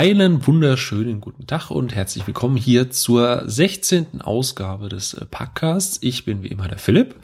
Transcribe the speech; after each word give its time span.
Einen 0.00 0.46
wunderschönen 0.46 1.20
guten 1.20 1.46
Tag 1.46 1.70
und 1.70 1.94
herzlich 1.94 2.26
willkommen 2.26 2.56
hier 2.56 2.90
zur 2.90 3.42
16. 3.44 4.22
Ausgabe 4.22 4.88
des 4.88 5.12
äh, 5.12 5.26
Podcasts. 5.26 5.98
Ich 6.00 6.24
bin 6.24 6.42
wie 6.42 6.46
immer 6.46 6.68
der 6.68 6.78
Philipp 6.78 7.16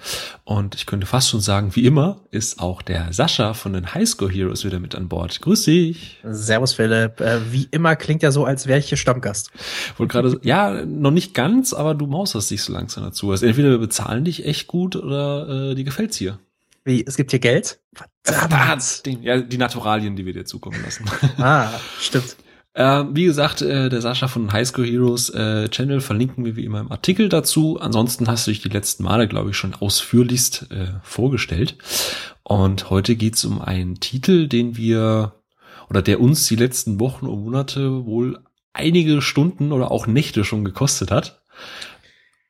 und 0.44 0.74
ich 0.74 0.84
könnte 0.84 1.06
fast 1.06 1.30
schon 1.30 1.40
sagen, 1.40 1.74
wie 1.74 1.86
immer 1.86 2.20
ist 2.32 2.60
auch 2.60 2.82
der 2.82 3.14
Sascha 3.14 3.54
von 3.54 3.72
den 3.72 3.94
Highscore 3.94 4.30
Heroes 4.30 4.66
wieder 4.66 4.78
mit 4.78 4.94
an 4.94 5.08
Bord. 5.08 5.40
Grüß 5.40 5.62
dich. 5.62 6.18
Servus 6.22 6.74
Philipp. 6.74 7.18
Äh, 7.22 7.50
wie 7.50 7.66
immer 7.70 7.96
klingt 7.96 8.22
ja 8.22 8.30
so, 8.30 8.44
als 8.44 8.66
wäre 8.66 8.78
ich 8.78 8.90
hier 8.90 8.98
Stammgast. 8.98 9.52
Wollte 9.96 10.12
gerade, 10.12 10.40
ja, 10.42 10.84
noch 10.84 11.12
nicht 11.12 11.32
ganz, 11.32 11.72
aber 11.72 11.94
du 11.94 12.06
mauserst 12.06 12.50
dich 12.50 12.62
so 12.62 12.74
langsam 12.74 13.04
dazu. 13.04 13.30
Also 13.30 13.46
entweder 13.46 13.70
wir 13.70 13.78
bezahlen 13.78 14.26
dich 14.26 14.44
echt 14.44 14.66
gut 14.66 14.96
oder 14.96 15.70
äh, 15.70 15.74
dir 15.74 15.84
gefällt's 15.84 16.18
hier. 16.18 16.40
Wie, 16.84 17.06
es 17.06 17.16
gibt 17.16 17.30
hier 17.30 17.40
Geld? 17.40 17.80
Verdammt. 18.22 19.02
Ja, 19.22 19.40
die 19.40 19.56
Naturalien, 19.56 20.14
die 20.14 20.26
wir 20.26 20.34
dir 20.34 20.44
zukommen 20.44 20.78
lassen. 20.84 21.06
Ah, 21.38 21.70
stimmt. 21.98 22.36
Äh, 22.76 23.04
wie 23.14 23.24
gesagt, 23.24 23.62
äh, 23.62 23.88
der 23.88 24.02
Sascha 24.02 24.28
von 24.28 24.52
High 24.52 24.68
School 24.68 24.84
Heroes 24.84 25.30
äh, 25.30 25.70
Channel 25.70 26.02
verlinken 26.02 26.44
wir 26.44 26.56
wie 26.56 26.64
immer 26.66 26.80
im 26.80 26.92
Artikel 26.92 27.30
dazu. 27.30 27.80
Ansonsten 27.80 28.28
hast 28.28 28.46
du 28.46 28.50
dich 28.50 28.60
die 28.60 28.68
letzten 28.68 29.02
Male, 29.02 29.28
glaube 29.28 29.48
ich, 29.48 29.56
schon 29.56 29.74
ausführlichst 29.74 30.70
äh, 30.70 30.88
vorgestellt. 31.02 31.78
Und 32.42 32.90
heute 32.90 33.16
geht's 33.16 33.46
um 33.46 33.62
einen 33.62 33.98
Titel, 34.00 34.46
den 34.46 34.76
wir 34.76 35.32
oder 35.88 36.02
der 36.02 36.20
uns 36.20 36.48
die 36.48 36.56
letzten 36.56 37.00
Wochen 37.00 37.26
und 37.26 37.44
Monate 37.44 38.04
wohl 38.04 38.40
einige 38.74 39.22
Stunden 39.22 39.72
oder 39.72 39.90
auch 39.90 40.06
Nächte 40.06 40.44
schon 40.44 40.62
gekostet 40.62 41.10
hat. 41.10 41.40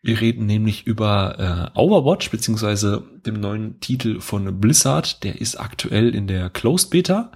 Wir 0.03 0.21
reden 0.21 0.47
nämlich 0.47 0.89
über 0.89 1.73
äh, 1.77 1.79
Overwatch 1.79 2.33
beziehungsweise 2.33 3.05
dem 3.25 3.39
neuen 3.39 3.79
Titel 3.79 4.19
von 4.19 4.61
Blizzard. 4.61 5.23
Der 5.23 5.41
ist 5.41 5.55
aktuell 5.61 6.13
in 6.17 6.27
der 6.27 6.51
Closed 6.51 6.91
Beta 6.91 7.31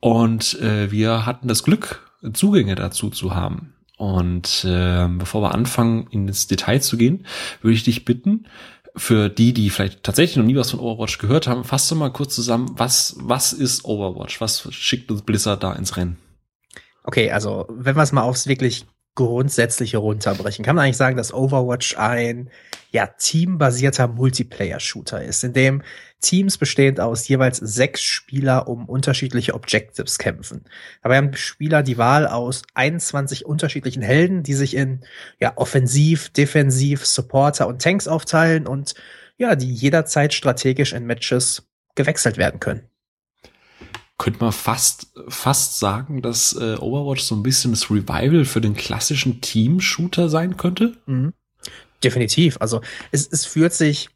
und 0.00 0.60
äh, 0.60 0.90
wir 0.90 1.24
hatten 1.24 1.48
das 1.48 1.62
Glück, 1.62 2.05
Zugänge 2.32 2.74
dazu 2.74 3.10
zu 3.10 3.34
haben. 3.34 3.74
Und 3.98 4.64
äh, 4.64 5.08
bevor 5.08 5.42
wir 5.42 5.54
anfangen, 5.54 6.06
ins 6.10 6.46
Detail 6.46 6.80
zu 6.80 6.96
gehen, 6.96 7.26
würde 7.62 7.74
ich 7.74 7.84
dich 7.84 8.04
bitten, 8.04 8.46
für 8.96 9.28
die, 9.28 9.52
die 9.52 9.68
vielleicht 9.70 10.02
tatsächlich 10.02 10.36
noch 10.38 10.44
nie 10.44 10.56
was 10.56 10.70
von 10.70 10.80
Overwatch 10.80 11.18
gehört 11.18 11.46
haben, 11.46 11.64
fass 11.64 11.88
doch 11.88 11.96
mal 11.96 12.10
kurz 12.10 12.34
zusammen, 12.34 12.70
was, 12.76 13.16
was 13.18 13.52
ist 13.52 13.84
Overwatch? 13.84 14.40
Was 14.40 14.72
schickt 14.74 15.10
uns 15.10 15.22
Blizzard 15.22 15.62
da 15.62 15.74
ins 15.74 15.96
Rennen? 15.96 16.16
Okay, 17.04 17.30
also 17.30 17.66
wenn 17.70 17.94
wir 17.94 18.02
es 18.02 18.12
mal 18.12 18.22
aufs 18.22 18.46
wirklich 18.46 18.86
Grundsätzliche 19.16 19.96
runterbrechen, 19.96 20.64
kann 20.64 20.76
man 20.76 20.84
eigentlich 20.84 20.96
sagen, 20.96 21.16
dass 21.16 21.34
Overwatch 21.34 21.96
ein 21.98 22.50
ja, 22.92 23.06
teambasierter 23.06 24.06
Multiplayer-Shooter 24.06 25.24
ist, 25.24 25.42
in 25.42 25.52
dem 25.52 25.82
Teams 26.20 26.58
bestehend 26.58 27.00
aus 27.00 27.26
jeweils 27.26 27.56
sechs 27.56 28.02
Spieler 28.02 28.68
um 28.68 28.88
unterschiedliche 28.88 29.54
Objectives 29.54 30.18
kämpfen. 30.18 30.64
Dabei 31.02 31.16
haben 31.16 31.34
Spieler 31.34 31.82
die 31.82 31.98
Wahl 31.98 32.26
aus 32.26 32.62
21 32.74 33.44
unterschiedlichen 33.44 34.02
Helden, 34.02 34.42
die 34.42 34.54
sich 34.54 34.76
in 34.76 35.04
ja, 35.40 35.52
Offensiv, 35.56 36.28
Defensiv, 36.28 37.04
Supporter 37.04 37.66
und 37.66 37.82
Tanks 37.82 38.06
aufteilen 38.06 38.66
und 38.66 38.94
ja, 39.38 39.56
die 39.56 39.72
jederzeit 39.72 40.32
strategisch 40.32 40.92
in 40.92 41.06
Matches 41.06 41.68
gewechselt 41.94 42.36
werden 42.36 42.60
können. 42.60 42.88
Könnte 44.18 44.40
man 44.40 44.52
fast, 44.52 45.12
fast 45.28 45.78
sagen, 45.78 46.22
dass 46.22 46.54
äh, 46.54 46.76
Overwatch 46.76 47.22
so 47.22 47.34
ein 47.34 47.42
bisschen 47.42 47.72
das 47.72 47.90
Revival 47.90 48.44
für 48.44 48.62
den 48.62 48.74
klassischen 48.74 49.42
Team-Shooter 49.42 50.28
sein 50.28 50.56
könnte? 50.56 50.96
Mhm. 51.06 51.34
Definitiv. 52.02 52.56
Also 52.60 52.80
es, 53.12 53.26
es 53.30 53.44
fühlt 53.44 53.74
sich 53.74 54.08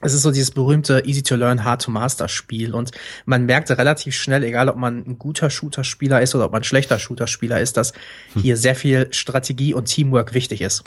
es 0.00 0.12
ist 0.12 0.22
so 0.22 0.30
dieses 0.30 0.50
berühmte 0.50 1.02
Easy 1.06 1.22
to 1.22 1.36
Learn, 1.36 1.64
Hard 1.64 1.82
to 1.82 1.90
Master 1.90 2.28
Spiel 2.28 2.74
und 2.74 2.90
man 3.24 3.46
merkt 3.46 3.70
relativ 3.70 4.14
schnell, 4.14 4.44
egal 4.44 4.68
ob 4.68 4.76
man 4.76 4.98
ein 5.06 5.18
guter 5.18 5.48
Shooter-Spieler 5.48 6.20
ist 6.20 6.34
oder 6.34 6.44
ob 6.44 6.52
man 6.52 6.60
ein 6.60 6.64
schlechter 6.64 6.98
Shooter-Spieler 6.98 7.60
ist, 7.60 7.78
dass 7.78 7.92
hm. 8.34 8.42
hier 8.42 8.56
sehr 8.58 8.76
viel 8.76 9.08
Strategie 9.12 9.72
und 9.72 9.86
Teamwork 9.86 10.34
wichtig 10.34 10.60
ist. 10.60 10.84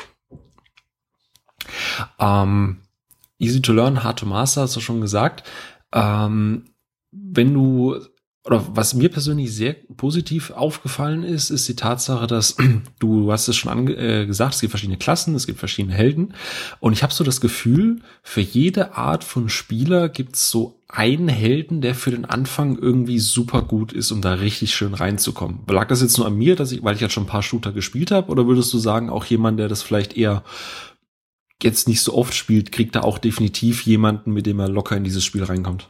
Ähm, 2.20 2.82
easy 3.40 3.62
to 3.62 3.74
Learn, 3.74 4.04
Hard 4.04 4.20
to 4.20 4.28
Master, 4.28 4.62
hast 4.62 4.76
du 4.76 4.80
schon 4.80 5.02
gesagt. 5.02 5.44
Ähm, 5.92 6.66
wenn 7.12 7.52
du 7.54 8.00
oder 8.46 8.66
was 8.74 8.94
mir 8.94 9.10
persönlich 9.10 9.54
sehr 9.54 9.76
positiv 9.98 10.52
aufgefallen 10.52 11.24
ist, 11.24 11.50
ist 11.50 11.68
die 11.68 11.76
Tatsache, 11.76 12.26
dass 12.26 12.56
du 13.00 13.32
hast 13.32 13.48
es 13.48 13.58
schon 13.58 13.88
äh, 13.90 14.26
gesagt, 14.26 14.56
es 14.56 14.62
gibt 14.62 14.72
verschiedene 14.72 14.98
Klassen, 14.98 15.36
es 15.36 15.46
gibt 15.46 15.60
verschiedene 15.60 15.94
Helden 15.94 16.34
und 16.80 16.94
ich 16.94 17.04
habe 17.04 17.14
so 17.14 17.24
das 17.24 17.42
Gefühl, 17.42 18.02
für 18.24 18.42
jede 18.42 18.96
Art 18.96 19.24
von 19.24 19.50
Spieler 19.50 20.08
gibt 20.08 20.36
es 20.36 20.50
so 20.50 20.80
einen 20.88 21.28
Helden, 21.28 21.82
der 21.82 21.94
für 21.96 22.12
den 22.12 22.26
Anfang 22.26 22.78
irgendwie 22.78 23.20
super 23.20 23.62
gut 23.62 23.94
ist, 23.94 24.12
um 24.12 24.22
da 24.22 24.34
richtig 24.36 24.74
schön 24.74 24.96
reinzukommen. 24.96 25.60
Lag 25.68 25.88
das 25.88 26.02
jetzt 26.02 26.18
nur 26.18 26.26
an 26.26 26.36
mir, 26.36 26.56
dass 26.56 26.72
ich, 26.72 26.84
weil 26.84 26.96
ich 26.96 27.02
jetzt 27.02 27.14
schon 27.14 27.24
ein 27.24 27.28
paar 27.28 27.44
Shooter 27.44 27.72
gespielt 27.74 28.10
habe, 28.10 28.32
oder 28.32 28.48
würdest 28.48 28.74
du 28.74 28.80
sagen, 28.80 29.10
auch 29.10 29.26
jemand, 29.26 29.60
der 29.60 29.68
das 29.68 29.84
vielleicht 29.84 30.18
eher 30.18 30.44
jetzt 31.62 31.88
nicht 31.88 32.02
so 32.02 32.16
oft 32.16 32.34
spielt, 32.34 32.72
kriegt 32.72 32.96
da 32.96 33.02
auch 33.02 33.18
definitiv 33.18 33.84
jemanden, 33.84 34.32
mit 34.32 34.46
dem 34.46 34.60
er 34.60 34.70
locker 34.70 34.98
in 34.98 35.04
dieses 35.04 35.24
Spiel 35.24 35.44
reinkommt? 35.44 35.90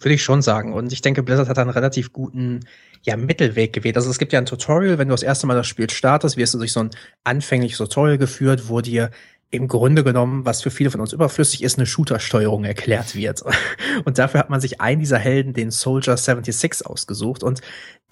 Würde 0.00 0.14
ich 0.14 0.22
schon 0.22 0.42
sagen. 0.42 0.72
Und 0.72 0.92
ich 0.92 1.02
denke, 1.02 1.22
Blizzard 1.22 1.48
hat 1.48 1.58
einen 1.58 1.70
relativ 1.70 2.12
guten 2.12 2.60
ja, 3.02 3.16
Mittelweg 3.16 3.72
gewählt. 3.72 3.96
Also 3.96 4.10
es 4.10 4.18
gibt 4.18 4.32
ja 4.32 4.38
ein 4.38 4.46
Tutorial, 4.46 4.98
wenn 4.98 5.08
du 5.08 5.12
das 5.12 5.22
erste 5.22 5.46
Mal 5.46 5.54
das 5.54 5.66
Spiel 5.66 5.90
startest, 5.90 6.36
wirst 6.36 6.54
du 6.54 6.58
durch 6.58 6.72
so 6.72 6.80
ein 6.80 6.90
anfängliches 7.24 7.78
Tutorial 7.78 8.18
geführt, 8.18 8.68
wo 8.68 8.80
dir 8.80 9.10
im 9.52 9.68
Grunde 9.68 10.02
genommen, 10.02 10.46
was 10.46 10.62
für 10.62 10.70
viele 10.70 10.90
von 10.90 11.02
uns 11.02 11.12
überflüssig 11.12 11.62
ist, 11.62 11.76
eine 11.76 11.86
Shooter-Steuerung 11.86 12.64
erklärt 12.64 13.14
wird. 13.14 13.42
Und 14.04 14.16
dafür 14.16 14.40
hat 14.40 14.48
man 14.48 14.62
sich 14.62 14.80
einen 14.80 15.00
dieser 15.00 15.18
Helden, 15.18 15.52
den 15.52 15.70
Soldier 15.70 16.16
76, 16.16 16.86
ausgesucht. 16.86 17.42
Und 17.42 17.60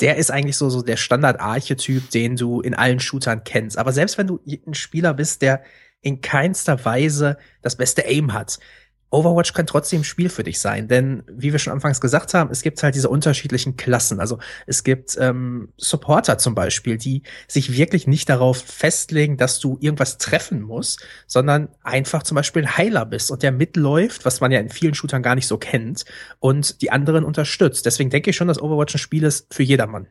der 0.01 0.17
ist 0.17 0.31
eigentlich 0.31 0.59
so, 0.59 0.69
so 0.69 0.83
der 0.83 0.99
Standard-Archetyp, 0.99 2.11
den 2.11 2.37
du 2.37 2.61
in 2.61 2.75
allen 2.75 3.01
Shootern 3.01 3.43
kennst. 3.43 3.79
Aber 3.79 3.93
selbst 3.93 4.19
wenn 4.19 4.27
du 4.27 4.39
ein 4.67 4.75
Spieler 4.75 5.15
bist, 5.15 5.41
der 5.41 5.63
in 6.03 6.21
keinster 6.21 6.85
Weise 6.85 7.39
das 7.63 7.77
beste 7.77 8.05
Aim 8.07 8.35
hat, 8.35 8.59
Overwatch 9.11 9.53
kann 9.53 9.67
trotzdem 9.67 10.05
Spiel 10.05 10.29
für 10.29 10.45
dich 10.45 10.61
sein, 10.61 10.87
denn 10.87 11.25
wie 11.29 11.53
wir 11.53 11.59
schon 11.59 11.73
anfangs 11.73 12.01
gesagt 12.01 12.33
haben, 12.35 12.51
es 12.51 12.63
gibt 12.63 12.83
halt 12.83 12.95
diese 12.95 13.09
unterschiedlichen 13.09 13.77
Klassen. 13.77 14.21
Also 14.21 14.39
es 14.67 14.85
gibt 14.85 15.17
ähm, 15.19 15.73
Supporter 15.77 16.39
zum 16.39 16.55
Beispiel, 16.55 16.97
die 16.97 17.23
sich 17.49 17.77
wirklich 17.77 18.07
nicht 18.07 18.29
darauf 18.29 18.59
festlegen, 18.59 19.37
dass 19.37 19.59
du 19.59 19.79
irgendwas 19.81 20.19
treffen 20.19 20.63
musst, 20.63 21.05
sondern 21.27 21.69
einfach 21.83 22.23
zum 22.23 22.37
Beispiel 22.37 22.63
ein 22.63 22.77
Heiler 22.77 23.05
bist 23.05 23.31
und 23.31 23.43
der 23.43 23.53
mitläuft, 23.53 24.25
was 24.25 24.41
man 24.41 24.53
ja 24.53 24.61
in 24.61 24.71
vielen 24.71 24.95
Shootern 24.95 25.23
gar 25.23 25.35
nicht 25.35 25.47
so 25.47 25.59
kennt, 25.59 26.05
und 26.39 26.81
die 26.83 26.91
anderen 26.91 27.25
unterstützt. 27.25 27.87
Deswegen 27.87 28.11
denke 28.11 28.31
ich 28.31 28.37
schon, 28.37 28.49
dass 28.49 28.63
Overwatch 28.63 28.95
ein 28.95 28.99
Spiel 28.99 29.25
ist 29.25 29.53
für 29.53 29.63
jedermann. 29.63 30.07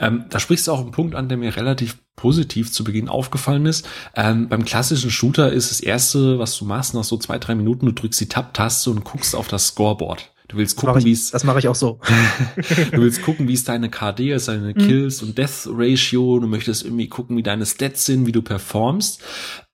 Ähm, 0.00 0.24
da 0.30 0.40
sprichst 0.40 0.66
du 0.66 0.72
auch 0.72 0.80
einen 0.80 0.90
Punkt 0.90 1.14
an, 1.14 1.28
der 1.28 1.38
mir 1.38 1.56
relativ 1.56 1.98
positiv 2.16 2.70
zu 2.70 2.84
Beginn 2.84 3.08
aufgefallen 3.08 3.66
ist. 3.66 3.88
Ähm, 4.14 4.48
beim 4.48 4.64
klassischen 4.64 5.10
Shooter 5.10 5.52
ist 5.52 5.70
das 5.70 5.80
erste, 5.80 6.38
was 6.38 6.56
du 6.58 6.64
machst, 6.64 6.94
nach 6.94 7.04
so 7.04 7.16
zwei, 7.16 7.38
drei 7.38 7.54
Minuten, 7.54 7.86
du 7.86 7.92
drückst 7.92 8.20
die 8.20 8.28
Tab-Taste 8.28 8.90
und 8.90 9.04
guckst 9.04 9.34
auf 9.34 9.48
das 9.48 9.68
Scoreboard. 9.68 10.30
Du 10.50 10.56
willst 10.56 10.76
gucken, 10.76 11.04
wie 11.04 11.12
es. 11.12 11.30
Das 11.30 11.44
mache 11.44 11.60
ich 11.60 11.68
auch 11.68 11.76
so. 11.76 12.00
du 12.56 13.00
willst 13.00 13.22
gucken, 13.22 13.46
wie 13.46 13.54
es 13.54 13.62
deine 13.62 13.88
KD 13.88 14.32
ist, 14.32 14.48
deine 14.48 14.74
mhm. 14.74 14.78
Kills 14.78 15.22
und 15.22 15.38
Death 15.38 15.68
Ratio. 15.70 16.40
Du 16.40 16.48
möchtest 16.48 16.84
irgendwie 16.84 17.08
gucken, 17.08 17.36
wie 17.36 17.44
deine 17.44 17.64
Stats 17.64 18.04
sind, 18.04 18.26
wie 18.26 18.32
du 18.32 18.42
performst. 18.42 19.22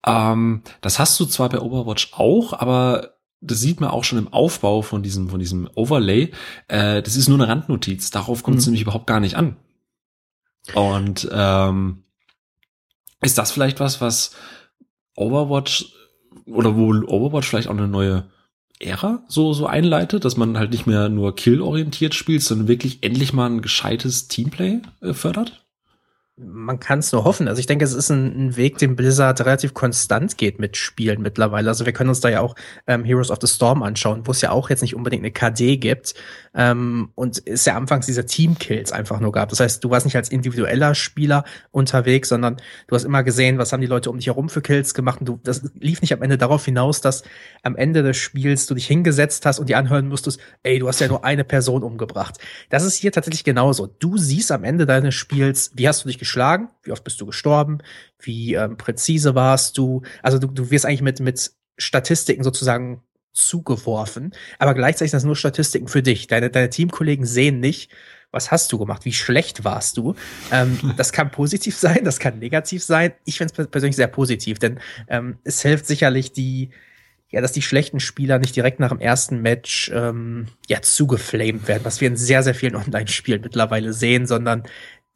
Ähm, 0.06 0.60
das 0.82 0.98
hast 0.98 1.18
du 1.18 1.24
zwar 1.24 1.48
bei 1.48 1.60
Overwatch 1.60 2.12
auch, 2.12 2.52
aber 2.52 3.14
das 3.40 3.60
sieht 3.60 3.80
man 3.80 3.88
auch 3.88 4.04
schon 4.04 4.18
im 4.18 4.28
Aufbau 4.28 4.82
von 4.82 5.02
diesem, 5.02 5.30
von 5.30 5.38
diesem 5.38 5.68
Overlay. 5.74 6.32
Äh, 6.68 7.02
das 7.02 7.16
ist 7.16 7.28
nur 7.28 7.38
eine 7.38 7.48
Randnotiz. 7.48 8.10
Darauf 8.10 8.42
kommt 8.42 8.58
es 8.58 8.66
mhm. 8.66 8.72
nämlich 8.72 8.82
überhaupt 8.82 9.06
gar 9.06 9.20
nicht 9.20 9.36
an. 9.36 9.56
Und 10.74 11.28
ähm, 11.32 12.04
ist 13.22 13.38
das 13.38 13.50
vielleicht 13.50 13.80
was, 13.80 14.00
was 14.00 14.32
Overwatch 15.16 15.92
oder 16.46 16.76
wo 16.76 16.92
Overwatch 16.92 17.48
vielleicht 17.48 17.68
auch 17.68 17.76
eine 17.76 17.88
neue 17.88 18.30
Ära 18.78 19.24
so, 19.28 19.52
so 19.54 19.66
einleitet, 19.66 20.24
dass 20.24 20.36
man 20.36 20.58
halt 20.58 20.70
nicht 20.70 20.86
mehr 20.86 21.08
nur 21.08 21.34
kill-orientiert 21.34 22.14
spielt, 22.14 22.42
sondern 22.42 22.68
wirklich 22.68 23.02
endlich 23.02 23.32
mal 23.32 23.46
ein 23.46 23.62
gescheites 23.62 24.28
Teamplay 24.28 24.80
äh, 25.00 25.14
fördert? 25.14 25.65
Man 26.38 26.78
kann 26.80 26.98
es 26.98 27.12
nur 27.12 27.24
hoffen. 27.24 27.48
Also 27.48 27.60
ich 27.60 27.66
denke, 27.66 27.84
es 27.84 27.94
ist 27.94 28.10
ein, 28.10 28.48
ein, 28.48 28.56
Weg, 28.56 28.76
den 28.76 28.94
Blizzard 28.94 29.40
relativ 29.40 29.72
konstant 29.72 30.36
geht 30.36 30.58
mit 30.58 30.76
Spielen 30.76 31.22
mittlerweile. 31.22 31.70
Also 31.70 31.86
wir 31.86 31.94
können 31.94 32.10
uns 32.10 32.20
da 32.20 32.28
ja 32.28 32.42
auch 32.42 32.54
ähm, 32.86 33.04
Heroes 33.04 33.30
of 33.30 33.38
the 33.40 33.46
Storm 33.46 33.82
anschauen, 33.82 34.26
wo 34.26 34.32
es 34.32 34.42
ja 34.42 34.50
auch 34.50 34.68
jetzt 34.68 34.82
nicht 34.82 34.94
unbedingt 34.94 35.22
eine 35.22 35.30
KD 35.30 35.78
gibt 35.78 36.14
ähm, 36.54 37.10
und 37.14 37.42
es 37.46 37.64
ja 37.64 37.74
anfangs 37.74 38.04
diese 38.04 38.26
Teamkills 38.26 38.92
einfach 38.92 39.18
nur 39.18 39.32
gab. 39.32 39.48
Das 39.48 39.60
heißt, 39.60 39.82
du 39.82 39.88
warst 39.88 40.04
nicht 40.04 40.16
als 40.16 40.28
individueller 40.28 40.94
Spieler 40.94 41.44
unterwegs, 41.70 42.28
sondern 42.28 42.58
du 42.86 42.94
hast 42.94 43.04
immer 43.04 43.22
gesehen, 43.22 43.56
was 43.56 43.72
haben 43.72 43.80
die 43.80 43.86
Leute 43.86 44.10
um 44.10 44.18
dich 44.18 44.26
herum 44.26 44.50
für 44.50 44.60
Kills 44.60 44.92
gemacht 44.92 45.20
und 45.20 45.26
du, 45.26 45.40
das 45.42 45.62
lief 45.80 46.02
nicht 46.02 46.12
am 46.12 46.20
Ende 46.20 46.36
darauf 46.36 46.66
hinaus, 46.66 47.00
dass 47.00 47.22
am 47.62 47.76
Ende 47.76 48.02
des 48.02 48.18
Spiels 48.18 48.66
du 48.66 48.74
dich 48.74 48.86
hingesetzt 48.86 49.46
hast 49.46 49.58
und 49.58 49.70
die 49.70 49.74
anhören 49.74 50.08
musstest, 50.08 50.38
ey, 50.62 50.78
du 50.78 50.86
hast 50.86 51.00
ja 51.00 51.08
nur 51.08 51.24
eine 51.24 51.44
Person 51.44 51.82
umgebracht. 51.82 52.36
Das 52.68 52.84
ist 52.84 52.96
hier 52.96 53.10
tatsächlich 53.10 53.44
genauso. 53.44 53.86
Du 53.86 54.18
siehst 54.18 54.52
am 54.52 54.64
Ende 54.64 54.84
deines 54.84 55.14
Spiels, 55.14 55.70
wie 55.74 55.88
hast 55.88 56.04
du 56.04 56.08
dich 56.08 56.18
geschlagen, 56.26 56.68
wie 56.82 56.92
oft 56.92 57.04
bist 57.04 57.20
du 57.20 57.26
gestorben, 57.26 57.78
wie 58.18 58.54
ähm, 58.54 58.76
präzise 58.76 59.34
warst 59.34 59.78
du. 59.78 60.02
Also 60.22 60.38
du, 60.38 60.48
du 60.48 60.70
wirst 60.70 60.84
eigentlich 60.84 61.02
mit, 61.02 61.20
mit 61.20 61.52
Statistiken 61.78 62.42
sozusagen 62.42 63.02
zugeworfen, 63.32 64.32
aber 64.58 64.74
gleichzeitig 64.74 65.10
sind 65.10 65.18
das 65.18 65.24
nur 65.24 65.36
Statistiken 65.36 65.88
für 65.88 66.02
dich. 66.02 66.26
Deine, 66.26 66.50
deine 66.50 66.70
Teamkollegen 66.70 67.26
sehen 67.26 67.60
nicht, 67.60 67.90
was 68.32 68.50
hast 68.50 68.72
du 68.72 68.78
gemacht? 68.78 69.04
Wie 69.04 69.12
schlecht 69.12 69.64
warst 69.64 69.96
du? 69.96 70.14
Ähm, 70.50 70.78
das 70.96 71.12
kann 71.12 71.30
positiv 71.30 71.76
sein, 71.76 72.04
das 72.04 72.18
kann 72.18 72.38
negativ 72.38 72.82
sein. 72.82 73.12
Ich 73.24 73.38
finde 73.38 73.54
es 73.56 73.68
persönlich 73.68 73.96
sehr 73.96 74.08
positiv, 74.08 74.58
denn 74.58 74.80
ähm, 75.08 75.38
es 75.44 75.62
hilft 75.62 75.86
sicherlich 75.86 76.32
die, 76.32 76.70
ja, 77.30 77.40
dass 77.40 77.52
die 77.52 77.62
schlechten 77.62 78.00
Spieler 78.00 78.38
nicht 78.38 78.56
direkt 78.56 78.80
nach 78.80 78.90
dem 78.90 79.00
ersten 79.00 79.42
Match 79.42 79.90
ähm, 79.94 80.46
ja 80.68 80.80
zugeflamed 80.80 81.68
werden, 81.68 81.84
was 81.84 82.00
wir 82.00 82.08
in 82.08 82.16
sehr, 82.16 82.42
sehr 82.42 82.54
vielen 82.54 82.76
Online-Spielen 82.76 83.42
mittlerweile 83.42 83.92
sehen, 83.92 84.26
sondern 84.26 84.62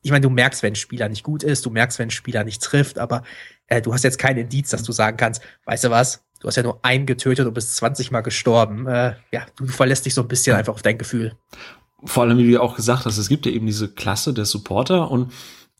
ich 0.02 0.11
meine, 0.11 0.23
du 0.23 0.31
merkst, 0.31 0.62
wenn 0.62 0.73
ein 0.73 0.76
Spieler 0.76 1.08
nicht 1.08 1.23
gut 1.23 1.43
ist, 1.43 1.67
du 1.67 1.70
merkst, 1.70 1.99
wenn 1.99 2.08
ein 2.08 2.12
Spieler 2.12 2.44
nicht 2.44 2.62
trifft, 2.62 2.99
aber 2.99 3.23
äh, 3.67 3.82
du 3.82 3.93
hast 3.93 4.05
jetzt 4.05 4.19
kein 4.19 4.37
Indiz, 4.37 4.70
dass 4.70 4.82
du 4.82 4.93
sagen 4.93 5.17
kannst, 5.17 5.43
weißt 5.67 5.85
du 5.85 5.91
was, 5.91 6.25
du 6.41 6.49
hast 6.49 6.56
ja 6.56 6.62
nur 6.62 6.85
einen 6.85 7.06
getötet 7.06 7.47
und 7.47 7.55
bist 7.55 7.76
20 7.76 8.11
Mal 8.11 8.23
gestorben. 8.23 8.87
Äh, 8.87 9.14
ja, 9.31 9.47
du 9.56 9.67
verlässt 9.67 10.06
dich 10.06 10.14
so 10.14 10.23
ein 10.23 10.29
bisschen 10.29 10.56
einfach 10.56 10.75
auf 10.75 10.82
dein 10.82 10.99
Gefühl. 10.99 11.37
Vor 12.05 12.23
allem, 12.23 12.38
wie 12.38 12.50
du 12.50 12.62
auch 12.62 12.76
gesagt 12.76 13.05
hast, 13.05 13.19
es 13.19 13.29
gibt 13.29 13.44
ja 13.44 13.52
eben 13.52 13.67
diese 13.67 13.93
Klasse 13.93 14.32
der 14.32 14.47
Supporter 14.47 15.11
und 15.11 15.32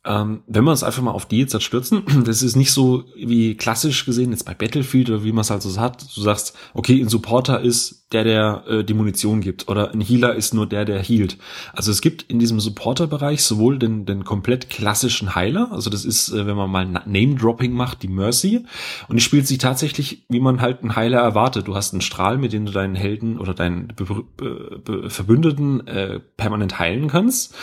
ähm, 0.05 0.43
wenn 0.47 0.64
wir 0.64 0.70
uns 0.70 0.82
einfach 0.82 1.02
mal 1.02 1.11
auf 1.11 1.26
die 1.26 1.41
jetzt 1.41 1.62
stürzen, 1.62 2.02
das 2.25 2.43
ist 2.43 2.56
nicht 2.56 2.73
so 2.73 3.05
wie 3.17 3.55
klassisch 3.55 4.06
gesehen 4.06 4.31
jetzt 4.31 4.47
bei 4.47 4.55
Battlefield 4.55 5.11
oder 5.11 5.25
wie 5.25 5.32
man 5.32 5.43
es 5.43 5.50
halt 5.50 5.62
so 5.62 5.79
hat. 5.79 6.05
Du 6.17 6.23
sagst, 6.23 6.56
okay, 6.75 7.00
ein 7.00 7.08
Supporter 7.08 7.61
ist 7.61 8.00
der, 8.12 8.25
der 8.25 8.64
äh, 8.67 8.85
die 8.85 8.94
Munition 8.94 9.41
gibt 9.41 9.69
oder 9.69 9.93
ein 9.93 10.00
Healer 10.00 10.35
ist 10.35 10.52
nur 10.52 10.67
der, 10.67 10.85
der 10.85 11.00
healt. 11.00 11.37
Also 11.73 11.91
es 11.91 12.00
gibt 12.00 12.23
in 12.23 12.38
diesem 12.38 12.58
Supporter-Bereich 12.58 13.44
sowohl 13.44 13.79
den, 13.79 14.05
den 14.05 14.25
komplett 14.25 14.69
klassischen 14.69 15.35
Heiler, 15.35 15.70
also 15.70 15.91
das 15.91 16.05
ist, 16.05 16.31
äh, 16.31 16.47
wenn 16.47 16.56
man 16.56 16.70
mal 16.70 16.87
Name-Dropping 16.87 17.73
macht, 17.73 18.02
die 18.02 18.08
Mercy 18.08 18.64
und 19.08 19.17
die 19.17 19.23
spielt 19.23 19.47
sich 19.47 19.58
tatsächlich, 19.58 20.25
wie 20.29 20.41
man 20.41 20.61
halt 20.61 20.81
einen 20.81 20.97
Heiler 20.97 21.20
erwartet. 21.20 21.69
Du 21.69 21.76
hast 21.76 21.93
einen 21.93 22.00
Strahl, 22.00 22.38
mit 22.38 22.52
dem 22.52 22.67
du 22.67 22.73
deinen 22.73 22.97
Helden 22.97 23.38
oder 23.38 23.55
deinen 23.55 23.88
Be 23.88 24.05
Be 24.37 24.81
Be 24.85 25.11
Verbündeten 25.11 25.87
äh, 25.87 26.20
permanent 26.37 26.79
heilen 26.79 27.08
kannst. 27.08 27.55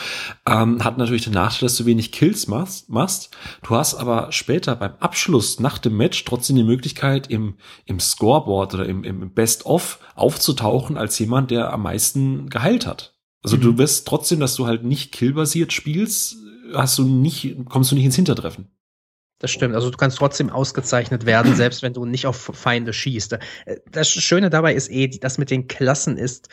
Ähm, 0.45 0.83
hat 0.83 0.97
natürlich 0.97 1.23
den 1.23 1.33
Nachteil, 1.33 1.67
dass 1.67 1.77
du 1.77 1.85
wenig 1.85 2.11
Kills 2.27 2.47
machst, 2.47 2.89
machst. 2.89 3.29
Du 3.63 3.75
hast 3.75 3.95
aber 3.95 4.33
später 4.33 4.75
beim 4.75 4.93
Abschluss 4.99 5.61
nach 5.61 5.77
dem 5.77 5.95
Match 5.95 6.25
trotzdem 6.25 6.57
die 6.57 6.63
Möglichkeit 6.63 7.27
im, 7.27 7.55
im 7.85 8.01
Scoreboard 8.01 8.73
oder 8.73 8.85
im, 8.85 9.05
im 9.05 9.33
Best-of 9.33 9.99
auf 10.15 10.27
aufzutauchen 10.27 10.97
als 10.97 11.17
jemand, 11.19 11.51
der 11.51 11.71
am 11.71 11.83
meisten 11.83 12.49
geheilt 12.49 12.85
hat. 12.85 13.17
Also 13.43 13.55
mhm. 13.55 13.61
du 13.61 13.77
wirst 13.77 14.07
trotzdem, 14.07 14.41
dass 14.41 14.55
du 14.55 14.67
halt 14.67 14.83
nicht 14.83 15.13
killbasiert 15.13 15.71
spielst, 15.71 16.35
hast 16.73 16.97
du 16.97 17.05
nicht, 17.05 17.55
kommst 17.69 17.91
du 17.91 17.95
nicht 17.95 18.03
ins 18.03 18.17
Hintertreffen. 18.17 18.67
Das 19.39 19.51
stimmt. 19.51 19.73
Also 19.73 19.89
du 19.89 19.97
kannst 19.97 20.17
trotzdem 20.17 20.49
ausgezeichnet 20.49 21.25
werden, 21.25 21.55
selbst 21.55 21.81
wenn 21.81 21.93
du 21.93 22.03
nicht 22.03 22.27
auf 22.27 22.51
Feinde 22.53 22.91
schießt. 22.91 23.33
Äh, 23.33 23.39
das 23.89 24.09
Schöne 24.09 24.49
dabei 24.49 24.73
ist 24.73 24.91
eh, 24.91 25.07
das 25.07 25.37
mit 25.37 25.49
den 25.49 25.67
Klassen 25.67 26.17
ist 26.17 26.49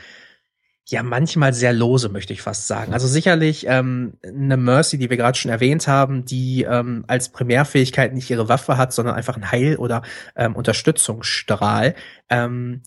ja 0.86 1.02
manchmal 1.02 1.54
sehr 1.54 1.72
lose, 1.72 2.08
möchte 2.08 2.32
ich 2.32 2.42
fast 2.42 2.66
sagen. 2.66 2.92
Also 2.92 3.06
sicherlich 3.06 3.66
ähm, 3.66 4.14
eine 4.22 4.56
Mercy, 4.56 4.98
die 4.98 5.08
wir 5.08 5.16
gerade 5.16 5.38
schon 5.38 5.50
erwähnt 5.50 5.88
haben, 5.88 6.24
die 6.24 6.62
ähm, 6.62 7.04
als 7.06 7.30
Primärfähigkeit 7.30 8.12
nicht 8.12 8.30
ihre 8.30 8.48
Waffe 8.48 8.76
hat, 8.76 8.92
sondern 8.92 9.14
einfach 9.14 9.36
ein 9.36 9.50
Heil- 9.50 9.76
oder 9.76 10.02
ähm, 10.36 10.54
Unterstützungsstrahl. 10.54 11.94
Ähm, 12.28 12.82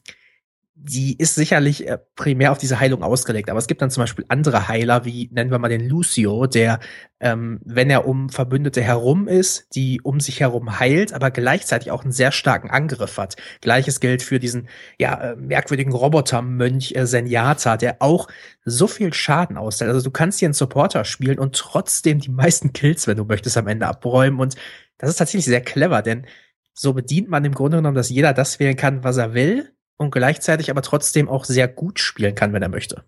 die 0.79 1.17
ist 1.17 1.35
sicherlich 1.35 1.87
äh, 1.87 1.97
primär 2.15 2.51
auf 2.51 2.59
diese 2.59 2.79
Heilung 2.79 3.01
ausgelegt. 3.01 3.49
Aber 3.49 3.57
es 3.57 3.67
gibt 3.67 3.81
dann 3.81 3.89
zum 3.89 4.03
Beispiel 4.03 4.25
andere 4.29 4.67
Heiler, 4.67 5.05
wie 5.05 5.27
nennen 5.33 5.49
wir 5.49 5.57
mal 5.57 5.69
den 5.69 5.89
Lucio, 5.89 6.45
der, 6.45 6.79
ähm, 7.19 7.59
wenn 7.65 7.89
er 7.89 8.07
um 8.07 8.29
Verbündete 8.29 8.81
herum 8.81 9.27
ist, 9.27 9.75
die 9.75 10.01
um 10.01 10.19
sich 10.19 10.39
herum 10.39 10.79
heilt, 10.79 11.13
aber 11.13 11.31
gleichzeitig 11.31 11.91
auch 11.91 12.03
einen 12.03 12.11
sehr 12.11 12.31
starken 12.31 12.69
Angriff 12.69 13.17
hat. 13.17 13.35
Gleiches 13.61 13.99
gilt 13.99 14.21
für 14.21 14.39
diesen 14.39 14.69
ja 14.99 15.31
äh, 15.31 15.35
merkwürdigen 15.35 15.93
Robotermönch 15.93 16.93
äh, 16.95 17.07
Senjata, 17.07 17.75
der 17.75 17.97
auch 17.99 18.27
so 18.63 18.87
viel 18.87 19.13
Schaden 19.13 19.57
austeilt. 19.57 19.89
Also 19.89 20.03
du 20.03 20.11
kannst 20.11 20.39
hier 20.39 20.47
einen 20.47 20.53
Supporter 20.53 21.05
spielen 21.05 21.39
und 21.39 21.55
trotzdem 21.55 22.19
die 22.19 22.31
meisten 22.31 22.71
Kills, 22.71 23.07
wenn 23.07 23.17
du 23.17 23.25
möchtest, 23.25 23.57
am 23.57 23.67
Ende 23.67 23.87
abräumen. 23.87 24.39
Und 24.39 24.55
das 24.99 25.09
ist 25.09 25.17
tatsächlich 25.17 25.45
sehr 25.45 25.61
clever, 25.61 26.03
denn 26.03 26.27
so 26.73 26.93
bedient 26.93 27.29
man 27.29 27.43
im 27.43 27.55
Grunde 27.55 27.77
genommen, 27.77 27.95
dass 27.95 28.09
jeder 28.09 28.33
das 28.33 28.59
wählen 28.59 28.75
kann, 28.75 29.03
was 29.03 29.17
er 29.17 29.33
will 29.33 29.73
und 29.97 30.11
gleichzeitig 30.11 30.69
aber 30.69 30.81
trotzdem 30.81 31.27
auch 31.29 31.45
sehr 31.45 31.67
gut 31.67 31.99
spielen 31.99 32.35
kann, 32.35 32.53
wenn 32.53 32.63
er 32.63 32.69
möchte. 32.69 33.03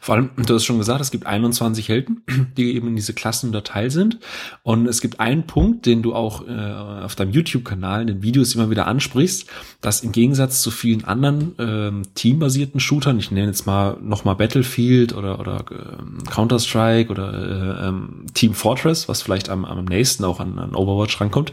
Vor 0.00 0.14
allem, 0.14 0.30
du 0.36 0.54
hast 0.54 0.64
schon 0.64 0.78
gesagt, 0.78 1.00
es 1.00 1.10
gibt 1.10 1.26
21 1.26 1.88
Helden, 1.88 2.22
die 2.56 2.74
eben 2.74 2.88
in 2.88 2.96
diese 2.96 3.14
Klassen 3.14 3.48
unterteilt 3.48 3.92
sind. 3.92 4.18
Und 4.62 4.86
es 4.86 5.00
gibt 5.00 5.20
einen 5.20 5.46
Punkt, 5.46 5.86
den 5.86 6.02
du 6.02 6.14
auch 6.14 6.46
äh, 6.46 6.72
auf 7.04 7.14
deinem 7.14 7.32
YouTube-Kanal 7.32 8.02
in 8.02 8.06
den 8.06 8.22
Videos 8.22 8.54
immer 8.54 8.70
wieder 8.70 8.86
ansprichst, 8.86 9.46
dass 9.80 10.00
im 10.00 10.12
Gegensatz 10.12 10.62
zu 10.62 10.70
vielen 10.70 11.04
anderen 11.04 11.54
ähm, 11.58 12.02
teambasierten 12.14 12.80
Shootern, 12.80 13.18
ich 13.18 13.30
nenne 13.30 13.48
jetzt 13.48 13.66
mal 13.66 13.96
nochmal 14.02 14.36
Battlefield 14.36 15.14
oder, 15.14 15.38
oder 15.40 15.64
äh, 15.70 16.30
Counter-Strike 16.30 17.10
oder 17.10 17.32
äh, 17.32 17.88
ähm, 17.88 18.26
Team 18.34 18.54
Fortress, 18.54 19.08
was 19.08 19.22
vielleicht 19.22 19.48
am, 19.48 19.64
am 19.64 19.84
nächsten 19.84 20.24
auch 20.24 20.40
an, 20.40 20.58
an 20.58 20.74
Overwatch 20.74 21.20
rankommt. 21.20 21.52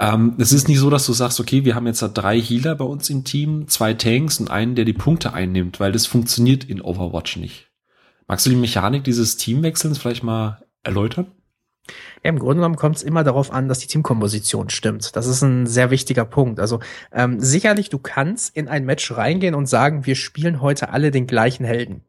Ähm, 0.00 0.34
es 0.38 0.52
ist 0.52 0.68
nicht 0.68 0.78
so, 0.78 0.90
dass 0.90 1.06
du 1.06 1.12
sagst, 1.12 1.40
okay, 1.40 1.64
wir 1.64 1.74
haben 1.74 1.86
jetzt 1.86 2.02
da 2.02 2.08
drei 2.08 2.40
Healer 2.40 2.74
bei 2.74 2.84
uns 2.84 3.10
im 3.10 3.24
Team, 3.24 3.68
zwei 3.68 3.94
Tanks 3.94 4.40
und 4.40 4.50
einen, 4.50 4.74
der 4.74 4.84
die 4.84 4.92
Punkte 4.92 5.32
einnimmt, 5.32 5.80
weil 5.80 5.92
das 5.92 6.06
funktioniert 6.06 6.64
in 6.64 6.80
Overwatch 6.80 7.31
Overwatch 7.32 7.36
nicht. 7.36 7.68
Magst 8.26 8.46
du 8.46 8.50
die 8.50 8.56
Mechanik 8.56 9.04
dieses 9.04 9.36
Teamwechselns 9.36 9.98
vielleicht 9.98 10.22
mal 10.22 10.62
erläutern? 10.82 11.26
Ja, 12.22 12.30
im 12.30 12.38
Grunde 12.38 12.56
genommen 12.56 12.76
kommt 12.76 12.96
es 12.96 13.02
immer 13.02 13.24
darauf 13.24 13.52
an, 13.52 13.68
dass 13.68 13.80
die 13.80 13.88
Teamkomposition 13.88 14.70
stimmt. 14.70 15.16
Das 15.16 15.26
ist 15.26 15.42
ein 15.42 15.66
sehr 15.66 15.90
wichtiger 15.90 16.24
Punkt. 16.24 16.60
Also 16.60 16.78
ähm, 17.12 17.40
sicherlich, 17.40 17.90
du 17.90 17.98
kannst 17.98 18.56
in 18.56 18.68
ein 18.68 18.84
Match 18.84 19.10
reingehen 19.10 19.56
und 19.56 19.66
sagen, 19.66 20.06
wir 20.06 20.14
spielen 20.14 20.60
heute 20.60 20.90
alle 20.90 21.10
den 21.10 21.26
gleichen 21.26 21.64
Helden. 21.64 22.02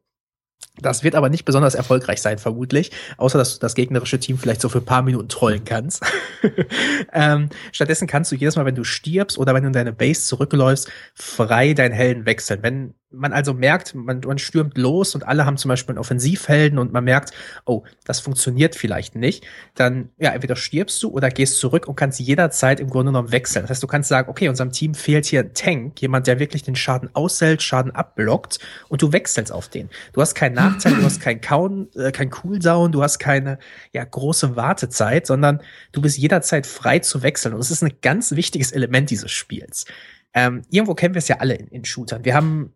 Das 0.77 1.03
wird 1.03 1.15
aber 1.15 1.29
nicht 1.29 1.45
besonders 1.45 1.75
erfolgreich 1.75 2.21
sein, 2.21 2.39
vermutlich, 2.39 2.91
außer 3.17 3.37
dass 3.37 3.55
du 3.55 3.59
das 3.59 3.75
gegnerische 3.75 4.19
Team 4.19 4.37
vielleicht 4.39 4.61
so 4.61 4.69
für 4.69 4.79
ein 4.79 4.85
paar 4.85 5.03
Minuten 5.03 5.29
trollen 5.29 5.65
kannst. 5.65 6.03
ähm, 7.13 7.49
stattdessen 7.71 8.07
kannst 8.07 8.31
du 8.31 8.35
jedes 8.35 8.55
Mal, 8.55 8.65
wenn 8.65 8.75
du 8.75 8.83
stirbst 8.83 9.37
oder 9.37 9.53
wenn 9.53 9.63
du 9.63 9.67
in 9.67 9.73
deine 9.73 9.93
Base 9.93 10.25
zurückläufst, 10.25 10.91
frei 11.13 11.73
deinen 11.73 11.91
Helden 11.91 12.25
wechseln. 12.25 12.63
Wenn 12.63 12.95
man 13.13 13.31
also 13.31 13.53
merkt, 13.53 13.95
man, 13.95 14.21
man 14.25 14.37
stürmt 14.37 14.77
los 14.77 15.15
und 15.15 15.27
alle 15.27 15.45
haben 15.45 15.57
zum 15.57 15.69
Beispiel 15.69 15.93
einen 15.93 15.99
Offensivhelden 15.99 16.79
und 16.79 16.91
man 16.91 17.03
merkt, 17.03 17.31
oh, 17.65 17.83
das 18.05 18.19
funktioniert 18.19 18.75
vielleicht 18.75 19.15
nicht, 19.15 19.45
dann 19.75 20.09
ja, 20.17 20.31
entweder 20.31 20.55
stirbst 20.55 21.01
du 21.03 21.09
oder 21.09 21.29
gehst 21.29 21.57
zurück 21.59 21.87
und 21.87 21.95
kannst 21.95 22.19
jederzeit 22.19 22.79
im 22.79 22.89
Grunde 22.89 23.11
genommen 23.11 23.31
wechseln. 23.31 23.63
Das 23.63 23.71
heißt, 23.71 23.83
du 23.83 23.87
kannst 23.87 24.09
sagen, 24.09 24.29
okay, 24.29 24.49
unserem 24.49 24.71
Team 24.71 24.95
fehlt 24.95 25.25
hier 25.25 25.41
ein 25.41 25.53
Tank, 25.53 26.01
jemand, 26.01 26.27
der 26.27 26.39
wirklich 26.39 26.63
den 26.63 26.75
Schaden 26.75 27.09
aushält, 27.13 27.61
Schaden 27.61 27.91
abblockt 27.91 28.59
und 28.89 29.01
du 29.01 29.13
wechselst 29.13 29.51
auf 29.51 29.69
den. 29.69 29.89
Du 30.13 30.21
hast 30.21 30.35
keinen 30.35 30.55
Nachteil, 30.55 30.95
du 30.95 31.03
hast 31.03 31.21
keinen 31.21 31.41
Count, 31.41 31.95
äh, 31.95 32.11
kein 32.11 32.29
Cooldown, 32.29 32.91
du 32.91 33.03
hast 33.03 33.19
keine 33.19 33.59
ja, 33.93 34.03
große 34.03 34.55
Wartezeit, 34.55 35.27
sondern 35.27 35.61
du 35.91 36.01
bist 36.01 36.17
jederzeit 36.17 36.65
frei 36.65 36.99
zu 36.99 37.23
wechseln. 37.23 37.53
Und 37.53 37.59
das 37.59 37.71
ist 37.71 37.83
ein 37.83 37.93
ganz 38.01 38.31
wichtiges 38.31 38.71
Element 38.71 39.09
dieses 39.09 39.31
Spiels. 39.31 39.85
Ähm, 40.33 40.63
irgendwo 40.69 40.95
kennen 40.95 41.13
wir 41.13 41.19
es 41.19 41.27
ja 41.27 41.37
alle 41.37 41.53
in, 41.53 41.67
in 41.67 41.85
Shootern. 41.85 42.25
Wir 42.25 42.33
haben 42.33 42.73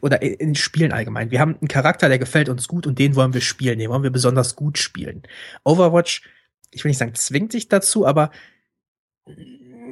oder 0.00 0.22
in 0.22 0.54
Spielen 0.54 0.92
allgemein. 0.92 1.30
Wir 1.30 1.40
haben 1.40 1.56
einen 1.60 1.68
Charakter, 1.68 2.08
der 2.08 2.18
gefällt 2.18 2.48
uns 2.48 2.68
gut 2.68 2.86
und 2.86 2.98
den 2.98 3.16
wollen 3.16 3.34
wir 3.34 3.40
spielen, 3.40 3.78
den 3.78 3.90
wollen 3.90 4.02
wir 4.02 4.10
besonders 4.10 4.56
gut 4.56 4.78
spielen. 4.78 5.22
Overwatch, 5.64 6.22
ich 6.70 6.84
will 6.84 6.90
nicht 6.90 6.98
sagen, 6.98 7.14
zwingt 7.14 7.52
dich 7.52 7.68
dazu, 7.68 8.06
aber 8.06 8.30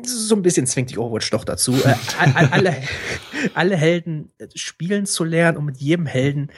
so 0.03 0.37
ein 0.37 0.43
bisschen 0.43 0.67
zwingt 0.67 0.91
dich 0.91 0.99
Overwatch 0.99 1.31
doch 1.31 1.45
dazu, 1.45 1.75
äh, 1.75 1.95
alle, 2.51 2.77
alle 3.55 3.77
Helden 3.77 4.33
spielen 4.55 5.07
zu 5.07 5.25
lernen, 5.25 5.59
um 5.59 5.65
mit 5.65 5.79
jedem 5.79 6.07
Helden 6.07 6.51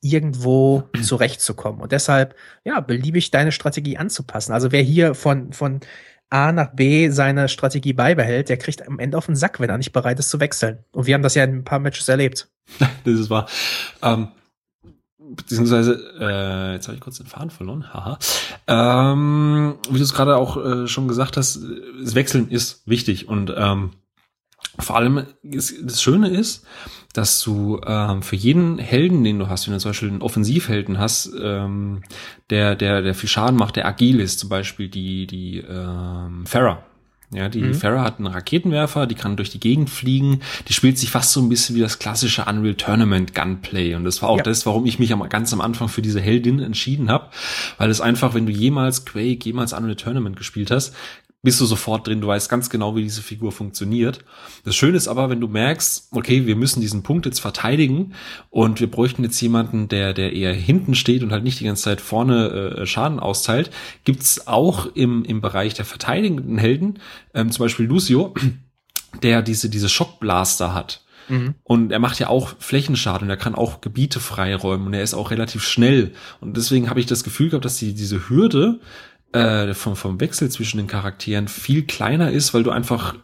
irgendwo 0.00 0.84
zurechtzukommen. 1.02 1.80
Und 1.80 1.92
deshalb, 1.92 2.36
ja, 2.64 2.80
beliebig 2.80 3.30
deine 3.30 3.52
Strategie 3.52 3.96
anzupassen. 3.96 4.52
Also 4.52 4.72
wer 4.72 4.82
hier 4.82 5.14
von, 5.14 5.52
von 5.52 5.80
A 6.28 6.52
nach 6.52 6.74
B 6.74 7.10
seine 7.10 7.48
Strategie 7.48 7.92
beibehält, 7.92 8.48
der 8.48 8.56
kriegt 8.56 8.86
am 8.86 8.98
Ende 8.98 9.16
auf 9.16 9.26
den 9.26 9.36
Sack, 9.36 9.60
wenn 9.60 9.70
er 9.70 9.78
nicht 9.78 9.92
bereit 9.92 10.18
ist 10.18 10.30
zu 10.30 10.40
wechseln. 10.40 10.78
Und 10.92 11.06
wir 11.06 11.14
haben 11.14 11.22
das 11.22 11.34
ja 11.34 11.44
in 11.44 11.58
ein 11.58 11.64
paar 11.64 11.78
Matches 11.78 12.08
erlebt. 12.08 12.48
das 13.04 13.14
ist 13.14 13.30
wahr. 13.30 13.46
Ähm, 14.02 14.28
beziehungsweise, 15.18 15.94
äh, 16.20 16.72
jetzt 16.74 16.88
habe 16.88 16.96
ich 16.96 17.00
kurz 17.00 17.18
den 17.18 17.26
Faden 17.26 17.50
verloren. 17.50 17.92
Haha. 17.92 18.18
Ähm, 18.66 19.76
wie 19.90 19.98
du 19.98 20.04
es 20.04 20.14
gerade 20.14 20.36
auch 20.36 20.56
äh, 20.56 20.86
schon 20.86 21.08
gesagt 21.08 21.36
hast, 21.36 21.60
das 22.00 22.14
Wechseln 22.14 22.48
ist 22.48 22.86
wichtig 22.86 23.28
und 23.28 23.52
ähm, 23.56 23.90
vor 24.78 24.96
allem 24.96 25.24
ist, 25.42 25.74
das 25.82 26.02
Schöne 26.02 26.28
ist, 26.28 26.66
dass 27.14 27.40
du 27.40 27.80
ähm, 27.86 28.22
für 28.22 28.36
jeden 28.36 28.78
Helden, 28.78 29.24
den 29.24 29.38
du 29.38 29.48
hast, 29.48 29.66
wenn 29.66 29.74
du 29.74 29.80
zum 29.80 29.90
Beispiel 29.90 30.10
einen 30.10 30.22
Offensivhelden 30.22 30.98
hast, 30.98 31.30
ähm, 31.40 32.02
der, 32.50 32.76
der, 32.76 33.00
der 33.00 33.14
viel 33.14 33.28
Schaden 33.28 33.56
macht, 33.56 33.76
der 33.76 33.86
agil 33.86 34.20
ist, 34.20 34.38
zum 34.38 34.50
Beispiel 34.50 34.88
die, 34.88 35.26
die 35.26 35.58
ähm, 35.58 36.44
Farah. 36.46 36.84
Ja, 37.32 37.48
die 37.48 37.60
mhm. 37.60 37.74
Farah 37.74 38.04
hat 38.04 38.18
einen 38.18 38.28
Raketenwerfer, 38.28 39.06
die 39.06 39.16
kann 39.16 39.36
durch 39.36 39.50
die 39.50 39.58
Gegend 39.58 39.90
fliegen. 39.90 40.42
Die 40.68 40.72
spielt 40.72 40.96
sich 40.96 41.10
fast 41.10 41.32
so 41.32 41.40
ein 41.40 41.48
bisschen 41.48 41.74
wie 41.74 41.80
das 41.80 41.98
klassische 41.98 42.44
Unreal 42.44 42.74
Tournament 42.74 43.34
Gunplay. 43.34 43.94
Und 43.96 44.04
das 44.04 44.22
war 44.22 44.28
auch 44.28 44.38
ja. 44.38 44.44
das, 44.44 44.64
warum 44.64 44.86
ich 44.86 45.00
mich 45.00 45.12
am, 45.12 45.28
ganz 45.28 45.52
am 45.52 45.60
Anfang 45.60 45.88
für 45.88 46.02
diese 46.02 46.20
Heldin 46.20 46.60
entschieden 46.60 47.10
habe. 47.10 47.30
Weil 47.78 47.90
es 47.90 48.00
einfach, 48.00 48.34
wenn 48.34 48.46
du 48.46 48.52
jemals 48.52 49.04
Quake, 49.04 49.44
jemals 49.44 49.72
Unreal 49.72 49.96
Tournament 49.96 50.36
gespielt 50.36 50.70
hast, 50.70 50.94
bist 51.42 51.60
du 51.60 51.66
sofort 51.66 52.06
drin, 52.06 52.20
du 52.20 52.26
weißt 52.26 52.48
ganz 52.48 52.70
genau, 52.70 52.96
wie 52.96 53.02
diese 53.02 53.22
Figur 53.22 53.52
funktioniert. 53.52 54.24
Das 54.64 54.74
Schöne 54.74 54.96
ist 54.96 55.06
aber, 55.06 55.30
wenn 55.30 55.40
du 55.40 55.46
merkst, 55.46 56.08
okay, 56.10 56.46
wir 56.46 56.56
müssen 56.56 56.80
diesen 56.80 57.02
Punkt 57.02 57.24
jetzt 57.24 57.40
verteidigen 57.40 58.14
und 58.50 58.80
wir 58.80 58.90
bräuchten 58.90 59.22
jetzt 59.22 59.40
jemanden, 59.40 59.88
der, 59.88 60.12
der 60.12 60.32
eher 60.32 60.52
hinten 60.52 60.94
steht 60.94 61.22
und 61.22 61.30
halt 61.30 61.44
nicht 61.44 61.60
die 61.60 61.64
ganze 61.64 61.84
Zeit 61.84 62.00
vorne 62.00 62.48
äh, 62.48 62.86
Schaden 62.86 63.20
austeilt, 63.20 63.70
gibt's 64.04 64.48
auch 64.48 64.86
im, 64.94 65.24
im 65.24 65.40
Bereich 65.40 65.74
der 65.74 65.84
verteidigenden 65.84 66.58
Helden, 66.58 66.98
ähm, 67.32 67.52
zum 67.52 67.64
Beispiel 67.64 67.86
Lucio, 67.86 68.34
der 69.22 69.42
diese, 69.42 69.70
diese 69.70 69.88
Schockblaster 69.88 70.74
hat. 70.74 71.04
Mhm. 71.28 71.54
Und 71.64 71.92
er 71.92 71.98
macht 71.98 72.18
ja 72.18 72.28
auch 72.28 72.54
Flächenschaden 72.58 73.26
und 73.26 73.30
er 73.30 73.36
kann 73.36 73.54
auch 73.54 73.80
Gebiete 73.80 74.20
freiräumen 74.20 74.86
und 74.86 74.94
er 74.94 75.02
ist 75.02 75.14
auch 75.14 75.30
relativ 75.30 75.62
schnell. 75.62 76.12
Und 76.40 76.56
deswegen 76.56 76.88
habe 76.90 77.00
ich 77.00 77.06
das 77.06 77.24
Gefühl 77.24 77.50
gehabt, 77.50 77.64
dass 77.64 77.78
die, 77.78 77.94
diese 77.94 78.28
Hürde 78.28 78.80
äh, 79.36 79.74
vom, 79.74 79.96
vom 79.96 80.20
Wechsel 80.20 80.50
zwischen 80.50 80.78
den 80.78 80.86
Charakteren 80.86 81.48
viel 81.48 81.84
kleiner 81.84 82.30
ist, 82.30 82.54
weil 82.54 82.62
du 82.62 82.70
einfach 82.70 83.14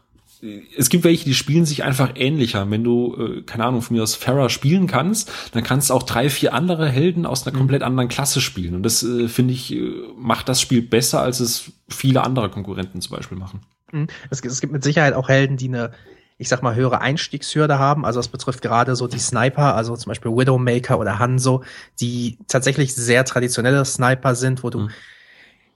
es 0.76 0.88
gibt 0.88 1.04
welche, 1.04 1.25
die 1.25 1.35
spielen 1.35 1.64
sich 1.64 1.85
einfach 1.85 2.12
ähnlicher. 2.16 2.69
Wenn 2.69 2.83
du, 2.83 3.16
äh, 3.16 3.42
keine 3.42 3.64
Ahnung, 3.64 3.81
von 3.81 3.97
mir 3.97 4.02
aus 4.02 4.16
Farah 4.16 4.49
spielen 4.49 4.88
kannst, 4.88 5.31
dann 5.52 5.62
kannst 5.62 5.90
du 5.90 5.95
auch 5.95 6.02
drei, 6.02 6.28
vier 6.28 6.52
andere 6.52 6.88
Helden 6.88 7.26
aus 7.26 7.47
einer 7.47 7.54
mhm. 7.54 7.61
komplett 7.61 7.83
anderen 7.83 8.09
Klasse 8.09 8.40
spielen. 8.40 8.75
Und 8.75 8.83
das, 8.83 9.04
äh, 9.04 9.28
finde 9.28 9.54
ich, 9.54 9.73
äh, 9.73 9.92
macht 10.16 10.49
das 10.49 10.61
Spiel 10.61 10.83
besser, 10.83 11.21
als 11.21 11.38
es 11.38 11.71
viele 11.88 12.25
andere 12.25 12.50
Konkurrenten 12.50 13.00
zum 13.00 13.16
Beispiel 13.16 13.38
machen. 13.38 13.61
Mhm. 13.92 14.09
Es, 14.31 14.40
es 14.40 14.61
gibt 14.61 14.73
mit 14.73 14.83
Sicherheit 14.83 15.14
auch 15.14 15.28
Helden, 15.28 15.57
die 15.57 15.69
eine 15.69 15.92
ich 16.38 16.49
sag 16.49 16.61
mal, 16.61 16.75
höhere 16.75 17.00
Einstiegshürde 17.00 17.78
haben. 17.78 18.04
Also 18.04 18.19
das 18.19 18.26
betrifft 18.26 18.62
gerade 18.62 18.97
so 18.97 19.07
die 19.07 19.21
Sniper, 19.21 19.76
also 19.76 19.97
zum 19.97 20.11
Beispiel 20.11 20.33
Widowmaker 20.33 20.99
oder 20.99 21.21
Hanzo, 21.21 21.62
die 22.00 22.37
tatsächlich 22.49 22.97
sehr 22.97 23.25
traditionelle 23.25 23.85
Sniper 23.85 24.35
sind, 24.35 24.64
wo 24.64 24.71
du 24.71 24.81
mhm. 24.81 24.90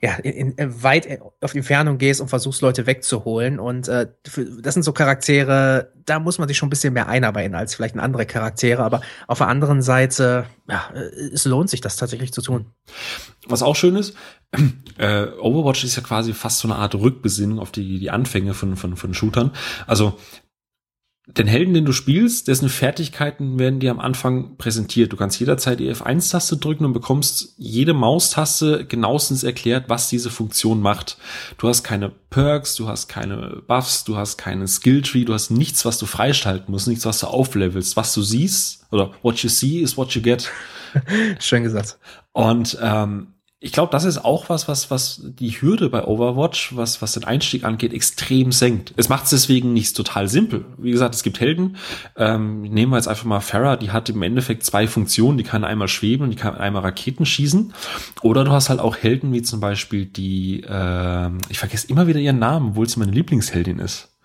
Ja, 0.06 0.14
in, 0.22 0.52
in, 0.52 0.82
weit 0.84 1.20
auf 1.40 1.52
Entfernung 1.52 1.98
gehst 1.98 2.20
und 2.20 2.28
versuchst, 2.28 2.62
Leute 2.62 2.86
wegzuholen. 2.86 3.58
Und 3.58 3.88
äh, 3.88 4.06
das 4.62 4.74
sind 4.74 4.84
so 4.84 4.92
Charaktere, 4.92 5.92
da 6.04 6.20
muss 6.20 6.38
man 6.38 6.46
sich 6.46 6.56
schon 6.56 6.68
ein 6.68 6.70
bisschen 6.70 6.94
mehr 6.94 7.08
einarbeiten 7.08 7.56
als 7.56 7.74
vielleicht 7.74 7.98
andere 7.98 8.24
Charaktere. 8.24 8.84
Aber 8.84 9.00
auf 9.26 9.38
der 9.38 9.48
anderen 9.48 9.82
Seite, 9.82 10.46
ja, 10.68 10.92
es 11.32 11.44
lohnt 11.44 11.70
sich, 11.70 11.80
das 11.80 11.96
tatsächlich 11.96 12.32
zu 12.32 12.40
tun. 12.40 12.66
Was 13.48 13.64
auch 13.64 13.74
schön 13.74 13.96
ist, 13.96 14.14
äh, 14.98 15.26
Overwatch 15.40 15.82
ist 15.82 15.96
ja 15.96 16.02
quasi 16.04 16.34
fast 16.34 16.60
so 16.60 16.68
eine 16.68 16.76
Art 16.76 16.94
Rückbesinnung 16.94 17.58
auf 17.58 17.72
die, 17.72 17.98
die 17.98 18.10
Anfänge 18.10 18.54
von, 18.54 18.76
von, 18.76 18.94
von 18.94 19.12
Shootern. 19.12 19.50
Also 19.88 20.20
den 21.28 21.48
Helden, 21.48 21.74
den 21.74 21.84
du 21.84 21.92
spielst, 21.92 22.46
dessen 22.46 22.68
Fertigkeiten 22.68 23.58
werden 23.58 23.80
dir 23.80 23.90
am 23.90 23.98
Anfang 23.98 24.56
präsentiert. 24.58 25.12
Du 25.12 25.16
kannst 25.16 25.40
jederzeit 25.40 25.80
die 25.80 25.92
F1-Taste 25.92 26.56
drücken 26.56 26.84
und 26.84 26.92
bekommst 26.92 27.54
jede 27.56 27.94
Maustaste 27.94 28.86
genauestens 28.86 29.42
erklärt, 29.42 29.88
was 29.88 30.08
diese 30.08 30.30
Funktion 30.30 30.80
macht. 30.80 31.18
Du 31.58 31.68
hast 31.68 31.82
keine 31.82 32.10
Perks, 32.30 32.76
du 32.76 32.86
hast 32.86 33.08
keine 33.08 33.60
Buffs, 33.66 34.04
du 34.04 34.16
hast 34.16 34.36
keinen 34.36 34.68
Skilltree, 34.68 35.24
du 35.24 35.34
hast 35.34 35.50
nichts, 35.50 35.84
was 35.84 35.98
du 35.98 36.06
freischalten 36.06 36.70
musst, 36.70 36.86
nichts, 36.86 37.04
was 37.06 37.18
du 37.18 37.26
auflevelst. 37.26 37.96
Was 37.96 38.14
du 38.14 38.22
siehst, 38.22 38.86
oder 38.92 39.10
what 39.22 39.38
you 39.38 39.48
see 39.48 39.80
is 39.80 39.96
what 39.96 40.12
you 40.12 40.22
get. 40.22 40.48
Schön 41.40 41.64
gesagt. 41.64 41.98
Und 42.32 42.78
ähm, 42.80 43.34
ich 43.58 43.72
glaube, 43.72 43.90
das 43.90 44.04
ist 44.04 44.22
auch 44.22 44.50
was, 44.50 44.68
was, 44.68 44.90
was 44.90 45.22
die 45.24 45.50
Hürde 45.50 45.88
bei 45.88 46.04
Overwatch, 46.04 46.76
was, 46.76 47.00
was 47.00 47.12
den 47.12 47.24
Einstieg 47.24 47.64
angeht, 47.64 47.94
extrem 47.94 48.52
senkt. 48.52 48.92
Es 48.98 49.08
macht 49.08 49.24
es 49.24 49.30
deswegen 49.30 49.72
nicht 49.72 49.96
total 49.96 50.28
simpel. 50.28 50.66
Wie 50.76 50.90
gesagt, 50.90 51.14
es 51.14 51.22
gibt 51.22 51.40
Helden. 51.40 51.76
Ähm, 52.16 52.60
nehmen 52.62 52.92
wir 52.92 52.96
jetzt 52.96 53.08
einfach 53.08 53.24
mal 53.24 53.40
Farah, 53.40 53.76
die 53.76 53.92
hat 53.92 54.10
im 54.10 54.22
Endeffekt 54.22 54.62
zwei 54.64 54.86
Funktionen. 54.86 55.38
Die 55.38 55.44
kann 55.44 55.64
einmal 55.64 55.88
schweben 55.88 56.24
und 56.24 56.30
die 56.30 56.36
kann 56.36 56.54
einmal 56.54 56.82
Raketen 56.82 57.24
schießen. 57.24 57.72
Oder 58.20 58.44
du 58.44 58.50
hast 58.50 58.68
halt 58.68 58.80
auch 58.80 58.96
Helden 58.96 59.32
wie 59.32 59.42
zum 59.42 59.60
Beispiel 59.60 60.04
die, 60.04 60.60
äh, 60.60 61.30
ich 61.48 61.58
vergesse 61.58 61.88
immer 61.88 62.06
wieder 62.06 62.20
ihren 62.20 62.38
Namen, 62.38 62.70
obwohl 62.70 62.86
sie 62.86 62.98
meine 62.98 63.12
Lieblingsheldin 63.12 63.78
ist. 63.78 64.15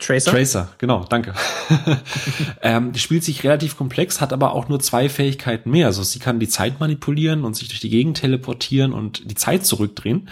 Tracer? 0.00 0.30
Tracer, 0.30 0.68
genau, 0.78 1.04
danke. 1.08 1.34
ähm, 2.62 2.92
die 2.92 3.00
spielt 3.00 3.24
sich 3.24 3.44
relativ 3.44 3.76
komplex, 3.76 4.20
hat 4.20 4.32
aber 4.32 4.52
auch 4.52 4.68
nur 4.68 4.80
zwei 4.80 5.08
Fähigkeiten 5.08 5.70
mehr. 5.70 5.86
Also 5.86 6.02
sie 6.02 6.18
kann 6.18 6.40
die 6.40 6.48
Zeit 6.48 6.80
manipulieren 6.80 7.44
und 7.44 7.56
sich 7.56 7.68
durch 7.68 7.80
die 7.80 7.90
Gegend 7.90 8.18
teleportieren 8.18 8.92
und 8.92 9.30
die 9.30 9.34
Zeit 9.34 9.66
zurückdrehen. 9.66 10.28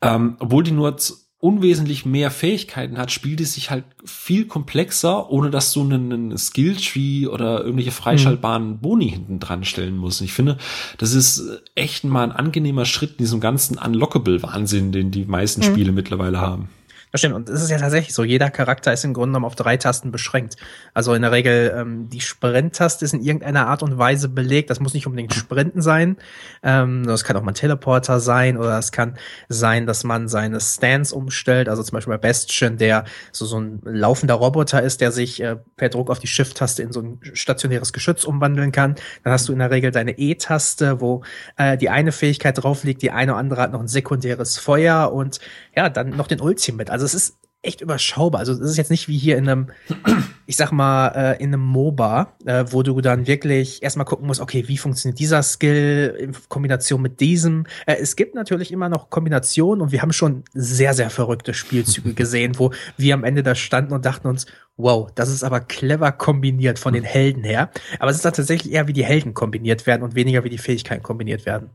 Ähm, 0.00 0.36
obwohl 0.40 0.64
die 0.64 0.72
nur 0.72 0.96
unwesentlich 1.42 2.06
mehr 2.06 2.30
Fähigkeiten 2.30 2.98
hat, 2.98 3.10
spielt 3.10 3.40
es 3.40 3.54
sich 3.54 3.68
halt 3.68 3.84
viel 4.04 4.46
komplexer, 4.46 5.28
ohne 5.28 5.50
dass 5.50 5.72
du 5.72 5.80
einen, 5.80 6.12
einen 6.12 6.38
Skilltree 6.38 7.26
oder 7.26 7.62
irgendwelche 7.62 7.90
freischaltbaren 7.90 8.74
mhm. 8.74 8.78
Boni 8.78 9.10
hinten 9.10 9.40
dran 9.40 9.64
stellen 9.64 9.96
musst. 9.96 10.20
Und 10.20 10.26
ich 10.26 10.32
finde, 10.32 10.56
das 10.98 11.14
ist 11.14 11.60
echt 11.74 12.04
mal 12.04 12.22
ein 12.22 12.30
angenehmer 12.30 12.84
Schritt 12.84 13.12
in 13.12 13.18
diesem 13.18 13.40
ganzen 13.40 13.76
Unlockable-Wahnsinn, 13.76 14.92
den 14.92 15.10
die 15.10 15.24
meisten 15.24 15.62
mhm. 15.62 15.72
Spiele 15.72 15.90
mittlerweile 15.90 16.40
haben. 16.40 16.68
Das 17.12 17.20
stimmt. 17.20 17.34
Und 17.34 17.48
es 17.50 17.62
ist 17.62 17.70
ja 17.70 17.76
tatsächlich 17.76 18.14
so. 18.14 18.24
Jeder 18.24 18.50
Charakter 18.50 18.90
ist 18.90 19.04
im 19.04 19.12
Grunde 19.12 19.28
genommen 19.32 19.44
auf 19.44 19.54
drei 19.54 19.76
Tasten 19.76 20.10
beschränkt. 20.10 20.56
Also 20.94 21.12
in 21.12 21.20
der 21.20 21.30
Regel, 21.30 21.74
ähm, 21.76 22.08
die 22.08 22.22
Sprint-Taste 22.22 23.04
ist 23.04 23.12
in 23.12 23.20
irgendeiner 23.20 23.66
Art 23.66 23.82
und 23.82 23.98
Weise 23.98 24.30
belegt. 24.30 24.70
Das 24.70 24.80
muss 24.80 24.94
nicht 24.94 25.06
unbedingt 25.06 25.34
Sprinten 25.34 25.82
sein. 25.82 26.16
Ähm, 26.62 27.04
das 27.04 27.24
kann 27.24 27.36
auch 27.36 27.42
mal 27.42 27.52
ein 27.52 27.54
Teleporter 27.54 28.18
sein 28.18 28.56
oder 28.56 28.78
es 28.78 28.92
kann 28.92 29.18
sein, 29.50 29.86
dass 29.86 30.04
man 30.04 30.26
seine 30.28 30.58
Stance 30.58 31.14
umstellt. 31.14 31.68
Also 31.68 31.82
zum 31.82 31.96
Beispiel 31.96 32.14
bei 32.14 32.18
Bastion, 32.18 32.78
der 32.78 33.04
so, 33.30 33.44
so 33.44 33.60
ein 33.60 33.82
laufender 33.84 34.34
Roboter 34.34 34.82
ist, 34.82 35.02
der 35.02 35.12
sich 35.12 35.42
äh, 35.42 35.56
per 35.76 35.90
Druck 35.90 36.08
auf 36.08 36.18
die 36.18 36.28
Shift-Taste 36.28 36.82
in 36.82 36.92
so 36.92 37.02
ein 37.02 37.20
stationäres 37.34 37.92
Geschütz 37.92 38.24
umwandeln 38.24 38.72
kann. 38.72 38.94
Dann 39.22 39.34
hast 39.34 39.50
du 39.50 39.52
in 39.52 39.58
der 39.58 39.70
Regel 39.70 39.90
deine 39.90 40.12
E-Taste, 40.16 41.02
wo 41.02 41.22
äh, 41.58 41.76
die 41.76 41.90
eine 41.90 42.10
Fähigkeit 42.10 42.62
drauf 42.62 42.84
liegt, 42.84 43.02
die 43.02 43.10
eine 43.10 43.32
oder 43.32 43.38
andere 43.38 43.60
hat 43.60 43.72
noch 43.72 43.80
ein 43.80 43.88
sekundäres 43.88 44.56
Feuer 44.56 45.12
und 45.12 45.40
ja, 45.76 45.90
dann 45.90 46.10
noch 46.10 46.26
den 46.26 46.40
Ultimate. 46.40 46.90
Also 46.90 47.01
also 47.02 47.16
es 47.16 47.30
ist 47.30 47.38
echt 47.62 47.80
überschaubar. 47.80 48.40
Also 48.40 48.52
es 48.52 48.60
ist 48.60 48.76
jetzt 48.76 48.90
nicht 48.90 49.06
wie 49.08 49.16
hier 49.16 49.38
in 49.38 49.48
einem, 49.48 49.68
ich 50.46 50.56
sag 50.56 50.72
mal, 50.72 51.08
äh, 51.08 51.42
in 51.42 51.54
einem 51.54 51.62
MOBA, 51.62 52.34
äh, 52.44 52.64
wo 52.70 52.82
du 52.82 53.00
dann 53.00 53.28
wirklich 53.28 53.82
erstmal 53.82 54.04
gucken 54.04 54.26
musst, 54.26 54.40
okay, 54.40 54.66
wie 54.66 54.76
funktioniert 54.76 55.20
dieser 55.20 55.42
Skill 55.44 56.16
in 56.18 56.36
Kombination 56.48 57.00
mit 57.00 57.20
diesem. 57.20 57.64
Äh, 57.86 57.96
es 58.00 58.16
gibt 58.16 58.34
natürlich 58.34 58.72
immer 58.72 58.88
noch 58.88 59.10
Kombinationen 59.10 59.80
und 59.80 59.92
wir 59.92 60.02
haben 60.02 60.12
schon 60.12 60.42
sehr, 60.52 60.92
sehr 60.92 61.08
verrückte 61.08 61.54
Spielzüge 61.54 62.14
gesehen, 62.14 62.58
wo 62.58 62.72
wir 62.96 63.14
am 63.14 63.22
Ende 63.22 63.44
da 63.44 63.54
standen 63.54 63.92
und 63.92 64.04
dachten 64.04 64.26
uns, 64.26 64.46
wow, 64.76 65.08
das 65.14 65.28
ist 65.28 65.44
aber 65.44 65.60
clever 65.60 66.10
kombiniert 66.10 66.80
von 66.80 66.94
den 66.94 67.04
Helden 67.04 67.44
her. 67.44 67.70
Aber 68.00 68.10
es 68.10 68.16
ist 68.16 68.24
dann 68.24 68.32
tatsächlich 68.32 68.72
eher, 68.72 68.88
wie 68.88 68.92
die 68.92 69.04
Helden 69.04 69.34
kombiniert 69.34 69.86
werden 69.86 70.02
und 70.02 70.16
weniger, 70.16 70.42
wie 70.42 70.50
die 70.50 70.58
Fähigkeiten 70.58 71.04
kombiniert 71.04 71.46
werden. 71.46 71.70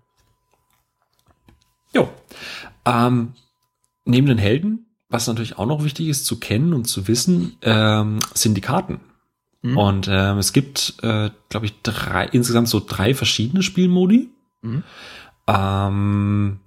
Jo. 1.93 2.09
Ähm, 2.85 3.33
neben 4.03 4.27
den 4.27 4.37
Helden 4.37 4.86
was 5.09 5.27
natürlich 5.27 5.57
auch 5.57 5.65
noch 5.65 5.83
wichtig 5.83 6.07
ist 6.07 6.25
zu 6.25 6.39
kennen 6.39 6.73
und 6.73 6.85
zu 6.85 7.07
wissen, 7.07 7.57
ähm, 7.61 8.19
sind 8.33 8.55
die 8.55 8.61
Karten. 8.61 8.99
Mhm. 9.61 9.77
Und 9.77 10.07
ähm, 10.09 10.37
es 10.37 10.53
gibt, 10.53 10.95
äh, 11.01 11.29
glaube 11.49 11.65
ich, 11.65 11.81
drei, 11.81 12.25
insgesamt 12.25 12.67
so 12.67 12.81
drei 12.85 13.13
verschiedene 13.13 13.63
Spielmodi. 13.63 14.29
Mhm. 14.61 14.83
Ähm, 15.47 16.59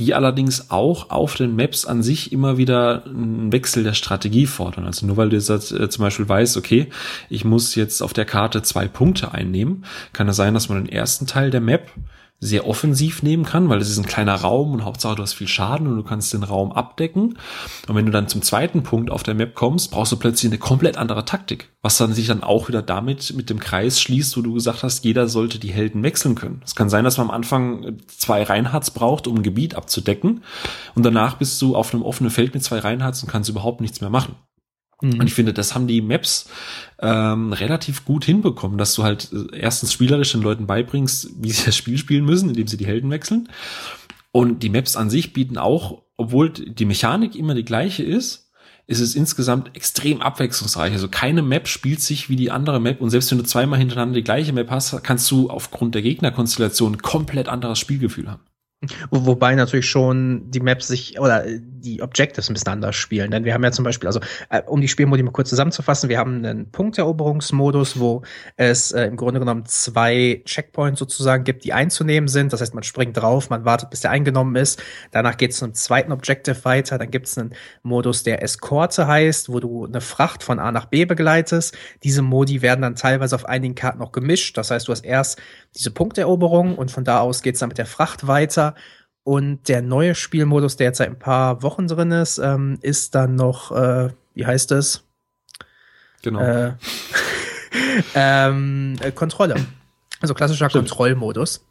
die 0.00 0.14
allerdings 0.14 0.70
auch 0.70 1.10
auf 1.10 1.34
den 1.34 1.54
Maps 1.56 1.84
an 1.84 2.02
sich 2.02 2.32
immer 2.32 2.56
wieder 2.56 3.04
einen 3.04 3.52
Wechsel 3.52 3.84
der 3.84 3.92
Strategie 3.92 4.46
fordern. 4.46 4.86
Also 4.86 5.04
nur 5.04 5.18
weil 5.18 5.28
du 5.28 5.36
jetzt 5.36 5.50
äh, 5.50 5.90
zum 5.90 6.02
Beispiel 6.02 6.26
weißt, 6.26 6.56
okay, 6.56 6.88
ich 7.28 7.44
muss 7.44 7.74
jetzt 7.74 8.00
auf 8.00 8.14
der 8.14 8.24
Karte 8.24 8.62
zwei 8.62 8.88
Punkte 8.88 9.32
einnehmen, 9.32 9.84
kann 10.14 10.26
es 10.28 10.36
sein, 10.36 10.54
dass 10.54 10.70
man 10.70 10.84
den 10.84 10.92
ersten 10.92 11.26
Teil 11.26 11.50
der 11.50 11.60
Map 11.60 11.90
sehr 12.40 12.66
offensiv 12.66 13.22
nehmen 13.22 13.44
kann, 13.44 13.68
weil 13.68 13.80
es 13.80 13.90
ist 13.90 13.98
ein 13.98 14.06
kleiner 14.06 14.34
Raum 14.34 14.72
und 14.72 14.84
Hauptsache 14.84 15.14
du 15.14 15.22
hast 15.22 15.34
viel 15.34 15.46
Schaden 15.46 15.86
und 15.86 15.96
du 15.96 16.02
kannst 16.02 16.32
den 16.32 16.42
Raum 16.42 16.72
abdecken. 16.72 17.38
Und 17.86 17.94
wenn 17.94 18.06
du 18.06 18.12
dann 18.12 18.28
zum 18.28 18.40
zweiten 18.40 18.82
Punkt 18.82 19.10
auf 19.10 19.22
der 19.22 19.34
Map 19.34 19.54
kommst, 19.54 19.90
brauchst 19.90 20.12
du 20.12 20.16
plötzlich 20.16 20.50
eine 20.50 20.58
komplett 20.58 20.96
andere 20.96 21.26
Taktik, 21.26 21.68
was 21.82 21.98
dann 21.98 22.14
sich 22.14 22.26
dann 22.26 22.42
auch 22.42 22.68
wieder 22.68 22.80
damit 22.80 23.34
mit 23.36 23.50
dem 23.50 23.60
Kreis 23.60 24.00
schließt, 24.00 24.38
wo 24.38 24.40
du 24.40 24.54
gesagt 24.54 24.82
hast, 24.82 25.04
jeder 25.04 25.28
sollte 25.28 25.58
die 25.58 25.72
Helden 25.72 26.02
wechseln 26.02 26.34
können. 26.34 26.62
Es 26.64 26.74
kann 26.74 26.88
sein, 26.88 27.04
dass 27.04 27.18
man 27.18 27.28
am 27.28 27.34
Anfang 27.34 27.98
zwei 28.06 28.42
Reinhards 28.42 28.90
braucht, 28.92 29.26
um 29.26 29.36
ein 29.36 29.42
Gebiet 29.42 29.74
abzudecken 29.74 30.42
und 30.94 31.04
danach 31.04 31.36
bist 31.36 31.60
du 31.60 31.76
auf 31.76 31.92
einem 31.92 32.02
offenen 32.02 32.30
Feld 32.30 32.54
mit 32.54 32.64
zwei 32.64 32.78
Reinhards 32.78 33.22
und 33.22 33.28
kannst 33.28 33.50
überhaupt 33.50 33.82
nichts 33.82 34.00
mehr 34.00 34.10
machen. 34.10 34.34
Mhm. 35.00 35.20
Und 35.20 35.26
ich 35.26 35.34
finde, 35.34 35.52
das 35.52 35.74
haben 35.74 35.86
die 35.86 36.00
Maps 36.00 36.48
ähm, 37.00 37.52
relativ 37.52 38.04
gut 38.04 38.24
hinbekommen, 38.24 38.78
dass 38.78 38.94
du 38.94 39.02
halt 39.02 39.30
äh, 39.32 39.56
erstens 39.56 39.92
spielerisch 39.92 40.32
den 40.32 40.42
Leuten 40.42 40.66
beibringst, 40.66 41.30
wie 41.40 41.50
sie 41.50 41.64
das 41.64 41.76
Spiel 41.76 41.98
spielen 41.98 42.24
müssen, 42.24 42.50
indem 42.50 42.68
sie 42.68 42.76
die 42.76 42.86
Helden 42.86 43.10
wechseln. 43.10 43.48
Und 44.32 44.62
die 44.62 44.68
Maps 44.68 44.96
an 44.96 45.10
sich 45.10 45.32
bieten 45.32 45.58
auch, 45.58 46.02
obwohl 46.16 46.50
die 46.50 46.84
Mechanik 46.84 47.34
immer 47.34 47.54
die 47.54 47.64
gleiche 47.64 48.02
ist, 48.02 48.50
ist 48.86 49.00
es 49.00 49.14
insgesamt 49.14 49.76
extrem 49.76 50.20
abwechslungsreich. 50.20 50.92
Also 50.92 51.08
keine 51.08 51.42
Map 51.42 51.68
spielt 51.68 52.00
sich 52.00 52.28
wie 52.28 52.36
die 52.36 52.50
andere 52.50 52.80
Map 52.80 53.00
und 53.00 53.10
selbst 53.10 53.30
wenn 53.30 53.38
du 53.38 53.44
zweimal 53.44 53.78
hintereinander 53.78 54.16
die 54.16 54.24
gleiche 54.24 54.52
Map 54.52 54.70
hast, 54.70 55.02
kannst 55.04 55.30
du 55.30 55.48
aufgrund 55.48 55.94
der 55.94 56.02
Gegnerkonstellation 56.02 56.98
komplett 56.98 57.48
anderes 57.48 57.78
Spielgefühl 57.78 58.28
haben. 58.28 58.42
Wobei 59.10 59.54
natürlich 59.56 59.90
schon 59.90 60.50
die 60.50 60.60
Maps 60.60 60.88
sich 60.88 61.20
oder 61.20 61.44
die 61.46 62.00
Objectives 62.00 62.48
ein 62.48 62.54
bisschen 62.54 62.72
anders 62.72 62.96
spielen. 62.96 63.30
Denn 63.30 63.44
wir 63.44 63.52
haben 63.52 63.62
ja 63.62 63.72
zum 63.72 63.84
Beispiel, 63.84 64.06
also 64.06 64.20
äh, 64.48 64.62
um 64.62 64.80
die 64.80 64.88
Spielmodi 64.88 65.22
mal 65.22 65.32
kurz 65.32 65.50
zusammenzufassen, 65.50 66.08
wir 66.08 66.18
haben 66.18 66.36
einen 66.44 66.70
Punkteroberungsmodus, 66.70 68.00
wo 68.00 68.22
es 68.56 68.92
äh, 68.92 69.04
im 69.04 69.16
Grunde 69.16 69.38
genommen 69.38 69.66
zwei 69.66 70.40
Checkpoints 70.46 70.98
sozusagen 70.98 71.44
gibt, 71.44 71.64
die 71.64 71.74
einzunehmen 71.74 72.26
sind. 72.28 72.54
Das 72.54 72.62
heißt, 72.62 72.72
man 72.72 72.82
springt 72.82 73.18
drauf, 73.18 73.50
man 73.50 73.66
wartet, 73.66 73.90
bis 73.90 74.00
der 74.00 74.12
eingenommen 74.12 74.56
ist. 74.56 74.82
Danach 75.10 75.36
geht 75.36 75.50
es 75.50 75.58
zum 75.58 75.74
zweiten 75.74 76.10
Objective 76.10 76.64
weiter. 76.64 76.96
Dann 76.96 77.10
gibt 77.10 77.26
es 77.26 77.36
einen 77.36 77.54
Modus, 77.82 78.22
der 78.22 78.42
Eskorte 78.42 79.06
heißt, 79.06 79.50
wo 79.50 79.60
du 79.60 79.84
eine 79.84 80.00
Fracht 80.00 80.42
von 80.42 80.58
A 80.58 80.72
nach 80.72 80.86
B 80.86 81.04
begleitest. 81.04 81.76
Diese 82.02 82.22
Modi 82.22 82.62
werden 82.62 82.80
dann 82.80 82.94
teilweise 82.94 83.34
auf 83.34 83.44
einigen 83.44 83.74
Karten 83.74 83.98
noch 83.98 84.12
gemischt. 84.12 84.56
Das 84.56 84.70
heißt, 84.70 84.88
du 84.88 84.92
hast 84.92 85.04
erst 85.04 85.38
diese 85.74 85.90
Punkteroberung 85.90 86.76
und 86.76 86.90
von 86.90 87.04
da 87.04 87.20
aus 87.20 87.42
geht 87.42 87.54
es 87.54 87.60
dann 87.60 87.68
mit 87.68 87.78
der 87.78 87.86
Fracht 87.86 88.26
weiter. 88.26 88.69
Und 89.22 89.68
der 89.68 89.82
neue 89.82 90.14
Spielmodus, 90.14 90.76
der 90.76 90.88
jetzt 90.88 90.98
seit 90.98 91.08
ein 91.08 91.18
paar 91.18 91.62
Wochen 91.62 91.86
drin 91.86 92.10
ist, 92.10 92.38
ähm, 92.38 92.78
ist 92.80 93.14
dann 93.14 93.34
noch, 93.34 93.70
äh, 93.70 94.10
wie 94.34 94.46
heißt 94.46 94.72
es? 94.72 95.04
Genau. 96.22 96.40
Äh, 96.40 96.72
ähm, 98.14 98.96
äh, 99.00 99.12
Kontrolle. 99.12 99.56
Also 100.20 100.34
klassischer 100.34 100.68
Stimmt. 100.68 100.88
Kontrollmodus, 100.88 101.64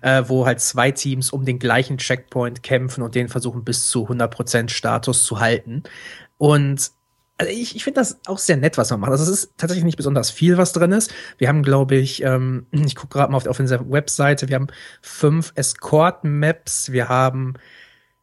äh, 0.00 0.22
wo 0.26 0.46
halt 0.46 0.60
zwei 0.60 0.92
Teams 0.92 1.30
um 1.30 1.44
den 1.44 1.58
gleichen 1.58 1.98
Checkpoint 1.98 2.62
kämpfen 2.62 3.02
und 3.02 3.14
den 3.14 3.28
versuchen 3.28 3.64
bis 3.64 3.88
zu 3.88 4.08
100% 4.08 4.68
Status 4.68 5.24
zu 5.24 5.40
halten. 5.40 5.82
Und 6.38 6.90
also 7.38 7.52
ich, 7.52 7.76
ich 7.76 7.84
finde 7.84 8.00
das 8.00 8.18
auch 8.26 8.38
sehr 8.38 8.56
nett, 8.56 8.78
was 8.78 8.90
man 8.90 9.00
macht. 9.00 9.10
Also 9.10 9.24
es 9.24 9.44
ist 9.44 9.58
tatsächlich 9.58 9.84
nicht 9.84 9.96
besonders 9.96 10.30
viel, 10.30 10.56
was 10.56 10.72
drin 10.72 10.92
ist. 10.92 11.12
Wir 11.38 11.48
haben, 11.48 11.62
glaube 11.62 11.96
ich, 11.96 12.22
ähm, 12.22 12.66
ich 12.72 12.96
gucke 12.96 13.18
gerade 13.18 13.30
mal 13.30 13.36
auf, 13.36 13.46
auf 13.46 13.60
unserer 13.60 13.90
Webseite, 13.90 14.48
wir 14.48 14.54
haben 14.54 14.68
fünf 15.02 15.52
Escort-Maps, 15.54 16.92
wir 16.92 17.08
haben 17.08 17.54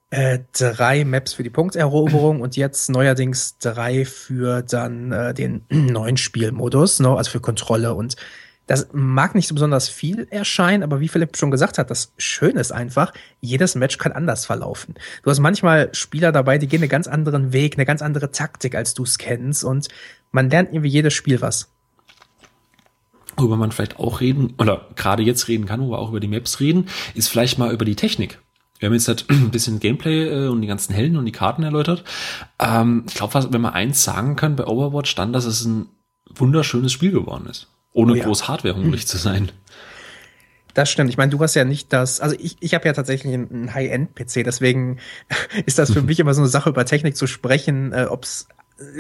äh, 0.10 0.40
drei 0.52 1.06
Maps 1.06 1.34
für 1.34 1.44
die 1.44 1.50
Punkteroberung 1.50 2.42
und 2.42 2.56
jetzt 2.56 2.90
neuerdings 2.90 3.58
drei 3.58 4.06
für 4.06 4.62
dann 4.62 5.12
äh, 5.12 5.34
den 5.34 5.66
neuen 5.70 6.18
Spielmodus, 6.18 7.00
ne? 7.00 7.10
also 7.10 7.32
für 7.32 7.40
Kontrolle 7.40 7.94
und 7.94 8.16
das 8.68 8.90
mag 8.94 9.36
nicht 9.36 9.48
so 9.48 9.56
besonders 9.56 9.90
viel 9.90 10.28
erscheinen, 10.30 10.84
aber 10.84 11.00
wie 11.00 11.08
Philipp 11.08 11.36
schon 11.36 11.52
gesagt 11.52 11.78
hat, 11.78 11.92
das 11.92 12.14
Schöne 12.18 12.60
ist 12.60 12.72
einfach, 12.72 13.14
jedes 13.42 13.76
Match 13.76 13.98
kann 13.98 14.12
anders 14.14 14.46
verlaufen. 14.46 14.96
Du 15.24 15.30
hast 15.30 15.40
manchmal 15.40 15.90
Spieler 15.94 16.32
dabei, 16.32 16.58
die 16.58 16.68
gehen 16.68 16.82
einen 16.82 16.90
ganz 16.90 17.08
anderen 17.08 17.52
Weg, 17.52 17.76
eine 17.76 17.86
ganz 17.86 18.02
andere 18.02 18.32
Taktik, 18.32 18.76
als 18.76 18.94
du 18.94 19.04
es 19.04 19.18
kennst 19.18 19.64
und 19.64 19.90
man 20.32 20.50
lernt 20.50 20.70
irgendwie 20.70 20.90
jedes 20.90 21.14
Spiel 21.14 21.42
was. 21.42 21.70
Worüber 23.36 23.58
man 23.58 23.72
vielleicht 23.72 24.00
auch 24.00 24.22
reden, 24.22 24.54
oder 24.58 24.88
gerade 24.96 25.24
jetzt 25.24 25.48
reden 25.48 25.66
kann, 25.66 25.82
wo 25.82 25.92
wir 25.92 26.00
auch 26.00 26.10
über 26.10 26.20
die 26.20 26.28
Maps 26.28 26.60
reden, 26.60 26.88
ist 27.16 27.28
vielleicht 27.28 27.58
mal 27.58 27.74
über 27.74 27.84
die 27.84 27.96
Technik. 27.96 28.40
Wir 28.80 28.88
haben 28.88 28.94
jetzt 28.94 29.08
halt 29.08 29.26
ein 29.30 29.52
bisschen 29.52 29.80
Gameplay 29.80 30.28
äh, 30.28 30.48
und 30.48 30.62
die 30.62 30.68
ganzen 30.68 30.94
Helden 30.94 31.18
und 31.18 31.26
die 31.26 31.32
Karten 31.32 31.64
erläutert. 31.64 32.04
Ähm, 32.60 33.06
ich 33.08 33.16
glaube, 33.16 33.52
wenn 33.52 33.62
man 33.62 33.74
eins 33.74 34.04
sagen 34.04 34.36
kann 34.36 34.56
bei 34.56 34.66
Overwatch, 34.66 35.16
dann, 35.16 35.34
dass 35.34 35.46
es 35.46 35.66
ein 35.66 35.88
wunderschönes 36.30 36.92
Spiel 36.92 37.12
geworden 37.12 37.48
ist. 37.48 37.68
Ohne 37.94 38.14
Oh 38.14 38.16
ja. 38.16 38.24
groß 38.26 38.48
Hardware-hungrig 38.48 39.08
zu 39.08 39.18
sein. 39.18 39.52
Das 40.74 40.90
stimmt. 40.90 41.10
Ich 41.12 41.18
meine, 41.18 41.30
du 41.32 41.40
hast 41.40 41.54
ja 41.54 41.66
nicht 41.66 41.94
das, 41.94 42.20
also 42.20 42.36
ich, 42.40 42.58
ich 42.60 42.74
habe 42.74 42.86
ja 42.88 42.94
tatsächlich 42.94 43.32
einen, 43.34 43.74
High-End-PC, 43.74 44.44
deswegen 44.44 44.98
ist 45.66 45.78
das 45.78 45.92
für 45.94 46.02
mich 46.04 46.20
immer 46.20 46.34
so 46.34 46.42
eine 46.42 46.50
Sache, 46.50 46.70
über 46.70 46.86
Technik 46.86 47.16
zu 47.16 47.28
sprechen, 47.28 47.94
äh, 47.94 48.08
ob's 48.10 48.48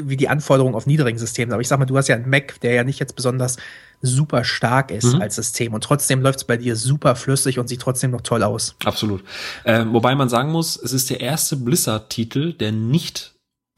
wie 0.04 0.16
die 0.16 0.30
Anforderungen 0.30 0.76
auf 0.76 0.86
niedrigen 0.86 1.18
Systemen 1.18 1.50
sind. 1.50 1.54
Aber 1.54 1.62
ich 1.62 1.68
sag 1.68 1.80
mal, 1.80 1.86
du 1.86 1.98
hast 1.98 2.08
ja 2.08 2.16
einen 2.16 2.30
Mac, 2.30 2.62
der 2.62 2.74
ja 2.74 2.84
nicht 2.84 3.00
jetzt 3.00 3.16
besonders 3.16 3.58
super 4.04 4.44
stark 4.44 4.92
ist 4.92 5.16
Mhm. 5.16 5.22
als 5.22 5.36
System 5.36 5.74
und 5.74 5.84
trotzdem 5.84 6.22
läuft 6.22 6.38
es 6.40 6.44
bei 6.44 6.58
dir 6.58 6.76
super 6.76 7.16
flüssig 7.16 7.58
und 7.58 7.68
sieht 7.68 7.82
trotzdem 7.82 8.12
noch 8.12 8.22
toll 8.22 8.44
aus. 8.44 8.76
Absolut. 8.86 9.24
Ähm, 9.66 9.92
wobei 9.92 10.14
man 10.14 10.30
sagen 10.30 10.52
muss, 10.52 10.78
es 10.78 10.94
ist 10.94 11.10
der 11.10 11.22
erste 11.22 11.58
Blizzard-Titel, 11.58 12.54
der 12.54 12.72
nicht 12.72 13.33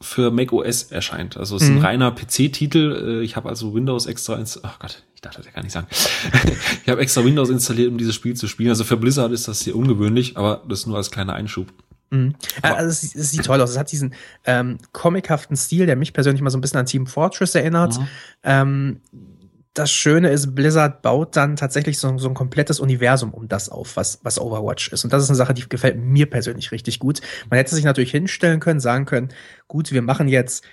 für 0.06 0.30
Mac 0.30 0.52
OS 0.52 0.84
erscheint. 0.84 1.36
Also 1.36 1.56
es 1.56 1.62
ist 1.62 1.68
ein 1.68 1.76
Mhm. 1.76 1.80
reiner 1.84 2.10
PC-Titel. 2.12 3.20
Äh, 3.20 3.24
Ich 3.24 3.36
habe 3.36 3.48
also 3.48 3.74
Windows 3.74 4.06
extra 4.06 4.36
ins. 4.36 4.58
Ach 4.62 4.78
Gott, 4.78 5.02
ich 5.14 5.20
darf 5.20 5.34
das 5.34 5.44
ja 5.46 5.52
gar 5.52 5.62
nicht 5.62 5.72
sagen. 5.72 5.86
ich 6.84 6.88
habe 6.88 7.00
extra 7.00 7.24
Windows 7.24 7.50
installiert, 7.50 7.90
um 7.90 7.98
dieses 7.98 8.14
Spiel 8.14 8.34
zu 8.34 8.46
spielen. 8.48 8.70
Also 8.70 8.84
für 8.84 8.96
Blizzard 8.96 9.32
ist 9.32 9.48
das 9.48 9.62
hier 9.62 9.76
ungewöhnlich, 9.76 10.36
aber 10.36 10.62
das 10.68 10.86
nur 10.86 10.96
als 10.96 11.10
kleiner 11.10 11.34
Einschub. 11.34 11.66
Mhm. 12.10 12.34
Also 12.62 12.88
es, 12.88 13.00
sieht- 13.00 13.16
es 13.16 13.30
sieht 13.32 13.44
toll 13.44 13.60
aus. 13.60 13.70
Es 13.70 13.78
hat 13.78 13.90
diesen 13.90 14.14
ähm, 14.44 14.78
comichaften 14.92 15.56
Stil, 15.56 15.86
der 15.86 15.96
mich 15.96 16.12
persönlich 16.12 16.40
mal 16.40 16.50
so 16.50 16.58
ein 16.58 16.60
bisschen 16.60 16.78
an 16.78 16.86
Team 16.86 17.06
Fortress 17.08 17.54
erinnert. 17.56 17.98
Mhm. 17.98 18.06
Ähm, 18.44 19.00
das 19.78 19.92
Schöne 19.92 20.30
ist, 20.30 20.54
Blizzard 20.54 21.02
baut 21.02 21.36
dann 21.36 21.56
tatsächlich 21.56 21.98
so, 21.98 22.16
so 22.18 22.28
ein 22.28 22.34
komplettes 22.34 22.80
Universum 22.80 23.34
um 23.34 23.46
das 23.48 23.68
auf, 23.68 23.96
was, 23.96 24.20
was 24.22 24.40
Overwatch 24.40 24.88
ist. 24.88 25.04
Und 25.04 25.12
das 25.12 25.22
ist 25.22 25.28
eine 25.28 25.36
Sache, 25.36 25.54
die 25.54 25.68
gefällt 25.68 25.98
mir 25.98 26.28
persönlich 26.28 26.72
richtig 26.72 26.98
gut. 26.98 27.20
Man 27.50 27.58
hätte 27.58 27.74
sich 27.74 27.84
natürlich 27.84 28.10
hinstellen 28.10 28.60
können, 28.60 28.80
sagen 28.80 29.04
können, 29.04 29.28
gut, 29.68 29.92
wir 29.92 30.02
machen 30.02 30.28
jetzt 30.28 30.64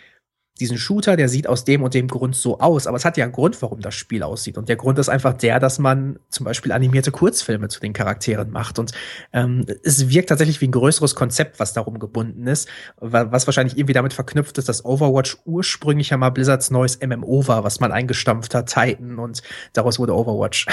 diesen 0.59 0.77
Shooter, 0.77 1.17
der 1.17 1.29
sieht 1.29 1.47
aus 1.47 1.63
dem 1.65 1.81
und 1.81 1.93
dem 1.95 2.07
Grund 2.07 2.35
so 2.35 2.59
aus. 2.59 2.85
Aber 2.85 2.95
es 2.95 3.05
hat 3.05 3.17
ja 3.17 3.23
einen 3.23 3.33
Grund, 3.33 3.59
warum 3.63 3.81
das 3.81 3.95
Spiel 3.95 4.21
aussieht. 4.21 4.57
Und 4.57 4.69
der 4.69 4.75
Grund 4.75 4.99
ist 4.99 5.09
einfach 5.09 5.33
der, 5.33 5.59
dass 5.59 5.79
man 5.79 6.19
zum 6.29 6.43
Beispiel 6.45 6.71
animierte 6.71 7.11
Kurzfilme 7.11 7.69
zu 7.69 7.79
den 7.79 7.93
Charakteren 7.93 8.51
macht. 8.51 8.77
Und 8.77 8.91
ähm, 9.33 9.65
es 9.83 10.09
wirkt 10.09 10.29
tatsächlich 10.29 10.61
wie 10.61 10.67
ein 10.67 10.71
größeres 10.71 11.15
Konzept, 11.15 11.59
was 11.59 11.73
darum 11.73 11.97
gebunden 11.97 12.45
ist, 12.45 12.69
wa- 12.99 13.31
was 13.31 13.47
wahrscheinlich 13.47 13.77
irgendwie 13.77 13.93
damit 13.93 14.13
verknüpft 14.13 14.57
ist, 14.59 14.69
dass 14.69 14.85
Overwatch 14.85 15.37
ursprünglich 15.45 16.11
ja 16.11 16.17
mal 16.17 16.29
Blizzards 16.29 16.69
neues 16.69 16.99
MMO 17.03 17.47
war, 17.47 17.63
was 17.63 17.79
man 17.79 17.91
eingestampft 17.91 18.53
hat, 18.53 18.71
Titan, 18.71 19.17
und 19.17 19.41
daraus 19.73 19.97
wurde 19.97 20.15
Overwatch. 20.15 20.67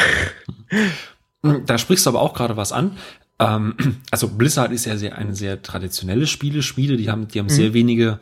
Da 1.65 1.79
sprichst 1.79 2.05
du 2.05 2.11
aber 2.11 2.21
auch 2.21 2.35
gerade 2.35 2.57
was 2.59 2.71
an. 2.73 2.99
Ähm, 3.39 3.75
also 4.11 4.29
Blizzard 4.29 4.73
ist 4.73 4.85
ja 4.85 4.97
sehr, 4.99 5.17
eine 5.17 5.35
sehr 5.35 5.63
traditionelle 5.63 6.27
Spieleschmiede. 6.27 6.99
Die 6.99 7.11
haben, 7.11 7.29
die 7.29 7.39
haben 7.39 7.49
sehr 7.49 7.73
wenige 7.73 8.21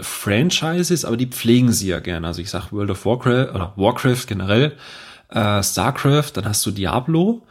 Franchises, 0.00 1.04
aber 1.04 1.16
die 1.16 1.26
pflegen 1.26 1.72
sie 1.72 1.88
ja 1.88 2.00
gerne. 2.00 2.26
Also 2.26 2.42
ich 2.42 2.50
sag 2.50 2.72
World 2.72 2.90
of 2.90 3.06
Warcraft 3.06 3.54
oder 3.54 3.72
Warcraft 3.76 4.26
generell, 4.26 4.76
äh, 5.30 5.62
Starcraft, 5.62 6.32
dann 6.34 6.46
hast 6.46 6.64
du 6.66 6.70
Diablo. 6.70 7.42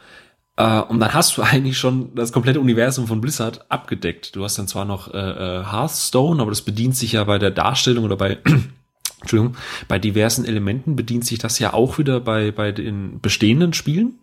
Äh, 0.56 0.80
und 0.80 1.00
dann 1.00 1.14
hast 1.14 1.36
du 1.36 1.42
eigentlich 1.42 1.78
schon 1.78 2.14
das 2.14 2.32
komplette 2.32 2.60
Universum 2.60 3.06
von 3.06 3.20
Blizzard 3.20 3.70
abgedeckt. 3.70 4.36
Du 4.36 4.44
hast 4.44 4.58
dann 4.58 4.68
zwar 4.68 4.84
noch 4.84 5.12
äh, 5.12 5.18
äh, 5.18 5.64
Hearthstone, 5.64 6.40
aber 6.40 6.50
das 6.50 6.62
bedient 6.62 6.96
sich 6.96 7.12
ja 7.12 7.24
bei 7.24 7.38
der 7.38 7.50
Darstellung 7.50 8.04
oder 8.04 8.16
bei 8.16 8.38
Entschuldigung, 9.20 9.56
bei 9.88 9.98
diversen 9.98 10.44
Elementen 10.44 10.96
bedient 10.96 11.24
sich 11.24 11.38
das 11.38 11.58
ja 11.58 11.72
auch 11.72 11.98
wieder 11.98 12.20
bei, 12.20 12.50
bei 12.50 12.72
den 12.72 13.20
bestehenden 13.20 13.72
Spielen. 13.72 14.18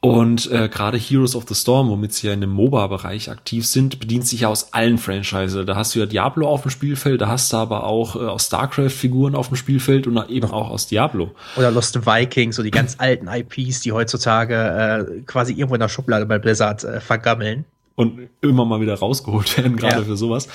Und 0.00 0.48
äh, 0.52 0.68
gerade 0.68 0.96
Heroes 0.96 1.34
of 1.34 1.46
the 1.48 1.56
Storm, 1.56 1.88
womit 1.88 2.12
sie 2.12 2.28
ja 2.28 2.32
in 2.32 2.40
dem 2.40 2.50
MOBA-Bereich 2.50 3.30
aktiv 3.32 3.66
sind, 3.66 3.98
bedient 3.98 4.28
sich 4.28 4.42
ja 4.42 4.48
aus 4.48 4.72
allen 4.72 4.96
Franchise. 4.96 5.64
Da 5.64 5.74
hast 5.74 5.92
du 5.94 5.98
ja 5.98 6.06
Diablo 6.06 6.46
auf 6.48 6.62
dem 6.62 6.70
Spielfeld, 6.70 7.20
da 7.20 7.26
hast 7.26 7.52
du 7.52 7.56
aber 7.56 7.82
auch 7.82 8.14
äh, 8.14 8.20
aus 8.20 8.46
StarCraft-Figuren 8.46 9.34
auf 9.34 9.48
dem 9.48 9.56
Spielfeld 9.56 10.06
und 10.06 10.16
eben 10.30 10.48
auch 10.52 10.70
aus 10.70 10.86
Diablo. 10.86 11.32
Oder 11.56 11.72
Lost 11.72 12.06
Vikings, 12.06 12.54
so 12.54 12.62
die 12.62 12.70
ganz 12.70 12.94
alten 12.98 13.26
IPs, 13.26 13.80
die 13.80 13.90
heutzutage 13.90 14.54
äh, 14.54 15.20
quasi 15.22 15.52
irgendwo 15.54 15.74
in 15.74 15.80
der 15.80 15.88
Schublade 15.88 16.26
bei 16.26 16.38
Blizzard 16.38 16.84
äh, 16.84 17.00
vergammeln. 17.00 17.64
und 17.96 18.28
immer 18.40 18.64
mal 18.64 18.80
wieder 18.80 18.94
rausgeholt 18.94 19.56
werden, 19.56 19.76
gerade 19.76 19.96
Ja. 19.96 20.04
für 20.04 20.16
sowas. 20.16 20.46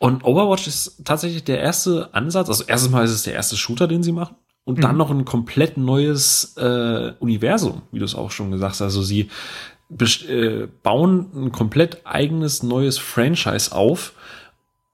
Und 0.00 0.24
Overwatch 0.24 0.66
ist 0.66 0.96
tatsächlich 1.04 1.44
der 1.44 1.60
erste 1.60 2.08
Ansatz, 2.12 2.48
also 2.48 2.64
erstes 2.64 2.90
Mal 2.90 3.04
ist 3.04 3.12
es 3.12 3.22
der 3.22 3.34
erste 3.34 3.56
Shooter, 3.56 3.86
den 3.86 4.02
sie 4.02 4.10
machen. 4.10 4.34
Und 4.70 4.84
dann 4.84 4.92
Mhm. 4.92 4.98
noch 4.98 5.10
ein 5.10 5.24
komplett 5.24 5.76
neues 5.76 6.56
äh, 6.56 7.12
Universum, 7.18 7.82
wie 7.92 7.98
du 7.98 8.04
es 8.04 8.14
auch 8.14 8.30
schon 8.30 8.50
gesagt 8.50 8.74
hast. 8.74 8.82
Also 8.82 9.02
sie 9.02 9.28
äh, 10.28 10.68
bauen 10.82 11.26
ein 11.34 11.52
komplett 11.52 12.06
eigenes 12.06 12.62
neues 12.62 12.98
Franchise 12.98 13.72
auf. 13.74 14.12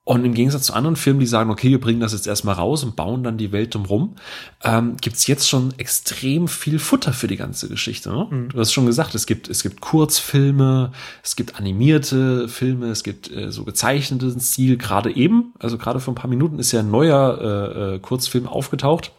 Und 0.08 0.24
im 0.24 0.34
Gegensatz 0.34 0.62
zu 0.66 0.72
anderen 0.72 0.94
Filmen, 0.94 1.18
die 1.18 1.26
sagen, 1.26 1.50
okay, 1.50 1.68
wir 1.68 1.80
bringen 1.80 1.98
das 1.98 2.12
jetzt 2.12 2.28
erstmal 2.28 2.54
raus 2.54 2.84
und 2.84 2.94
bauen 2.94 3.24
dann 3.24 3.38
die 3.38 3.50
Welt 3.50 3.74
drumrum, 3.74 4.14
ähm, 4.62 4.96
gibt's 5.00 5.26
jetzt 5.26 5.48
schon 5.48 5.74
extrem 5.78 6.46
viel 6.46 6.78
Futter 6.78 7.12
für 7.12 7.26
die 7.26 7.36
ganze 7.36 7.68
Geschichte. 7.68 8.10
Ne? 8.10 8.28
Mhm. 8.30 8.48
Du 8.50 8.60
hast 8.60 8.72
schon 8.72 8.86
gesagt, 8.86 9.16
es 9.16 9.26
gibt, 9.26 9.48
es 9.48 9.64
gibt 9.64 9.80
Kurzfilme, 9.80 10.92
es 11.24 11.34
gibt 11.34 11.56
animierte 11.56 12.48
Filme, 12.48 12.86
es 12.86 13.02
gibt 13.02 13.32
äh, 13.32 13.50
so 13.50 13.64
gezeichneten 13.64 14.38
Stil. 14.38 14.76
Gerade 14.76 15.10
eben, 15.10 15.52
also 15.58 15.76
gerade 15.76 15.98
vor 15.98 16.12
ein 16.12 16.16
paar 16.16 16.30
Minuten 16.30 16.60
ist 16.60 16.70
ja 16.70 16.80
ein 16.80 16.90
neuer 16.92 17.38
äh, 17.40 17.94
äh, 17.96 17.98
Kurzfilm 17.98 18.46
aufgetaucht 18.46 19.10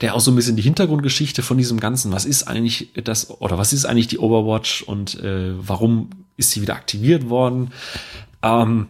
der 0.00 0.14
auch 0.14 0.20
so 0.20 0.30
ein 0.30 0.36
bisschen 0.36 0.56
die 0.56 0.62
Hintergrundgeschichte 0.62 1.42
von 1.42 1.58
diesem 1.58 1.80
Ganzen, 1.80 2.12
was 2.12 2.24
ist 2.24 2.44
eigentlich 2.44 2.90
das, 3.04 3.30
oder 3.40 3.58
was 3.58 3.72
ist 3.72 3.84
eigentlich 3.84 4.08
die 4.08 4.18
Overwatch 4.18 4.82
und 4.82 5.20
äh, 5.20 5.52
warum 5.66 6.10
ist 6.36 6.52
sie 6.52 6.62
wieder 6.62 6.74
aktiviert 6.74 7.28
worden, 7.28 7.70
ähm, 8.42 8.86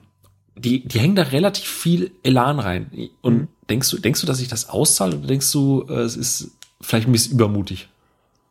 die, 0.56 0.86
die 0.86 0.98
hängen 0.98 1.14
da 1.16 1.22
relativ 1.22 1.66
viel 1.68 2.10
Elan 2.22 2.58
rein. 2.58 2.90
Und 3.22 3.34
Mhm. 3.34 3.48
denkst 3.70 3.90
du, 3.90 3.98
denkst 3.98 4.20
du, 4.20 4.26
dass 4.26 4.38
sich 4.38 4.48
das 4.48 4.68
auszahlt 4.68 5.14
oder 5.14 5.26
denkst 5.26 5.50
du, 5.52 5.84
äh, 5.88 6.00
es 6.00 6.16
ist 6.16 6.50
vielleicht 6.80 7.08
ein 7.08 7.12
bisschen 7.12 7.32
übermutig? 7.34 7.88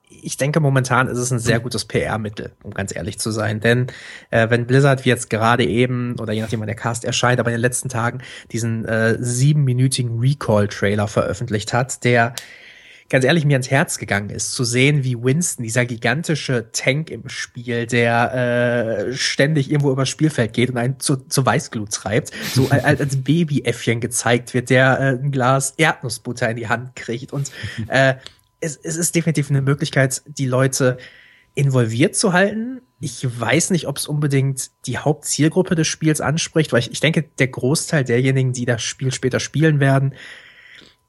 Ich 0.10 0.38
denke, 0.38 0.60
momentan 0.60 1.08
ist 1.08 1.18
es 1.18 1.32
ein 1.32 1.40
sehr 1.40 1.60
gutes 1.60 1.86
PR-Mittel, 1.86 2.52
um 2.64 2.74
ganz 2.74 2.96
ehrlich 2.96 3.20
zu 3.20 3.32
sein. 3.32 3.60
Denn 3.60 3.88
äh, 4.32 4.50
wenn 4.50 4.66
Blizzard 4.66 5.06
wie 5.06 5.10
jetzt 5.10 5.30
gerade 5.30 5.66
eben, 5.66 6.18
oder 6.20 6.34
je 6.34 6.42
nachdem, 6.42 6.60
wann 6.60 6.68
der 6.68 6.76
Cast 6.76 7.06
erscheint, 7.06 7.40
aber 7.40 7.50
in 7.50 7.56
den 7.56 7.62
letzten 7.62 7.90
Tagen 7.90 8.20
diesen 8.52 8.86
äh, 8.86 9.18
siebenminütigen 9.20 10.20
Recall-Trailer 10.20 11.08
veröffentlicht 11.08 11.74
hat, 11.74 12.04
der 12.04 12.34
ganz 13.10 13.24
ehrlich 13.24 13.46
mir 13.46 13.56
ans 13.56 13.72
Herz 13.72 13.98
gegangen 13.98 14.30
ist, 14.30 14.52
zu 14.52 14.64
sehen, 14.64 15.04
wie 15.04 15.22
Winston, 15.22 15.64
dieser 15.64 15.86
gigantische 15.86 16.72
Tank 16.72 17.10
im 17.10 17.30
Spiel, 17.30 17.86
der 17.86 19.08
äh, 19.08 19.14
ständig 19.14 19.70
irgendwo 19.72 19.92
übers 19.92 20.10
Spielfeld 20.10 20.54
geht 20.54 20.70
und 20.70 20.78
einen 20.78 21.00
zu, 21.00 21.16
zu 21.16 21.46
Weißglut 21.46 21.92
treibt, 21.92 22.32
so 22.54 22.68
als, 22.70 23.00
als 23.00 23.24
Babyäffchen 23.24 24.02
gezeigt 24.02 24.54
wird, 24.54 24.70
der 24.70 25.00
äh, 25.00 25.04
ein 25.24 25.32
Glas 25.32 25.74
Erdnussbutter 25.78 26.50
in 26.50 26.58
die 26.58 26.68
Hand 26.68 26.96
kriegt. 26.96 27.32
Und 27.32 27.52
äh, 27.88 28.16
es, 28.60 28.78
es 28.78 28.96
ist 28.96 29.16
definitiv 29.16 29.50
eine 29.50 29.62
Möglichkeit, 29.62 30.22
die 30.26 30.46
Leute 30.46 30.98
involviert 31.56 32.16
zu 32.16 32.34
halten. 32.34 32.82
Ich 33.00 33.26
weiß 33.40 33.72
nicht, 33.72 33.88
ob 33.88 33.98
es 33.98 34.08
unbedingt 34.08 34.72
die 34.86 34.98
Hauptzielgruppe 34.98 35.76
des 35.76 35.88
Spiels 35.88 36.22
anspricht, 36.22 36.72
weil 36.72 36.80
ich, 36.80 36.92
ich 36.92 37.00
denke, 37.00 37.24
der 37.24 37.48
Großteil 37.48 38.04
derjenigen, 38.04 38.54
die 38.54 38.66
das 38.66 38.84
Spiel 38.84 39.12
später 39.12 39.40
spielen 39.40 39.80
werden, 39.80 40.14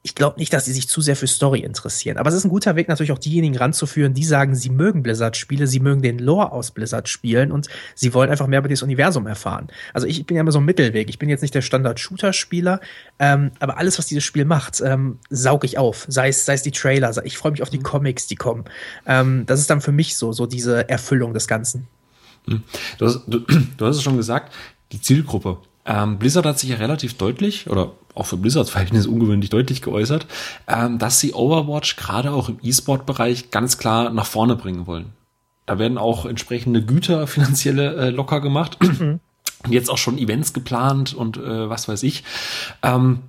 ich 0.01 0.15
glaube 0.15 0.39
nicht, 0.39 0.53
dass 0.53 0.63
sie 0.63 0.71
sich 0.71 0.87
zu 0.87 1.01
sehr 1.01 1.17
für 1.17 1.27
Story 1.27 1.59
interessieren. 1.59 2.17
Aber 2.17 2.29
es 2.29 2.35
ist 2.35 2.45
ein 2.45 2.49
guter 2.49 2.77
Weg, 2.77 2.87
natürlich 2.87 3.11
auch 3.11 3.19
diejenigen 3.19 3.57
ranzuführen, 3.57 4.13
die 4.13 4.23
sagen, 4.23 4.55
sie 4.55 4.69
mögen 4.69 5.03
Blizzard-Spiele, 5.03 5.67
sie 5.67 5.81
mögen 5.81 6.01
den 6.01 6.19
Lore 6.19 6.53
aus 6.53 6.71
Blizzard-Spielen 6.71 7.51
und 7.51 7.67
sie 7.95 8.13
wollen 8.13 8.29
einfach 8.29 8.47
mehr 8.47 8.59
über 8.59 8.69
das 8.69 8.81
Universum 8.81 9.27
erfahren. 9.27 9.67
Also 9.93 10.07
ich, 10.07 10.21
ich 10.21 10.25
bin 10.25 10.35
ja 10.35 10.41
immer 10.41 10.53
so 10.53 10.59
ein 10.59 10.65
Mittelweg. 10.65 11.09
Ich 11.09 11.19
bin 11.19 11.27
jetzt 11.27 11.41
nicht 11.41 11.53
der 11.53 11.61
Standard-Shooter-Spieler, 11.61 12.79
ähm, 13.19 13.51
aber 13.59 13.77
alles, 13.77 13.97
was 13.99 14.05
dieses 14.05 14.23
Spiel 14.23 14.45
macht, 14.45 14.79
ähm, 14.79 15.19
saug 15.29 15.65
ich 15.65 15.77
auf. 15.77 16.05
Sei 16.07 16.29
es, 16.29 16.45
sei 16.45 16.53
es 16.53 16.63
die 16.63 16.71
Trailer, 16.71 17.13
ich 17.25 17.37
freue 17.37 17.51
mich 17.51 17.61
auf 17.61 17.69
die 17.69 17.79
mhm. 17.79 17.83
Comics, 17.83 18.27
die 18.27 18.35
kommen. 18.35 18.63
Ähm, 19.05 19.45
das 19.47 19.59
ist 19.59 19.69
dann 19.69 19.81
für 19.81 19.91
mich 19.91 20.15
so, 20.15 20.31
so 20.31 20.45
diese 20.45 20.87
Erfüllung 20.87 21.33
des 21.33 21.49
Ganzen. 21.49 21.87
Mhm. 22.45 22.63
Du 22.97 23.05
hast, 23.05 23.21
du, 23.27 23.39
du 23.77 23.85
hast 23.85 23.97
es 23.97 24.03
schon 24.03 24.15
gesagt, 24.15 24.53
die 24.93 25.01
Zielgruppe. 25.01 25.57
Ähm, 25.89 26.19
Blizzard 26.19 26.45
hat 26.45 26.59
sich 26.59 26.69
ja 26.69 26.75
relativ 26.77 27.15
deutlich, 27.15 27.67
oder 27.67 27.93
auch 28.13 28.27
für 28.27 28.37
Blizzards 28.37 28.69
Verhältnis 28.69 29.07
ungewöhnlich 29.07 29.49
deutlich 29.49 29.81
geäußert, 29.81 30.27
ähm, 30.67 30.99
dass 30.99 31.19
sie 31.19 31.33
Overwatch 31.33 31.95
gerade 31.95 32.31
auch 32.31 32.47
im 32.47 32.59
E-Sport-Bereich 32.61 33.49
ganz 33.49 33.79
klar 33.79 34.11
nach 34.11 34.27
vorne 34.27 34.55
bringen 34.55 34.85
wollen. 34.85 35.07
Da 35.65 35.79
werden 35.79 35.97
auch 35.97 36.25
entsprechende 36.25 36.85
Güter 36.85 37.25
finanzielle 37.27 37.95
äh, 37.95 38.09
locker 38.11 38.39
gemacht. 38.39 38.77
Mhm. 38.81 39.19
Jetzt 39.67 39.89
auch 39.89 39.97
schon 39.97 40.17
Events 40.17 40.53
geplant 40.53 41.13
und 41.13 41.37
äh, 41.37 41.69
was 41.69 41.87
weiß 41.87 42.03
ich. 42.03 42.23
Ähm, 42.81 43.19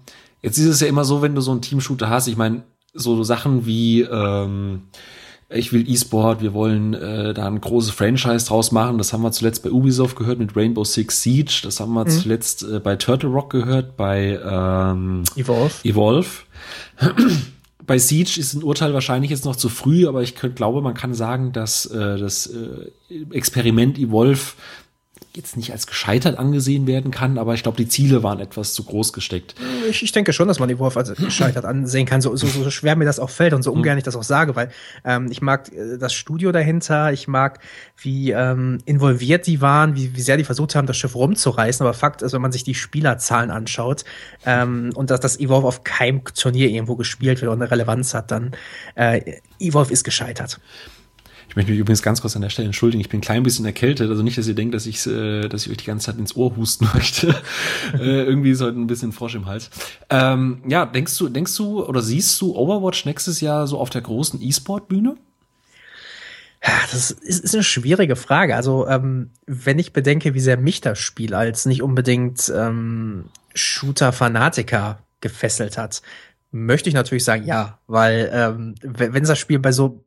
jetzt 0.42 0.58
ist 0.58 0.66
es 0.66 0.80
ja 0.80 0.86
immer 0.86 1.04
so, 1.04 1.22
wenn 1.22 1.34
du 1.34 1.40
so 1.40 1.50
einen 1.50 1.62
Team-Shooter 1.62 2.08
hast, 2.08 2.28
ich 2.28 2.36
meine, 2.36 2.62
so 2.92 3.22
Sachen 3.24 3.66
wie 3.66 4.02
ähm, 4.02 4.82
ich 5.52 5.72
will 5.72 5.88
E-Sport, 5.88 6.42
wir 6.42 6.54
wollen 6.54 6.94
äh, 6.94 7.34
da 7.34 7.46
ein 7.46 7.60
großes 7.60 7.90
Franchise 7.90 8.46
draus 8.46 8.70
machen. 8.70 8.98
Das 8.98 9.12
haben 9.12 9.22
wir 9.22 9.32
zuletzt 9.32 9.64
bei 9.64 9.70
Ubisoft 9.70 10.16
gehört 10.16 10.38
mit 10.38 10.56
Rainbow 10.56 10.84
Six 10.84 11.22
Siege. 11.22 11.60
Das 11.64 11.80
haben 11.80 11.92
wir 11.92 12.04
mhm. 12.04 12.10
zuletzt 12.10 12.62
äh, 12.62 12.78
bei 12.78 12.96
Turtle 12.96 13.30
Rock 13.30 13.50
gehört, 13.50 13.96
bei 13.96 14.38
ähm, 14.44 15.24
Evolve. 15.34 15.74
Evolve. 15.82 16.28
bei 17.86 17.98
Siege 17.98 18.38
ist 18.38 18.54
ein 18.54 18.62
Urteil 18.62 18.94
wahrscheinlich 18.94 19.32
jetzt 19.32 19.44
noch 19.44 19.56
zu 19.56 19.68
früh, 19.68 20.06
aber 20.06 20.22
ich 20.22 20.36
könnte, 20.36 20.54
glaube, 20.54 20.82
man 20.82 20.94
kann 20.94 21.14
sagen, 21.14 21.52
dass 21.52 21.86
äh, 21.86 22.16
das 22.16 22.46
äh, 22.46 23.24
Experiment 23.32 23.98
Evolve 23.98 24.52
jetzt 25.34 25.56
nicht 25.56 25.70
als 25.70 25.86
gescheitert 25.86 26.38
angesehen 26.38 26.88
werden 26.88 27.12
kann, 27.12 27.38
aber 27.38 27.54
ich 27.54 27.62
glaube, 27.62 27.76
die 27.76 27.88
Ziele 27.88 28.24
waren 28.24 28.40
etwas 28.40 28.74
zu 28.74 28.82
groß 28.82 29.12
gesteckt. 29.12 29.54
Ich, 29.88 30.02
ich 30.02 30.10
denke 30.10 30.32
schon, 30.32 30.48
dass 30.48 30.58
man 30.58 30.68
die 30.68 30.78
Wolf 30.78 30.96
als 30.96 31.14
gescheitert 31.14 31.64
ansehen 31.64 32.04
kann, 32.04 32.20
so, 32.20 32.34
so, 32.34 32.48
so 32.48 32.68
schwer 32.70 32.96
mir 32.96 33.04
das 33.04 33.20
auch 33.20 33.30
fällt 33.30 33.52
und 33.52 33.62
so 33.62 33.72
ungern 33.72 33.96
ich 33.96 34.02
das 34.02 34.16
auch 34.16 34.24
sage, 34.24 34.56
weil 34.56 34.70
ähm, 35.04 35.28
ich 35.30 35.40
mag 35.40 35.72
äh, 35.72 35.98
das 35.98 36.14
Studio 36.14 36.50
dahinter, 36.50 37.12
ich 37.12 37.28
mag, 37.28 37.60
wie 37.96 38.32
ähm, 38.32 38.78
involviert 38.86 39.46
die 39.46 39.60
waren, 39.60 39.94
wie, 39.94 40.16
wie 40.16 40.20
sehr 40.20 40.36
die 40.36 40.44
versucht 40.44 40.74
haben, 40.74 40.86
das 40.86 40.96
Schiff 40.96 41.14
rumzureißen, 41.14 41.86
aber 41.86 41.94
Fakt 41.94 42.22
ist, 42.22 42.32
wenn 42.32 42.42
man 42.42 42.52
sich 42.52 42.64
die 42.64 42.74
Spielerzahlen 42.74 43.52
anschaut 43.52 44.04
ähm, 44.44 44.90
und 44.94 45.10
dass 45.10 45.20
das 45.20 45.38
Evolve 45.38 45.68
auf 45.68 45.84
keinem 45.84 46.24
Turnier 46.24 46.68
irgendwo 46.68 46.96
gespielt 46.96 47.40
wird 47.40 47.52
und 47.52 47.62
eine 47.62 47.70
Relevanz 47.70 48.14
hat, 48.14 48.32
dann 48.32 48.50
äh, 48.96 49.38
Evolve 49.60 49.92
ist 49.92 50.02
gescheitert. 50.02 50.58
Ich 51.50 51.56
möchte 51.56 51.72
mich 51.72 51.80
übrigens 51.80 52.02
ganz 52.02 52.20
kurz 52.20 52.36
an 52.36 52.42
der 52.42 52.48
Stelle 52.48 52.66
entschuldigen. 52.66 53.00
Ich 53.00 53.08
bin 53.08 53.18
ein 53.18 53.22
klein 53.22 53.42
bisschen 53.42 53.64
erkältet. 53.64 54.08
Also 54.08 54.22
nicht, 54.22 54.38
dass 54.38 54.46
ihr 54.46 54.54
denkt, 54.54 54.72
dass 54.72 54.86
ich, 54.86 55.04
äh, 55.08 55.48
dass 55.48 55.66
ich 55.66 55.72
euch 55.72 55.78
die 55.78 55.84
ganze 55.84 56.06
Zeit 56.06 56.16
ins 56.16 56.36
Ohr 56.36 56.54
husten 56.54 56.88
möchte. 56.94 57.34
äh, 57.94 58.22
irgendwie 58.22 58.52
ist 58.52 58.60
heute 58.60 58.78
ein 58.78 58.86
bisschen 58.86 59.10
Frosch 59.10 59.34
im 59.34 59.46
Hals. 59.46 59.68
Ähm, 60.10 60.62
ja, 60.68 60.86
denkst 60.86 61.18
du, 61.18 61.28
denkst 61.28 61.56
du 61.56 61.84
oder 61.84 62.02
siehst 62.02 62.40
du 62.40 62.54
Overwatch 62.54 63.04
nächstes 63.04 63.40
Jahr 63.40 63.66
so 63.66 63.80
auf 63.80 63.90
der 63.90 64.00
großen 64.00 64.40
E-Sport-Bühne? 64.40 65.16
Das 66.60 67.10
ist, 67.10 67.42
ist 67.42 67.54
eine 67.54 67.64
schwierige 67.64 68.14
Frage. 68.14 68.54
Also, 68.54 68.86
ähm, 68.86 69.30
wenn 69.46 69.80
ich 69.80 69.92
bedenke, 69.92 70.34
wie 70.34 70.40
sehr 70.40 70.56
mich 70.56 70.80
das 70.80 71.00
Spiel 71.00 71.34
als 71.34 71.66
nicht 71.66 71.82
unbedingt 71.82 72.52
ähm, 72.54 73.24
Shooter-Fanatiker 73.56 75.00
gefesselt 75.20 75.78
hat, 75.78 76.00
möchte 76.52 76.88
ich 76.88 76.94
natürlich 76.94 77.24
sagen, 77.24 77.44
ja, 77.44 77.80
weil 77.88 78.30
ähm, 78.32 78.76
wenn 78.82 79.24
das 79.24 79.38
Spiel 79.38 79.58
bei 79.58 79.72
so 79.72 80.04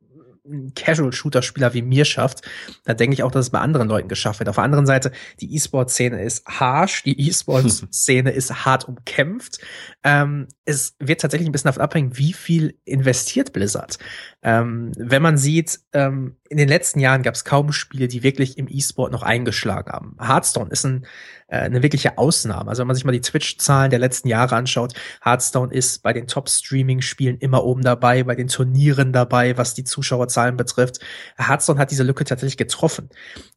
Casual-Shooter-Spieler 0.75 1.73
wie 1.73 1.81
mir 1.81 2.05
schafft, 2.05 2.41
dann 2.83 2.97
denke 2.97 3.13
ich 3.13 3.23
auch, 3.23 3.31
dass 3.31 3.45
es 3.45 3.51
bei 3.51 3.59
anderen 3.59 3.87
Leuten 3.87 4.09
geschafft 4.09 4.39
wird. 4.39 4.49
Auf 4.49 4.55
der 4.55 4.63
anderen 4.63 4.85
Seite, 4.85 5.11
die 5.39 5.55
E-Sport-Szene 5.55 6.21
ist 6.21 6.45
harsh, 6.45 7.03
die 7.03 7.29
E-Sport-Szene 7.29 8.31
ist 8.31 8.65
hart 8.65 8.87
umkämpft. 8.87 9.59
Ähm, 10.03 10.47
es 10.65 10.95
wird 10.99 11.21
tatsächlich 11.21 11.47
ein 11.47 11.51
bisschen 11.51 11.69
davon 11.69 11.81
abhängen, 11.81 12.17
wie 12.17 12.33
viel 12.33 12.77
investiert 12.83 13.53
Blizzard. 13.53 13.97
Ähm, 14.43 14.91
wenn 14.97 15.21
man 15.21 15.37
sieht, 15.37 15.79
ähm, 15.93 16.35
in 16.49 16.57
den 16.57 16.67
letzten 16.67 16.99
Jahren 16.99 17.23
gab 17.23 17.33
es 17.33 17.45
kaum 17.45 17.71
Spiele, 17.71 18.07
die 18.07 18.23
wirklich 18.23 18.57
im 18.57 18.67
E-Sport 18.69 19.11
noch 19.11 19.23
eingeschlagen 19.23 19.91
haben. 19.91 20.17
Hearthstone 20.19 20.69
ist 20.69 20.85
ein 20.85 21.05
äh, 21.53 21.57
eine 21.57 21.83
wirkliche 21.83 22.17
Ausnahme. 22.17 22.69
Also 22.69 22.81
wenn 22.81 22.87
man 22.87 22.95
sich 22.95 23.05
mal 23.05 23.11
die 23.11 23.21
Twitch-Zahlen 23.21 23.91
der 23.91 23.99
letzten 23.99 24.27
Jahre 24.27 24.55
anschaut, 24.55 24.93
Hearthstone 25.23 25.71
ist 25.71 26.01
bei 26.01 26.11
den 26.11 26.27
Top-Streaming-Spielen 26.27 27.37
immer 27.37 27.63
oben 27.63 27.83
dabei, 27.83 28.23
bei 28.23 28.33
den 28.33 28.47
Turnieren 28.47 29.13
dabei, 29.13 29.55
was 29.55 29.75
die 29.75 29.83
Zuschauerzahlen 29.83 30.57
betrifft. 30.57 30.99
Hearthstone 31.37 31.79
hat 31.79 31.91
diese 31.91 32.03
Lücke 32.03 32.23
tatsächlich 32.23 32.57
getroffen. 32.57 33.09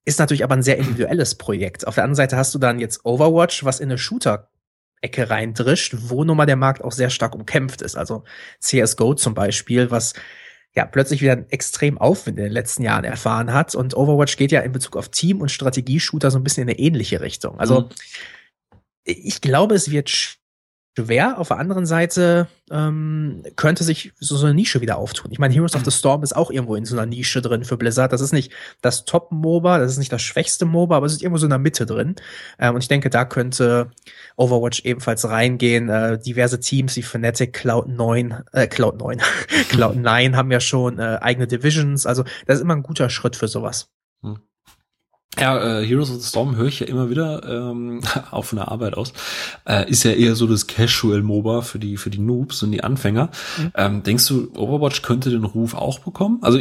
Ist 0.05 0.18
natürlich 0.18 0.44
aber 0.44 0.55
ein 0.55 0.62
sehr 0.62 0.77
individuelles 0.77 1.37
Projekt. 1.37 1.87
Auf 1.87 1.94
der 1.94 2.05
anderen 2.05 2.16
Seite 2.16 2.37
hast 2.37 2.55
du 2.55 2.59
dann 2.59 2.79
jetzt 2.79 3.05
Overwatch, 3.05 3.64
was 3.64 3.81
in 3.81 3.88
eine 3.88 3.99
Shooter 3.99 4.51
Ecke 5.01 5.31
reindrischt, 5.31 5.94
wo 5.99 6.25
nun 6.25 6.37
mal 6.37 6.46
der 6.46 6.57
Markt 6.57 6.85
auch 6.85 6.92
sehr 6.92 7.11
stark 7.11 7.35
umkämpft 7.35 7.81
ist. 7.81 7.96
Also 7.96 8.25
CSGO 8.61 9.14
zum 9.14 9.35
Beispiel, 9.35 9.90
was 9.90 10.12
ja 10.77 10.85
plötzlich 10.85 11.23
wieder 11.23 11.33
einen 11.33 11.51
extrem 11.51 11.99
Aufwind 11.99 12.39
in 12.39 12.45
den 12.45 12.53
letzten 12.53 12.83
Jahren 12.83 13.05
erfahren 13.05 13.53
hat. 13.53 13.75
Und 13.75 13.97
Overwatch 13.97 14.37
geht 14.37 14.53
ja 14.53 14.61
in 14.61 14.73
Bezug 14.73 14.97
auf 14.97 15.09
Team- 15.09 15.41
und 15.41 15.51
Strategieshooter 15.51 16.31
so 16.31 16.39
ein 16.39 16.45
bisschen 16.45 16.69
in 16.69 16.69
eine 16.69 16.79
ähnliche 16.79 17.21
Richtung. 17.21 17.59
Also 17.59 17.83
mhm. 17.83 17.89
ich 19.05 19.41
glaube, 19.41 19.75
es 19.75 19.91
wird 19.91 20.39
schwer. 20.96 21.38
Auf 21.38 21.48
der 21.48 21.59
anderen 21.59 21.87
Seite 21.87 22.48
ähm, 22.70 23.42
könnte 23.56 23.85
sich 23.85 24.12
so, 24.18 24.37
so 24.37 24.46
eine 24.46 24.54
Nische 24.54 24.80
wieder 24.80 24.96
auftun. 24.98 25.30
Ich 25.30 25.38
meine, 25.38 25.54
Heroes 25.54 25.74
of 25.74 25.85
the 25.85 25.90
Storm 25.90 26.22
ist 26.22 26.35
auch 26.35 26.50
irgendwo 26.50 26.74
in 26.74 26.85
so 26.85 26.96
einer 26.96 27.06
Nische 27.06 27.42
drin 27.42 27.64
für 27.64 27.76
Blizzard. 27.76 28.12
Das 28.12 28.20
ist 28.20 28.32
nicht 28.32 28.52
das 28.80 29.04
Top-MOBA, 29.04 29.78
das 29.78 29.92
ist 29.92 29.98
nicht 29.98 30.12
das 30.12 30.22
schwächste 30.22 30.64
MOBA, 30.64 30.96
aber 30.96 31.06
es 31.06 31.12
ist 31.12 31.22
irgendwo 31.22 31.38
so 31.38 31.46
in 31.46 31.50
der 31.50 31.59
Mitte 31.59 31.87
drin. 31.87 32.16
Ähm, 32.59 32.74
und 32.74 32.82
ich 32.82 32.88
denke, 32.88 33.11
da 33.11 33.24
könnte 33.24 33.90
Overwatch 34.37 34.80
ebenfalls 34.85 35.28
reingehen. 35.28 35.88
Äh, 35.88 36.18
diverse 36.18 36.61
Teams 36.61 36.96
wie 36.96 37.02
Fnatic, 37.02 37.56
Cloud9, 37.56 38.44
äh, 38.52 38.62
Cloud9, 38.66 39.20
Cloud9 39.70 40.35
haben 40.35 40.50
ja 40.50 40.61
schon 40.61 40.98
äh, 40.98 41.18
eigene 41.20 41.46
Divisions. 41.46 42.06
Also 42.06 42.24
das 42.46 42.56
ist 42.56 42.62
immer 42.62 42.76
ein 42.76 42.82
guter 42.82 43.11
Schritt 43.11 43.37
für 43.37 43.48
sowas. 43.48 43.90
Ja, 45.38 45.81
äh, 45.81 45.87
Heroes 45.87 46.11
of 46.11 46.20
the 46.20 46.29
Storm 46.29 46.57
höre 46.57 46.66
ich 46.66 46.81
ja 46.81 46.87
immer 46.87 47.11
wieder, 47.11 47.42
ähm, 47.44 48.01
auch 48.31 48.44
von 48.44 48.57
der 48.57 48.68
Arbeit 48.68 48.94
aus. 48.94 49.12
Äh, 49.66 49.90
ist 49.90 50.05
ja 50.05 50.12
eher 50.12 50.35
so 50.35 50.46
das 50.46 50.66
Casual-MOBA 50.66 51.62
für 51.62 51.79
die, 51.79 51.96
für 51.96 52.11
die 52.11 52.18
Noobs 52.18 52.62
und 52.62 52.72
die 52.72 52.83
Anfänger. 52.83 53.31
Mhm. 53.59 53.72
Ähm, 53.75 54.03
denkst 54.03 54.27
du, 54.29 54.51
Overwatch 54.55 55.03
könnte 55.03 55.31
den 55.31 55.44
Ruf 55.44 55.75
auch 55.75 55.99
bekommen? 55.99 56.38
Also, 56.42 56.61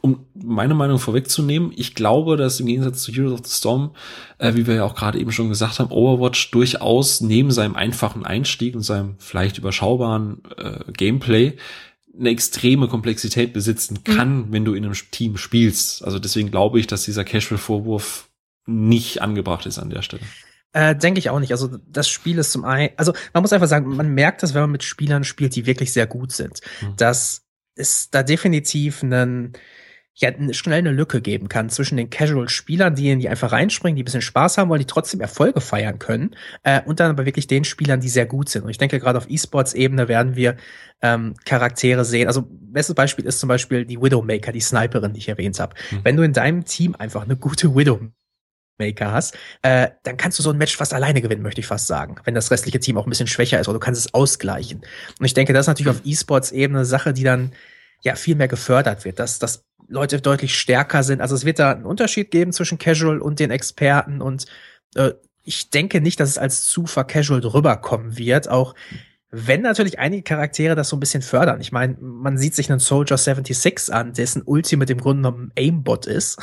um 0.00 0.26
meine 0.34 0.74
Meinung 0.74 0.98
vorwegzunehmen, 0.98 1.72
ich 1.74 1.94
glaube, 1.94 2.36
dass 2.36 2.60
im 2.60 2.66
Gegensatz 2.66 3.02
zu 3.02 3.10
Heroes 3.10 3.32
of 3.32 3.46
the 3.46 3.52
Storm, 3.52 3.92
äh, 4.38 4.54
wie 4.54 4.66
wir 4.66 4.74
ja 4.74 4.84
auch 4.84 4.94
gerade 4.94 5.18
eben 5.18 5.32
schon 5.32 5.48
gesagt 5.48 5.78
haben, 5.78 5.90
Overwatch 5.90 6.50
durchaus 6.50 7.22
neben 7.22 7.50
seinem 7.50 7.74
einfachen 7.74 8.26
Einstieg 8.26 8.74
und 8.76 8.82
seinem 8.82 9.14
vielleicht 9.18 9.56
überschaubaren 9.56 10.42
äh, 10.58 10.92
Gameplay 10.92 11.56
eine 12.18 12.30
extreme 12.30 12.88
Komplexität 12.88 13.52
besitzen 13.52 13.98
mhm. 14.06 14.14
kann, 14.14 14.36
mhm. 14.36 14.52
wenn 14.52 14.64
du 14.64 14.74
in 14.74 14.84
einem 14.84 14.94
Team 15.10 15.36
spielst. 15.36 16.04
Also 16.04 16.18
deswegen 16.18 16.50
glaube 16.50 16.78
ich, 16.80 16.86
dass 16.86 17.04
dieser 17.04 17.24
Casual-Vorwurf 17.24 18.28
nicht 18.66 19.20
angebracht 19.22 19.66
ist 19.66 19.78
an 19.78 19.90
der 19.90 20.02
Stelle. 20.02 20.22
Äh, 20.72 20.96
Denke 20.96 21.18
ich 21.18 21.30
auch 21.30 21.40
nicht. 21.40 21.52
Also 21.52 21.78
das 21.86 22.08
Spiel 22.08 22.38
ist 22.38 22.52
zum 22.52 22.64
einen, 22.64 22.90
also 22.96 23.12
man 23.32 23.42
muss 23.42 23.52
einfach 23.52 23.68
sagen, 23.68 23.94
man 23.94 24.14
merkt 24.14 24.42
das, 24.42 24.54
wenn 24.54 24.62
man 24.62 24.72
mit 24.72 24.82
Spielern 24.82 25.24
spielt, 25.24 25.54
die 25.54 25.66
wirklich 25.66 25.92
sehr 25.92 26.06
gut 26.06 26.32
sind, 26.32 26.60
mhm. 26.80 26.96
dass 26.96 27.42
es 27.76 28.10
da 28.10 28.22
definitiv 28.22 29.02
einen 29.02 29.52
ja 30.16 30.30
schnell 30.52 30.78
eine 30.78 30.92
Lücke 30.92 31.20
geben 31.20 31.48
kann 31.48 31.70
zwischen 31.70 31.96
den 31.96 32.08
Casual-Spielern, 32.08 32.94
die, 32.94 33.16
die 33.16 33.28
einfach 33.28 33.50
reinspringen, 33.50 33.96
die 33.96 34.02
ein 34.02 34.04
bisschen 34.04 34.22
Spaß 34.22 34.58
haben 34.58 34.68
wollen, 34.68 34.80
die 34.80 34.86
trotzdem 34.86 35.20
Erfolge 35.20 35.60
feiern 35.60 35.98
können, 35.98 36.36
äh, 36.62 36.80
und 36.82 37.00
dann 37.00 37.10
aber 37.10 37.26
wirklich 37.26 37.48
den 37.48 37.64
Spielern, 37.64 38.00
die 38.00 38.08
sehr 38.08 38.26
gut 38.26 38.48
sind. 38.48 38.62
Und 38.62 38.70
ich 38.70 38.78
denke, 38.78 39.00
gerade 39.00 39.18
auf 39.18 39.28
E-Sports-Ebene 39.28 40.06
werden 40.06 40.36
wir 40.36 40.56
ähm, 41.02 41.34
Charaktere 41.44 42.04
sehen. 42.04 42.28
Also, 42.28 42.46
bestes 42.48 42.94
Beispiel 42.94 43.24
ist 43.26 43.40
zum 43.40 43.48
Beispiel 43.48 43.84
die 43.84 44.00
Widowmaker, 44.00 44.52
die 44.52 44.60
Sniperin, 44.60 45.12
die 45.12 45.18
ich 45.18 45.28
erwähnt 45.28 45.58
habe. 45.58 45.74
Mhm. 45.90 46.00
Wenn 46.04 46.16
du 46.16 46.22
in 46.22 46.32
deinem 46.32 46.64
Team 46.64 46.94
einfach 46.96 47.24
eine 47.24 47.36
gute 47.36 47.74
Widowmaker 47.74 48.12
hast, 49.10 49.36
äh, 49.62 49.88
dann 50.04 50.16
kannst 50.16 50.38
du 50.38 50.44
so 50.44 50.50
ein 50.50 50.58
Match 50.58 50.76
fast 50.76 50.94
alleine 50.94 51.22
gewinnen, 51.22 51.42
möchte 51.42 51.60
ich 51.60 51.66
fast 51.66 51.88
sagen, 51.88 52.16
wenn 52.22 52.36
das 52.36 52.52
restliche 52.52 52.78
Team 52.78 52.98
auch 52.98 53.06
ein 53.06 53.10
bisschen 53.10 53.26
schwächer 53.26 53.58
ist 53.58 53.66
oder 53.66 53.80
du 53.80 53.84
kannst 53.84 54.00
es 54.00 54.14
ausgleichen. 54.14 54.82
Und 55.18 55.26
ich 55.26 55.34
denke, 55.34 55.52
das 55.52 55.64
ist 55.64 55.68
natürlich 55.68 55.90
auf 55.90 56.02
E-Sports-Ebene 56.04 56.78
eine 56.78 56.86
Sache, 56.86 57.12
die 57.12 57.24
dann 57.24 57.50
ja 58.02 58.14
viel 58.14 58.36
mehr 58.36 58.48
gefördert 58.48 59.04
wird, 59.04 59.18
dass, 59.18 59.38
dass 59.38 59.64
Leute 59.88 60.20
deutlich 60.20 60.58
stärker 60.58 61.02
sind. 61.02 61.20
Also 61.20 61.34
es 61.34 61.44
wird 61.44 61.58
da 61.58 61.72
einen 61.72 61.84
Unterschied 61.84 62.30
geben 62.30 62.52
zwischen 62.52 62.78
Casual 62.78 63.20
und 63.20 63.40
den 63.40 63.50
Experten 63.50 64.20
und 64.20 64.46
äh, 64.94 65.12
ich 65.44 65.70
denke 65.70 66.00
nicht, 66.00 66.20
dass 66.20 66.30
es 66.30 66.38
als 66.38 66.64
zu 66.64 66.86
vercasual 66.86 67.40
rüberkommen 67.40 68.16
wird. 68.16 68.48
Auch 68.48 68.74
wenn 69.36 69.62
natürlich 69.62 69.98
einige 69.98 70.22
Charaktere 70.22 70.76
das 70.76 70.88
so 70.88 70.96
ein 70.96 71.00
bisschen 71.00 71.20
fördern. 71.20 71.60
Ich 71.60 71.72
meine, 71.72 71.96
man 72.00 72.38
sieht 72.38 72.54
sich 72.54 72.70
einen 72.70 72.78
Soldier 72.78 73.18
76 73.18 73.92
an, 73.92 74.12
dessen 74.12 74.42
Ulti 74.42 74.76
mit 74.76 74.88
dem 74.88 74.98
Grunde 74.98 75.28
genommen 75.28 75.52
Aimbot 75.58 76.06
ist. 76.06 76.38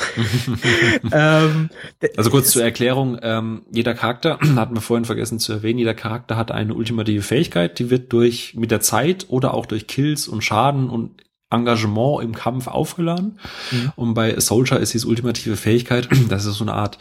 ähm, 1.12 1.70
also 2.18 2.30
kurz 2.30 2.50
zur 2.50 2.62
Erklärung, 2.62 3.18
ähm, 3.22 3.62
jeder 3.72 3.94
Charakter, 3.94 4.38
hatten 4.56 4.74
wir 4.74 4.82
vorhin 4.82 5.06
vergessen 5.06 5.38
zu 5.38 5.54
erwähnen, 5.54 5.78
jeder 5.78 5.94
Charakter 5.94 6.36
hat 6.36 6.52
eine 6.52 6.74
ultimative 6.74 7.22
Fähigkeit, 7.22 7.78
die 7.78 7.88
wird 7.88 8.12
durch 8.12 8.54
mit 8.54 8.70
der 8.70 8.80
Zeit 8.80 9.26
oder 9.30 9.54
auch 9.54 9.64
durch 9.64 9.86
Kills 9.86 10.28
und 10.28 10.44
Schaden 10.44 10.90
und 10.90 11.22
Engagement 11.52 12.22
im 12.22 12.34
Kampf 12.34 12.66
aufgeladen. 12.66 13.38
Mhm. 13.70 13.92
Und 13.96 14.14
bei 14.14 14.38
Soldier 14.40 14.80
ist 14.80 14.94
diese 14.94 15.06
ultimative 15.06 15.56
Fähigkeit, 15.56 16.08
das 16.28 16.44
ist 16.44 16.56
so 16.56 16.64
eine 16.64 16.74
Art 16.74 16.98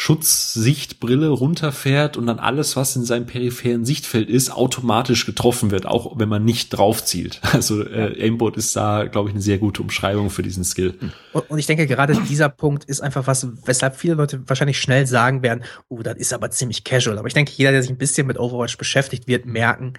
Schutzsichtbrille 0.00 1.28
runterfährt 1.28 2.16
und 2.16 2.28
dann 2.28 2.38
alles, 2.38 2.76
was 2.76 2.94
in 2.94 3.04
seinem 3.04 3.26
peripheren 3.26 3.84
Sichtfeld 3.84 4.30
ist, 4.30 4.48
automatisch 4.48 5.26
getroffen 5.26 5.72
wird, 5.72 5.86
auch 5.86 6.20
wenn 6.20 6.28
man 6.28 6.44
nicht 6.44 6.70
drauf 6.70 7.04
zielt. 7.04 7.40
Also 7.58 7.82
äh, 7.84 8.14
Aimbot 8.22 8.56
ist 8.56 8.76
da, 8.76 9.06
glaube 9.06 9.28
ich, 9.28 9.34
eine 9.34 9.42
sehr 9.42 9.58
gute 9.58 9.82
Umschreibung 9.82 10.30
für 10.30 10.44
diesen 10.44 10.62
Skill. 10.62 10.94
Und, 11.32 11.50
und 11.50 11.58
ich 11.58 11.66
denke, 11.66 11.88
gerade 11.88 12.16
dieser 12.28 12.48
Punkt 12.48 12.84
ist 12.84 13.00
einfach 13.00 13.26
was, 13.26 13.48
weshalb 13.64 13.96
viele 13.96 14.14
Leute 14.14 14.40
wahrscheinlich 14.46 14.78
schnell 14.78 15.08
sagen 15.08 15.42
werden, 15.42 15.64
oh, 15.88 16.02
das 16.02 16.16
ist 16.16 16.32
aber 16.32 16.52
ziemlich 16.52 16.84
casual. 16.84 17.18
Aber 17.18 17.26
ich 17.26 17.34
denke, 17.34 17.50
jeder, 17.56 17.72
der 17.72 17.82
sich 17.82 17.90
ein 17.90 17.98
bisschen 17.98 18.28
mit 18.28 18.38
Overwatch 18.38 18.78
beschäftigt, 18.78 19.26
wird 19.26 19.46
merken, 19.46 19.94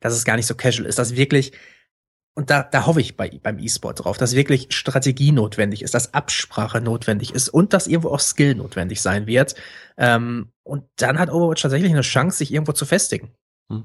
dass 0.00 0.14
es 0.14 0.24
gar 0.24 0.34
nicht 0.34 0.46
so 0.46 0.56
casual 0.56 0.86
ist, 0.88 0.98
dass 0.98 1.14
wirklich 1.14 1.52
und 2.34 2.50
da, 2.50 2.64
da 2.64 2.86
hoffe 2.86 3.00
ich 3.00 3.16
bei, 3.16 3.30
beim 3.42 3.58
E-Sport 3.58 4.04
drauf, 4.04 4.18
dass 4.18 4.34
wirklich 4.34 4.68
Strategie 4.70 5.30
notwendig 5.30 5.82
ist, 5.82 5.94
dass 5.94 6.14
Absprache 6.14 6.80
notwendig 6.80 7.32
ist 7.32 7.48
und 7.48 7.72
dass 7.72 7.86
irgendwo 7.86 8.10
auch 8.10 8.20
Skill 8.20 8.56
notwendig 8.56 9.00
sein 9.00 9.26
wird. 9.26 9.54
Ähm, 9.96 10.50
und 10.64 10.84
dann 10.96 11.18
hat 11.18 11.30
Overwatch 11.30 11.62
tatsächlich 11.62 11.92
eine 11.92 12.00
Chance, 12.00 12.38
sich 12.38 12.52
irgendwo 12.52 12.72
zu 12.72 12.86
festigen. 12.86 13.30
Hm. 13.70 13.84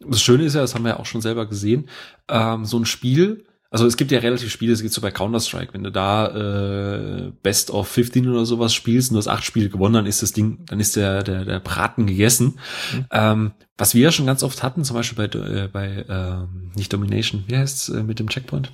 Das 0.00 0.20
Schöne 0.20 0.44
ist 0.44 0.54
ja, 0.54 0.62
das 0.62 0.74
haben 0.74 0.84
wir 0.84 0.90
ja 0.90 0.98
auch 0.98 1.06
schon 1.06 1.20
selber 1.20 1.46
gesehen, 1.46 1.88
ähm, 2.28 2.64
so 2.64 2.78
ein 2.78 2.86
Spiel, 2.86 3.46
also 3.76 3.86
es 3.86 3.98
gibt 3.98 4.10
ja 4.10 4.20
relativ 4.20 4.50
Spiele, 4.50 4.72
es 4.72 4.80
geht 4.80 4.90
so 4.90 5.02
bei 5.02 5.10
Counter-Strike, 5.10 5.74
wenn 5.74 5.84
du 5.84 5.92
da 5.92 6.28
äh, 7.26 7.30
Best 7.42 7.70
of 7.70 7.86
15 7.88 8.26
oder 8.26 8.46
sowas 8.46 8.72
spielst 8.72 9.10
und 9.10 9.16
du 9.16 9.18
hast 9.18 9.28
acht 9.28 9.44
Spiele 9.44 9.68
gewonnen, 9.68 9.92
dann 9.92 10.06
ist 10.06 10.22
das 10.22 10.32
Ding, 10.32 10.64
dann 10.64 10.80
ist 10.80 10.96
der, 10.96 11.22
der, 11.22 11.44
der 11.44 11.60
Braten 11.60 12.06
gegessen. 12.06 12.58
Mhm. 12.94 13.06
Ähm, 13.10 13.52
was 13.76 13.94
wir 13.94 14.04
ja 14.04 14.12
schon 14.12 14.24
ganz 14.24 14.42
oft 14.42 14.62
hatten, 14.62 14.82
zum 14.82 14.96
Beispiel 14.96 15.28
bei, 15.28 15.38
äh, 15.38 15.68
bei 15.68 16.06
ähm, 16.08 16.72
nicht 16.74 16.90
Domination, 16.90 17.44
wie 17.48 17.58
heißt's 17.58 17.90
äh, 17.90 18.02
mit 18.02 18.18
dem 18.18 18.30
Checkpoint? 18.30 18.72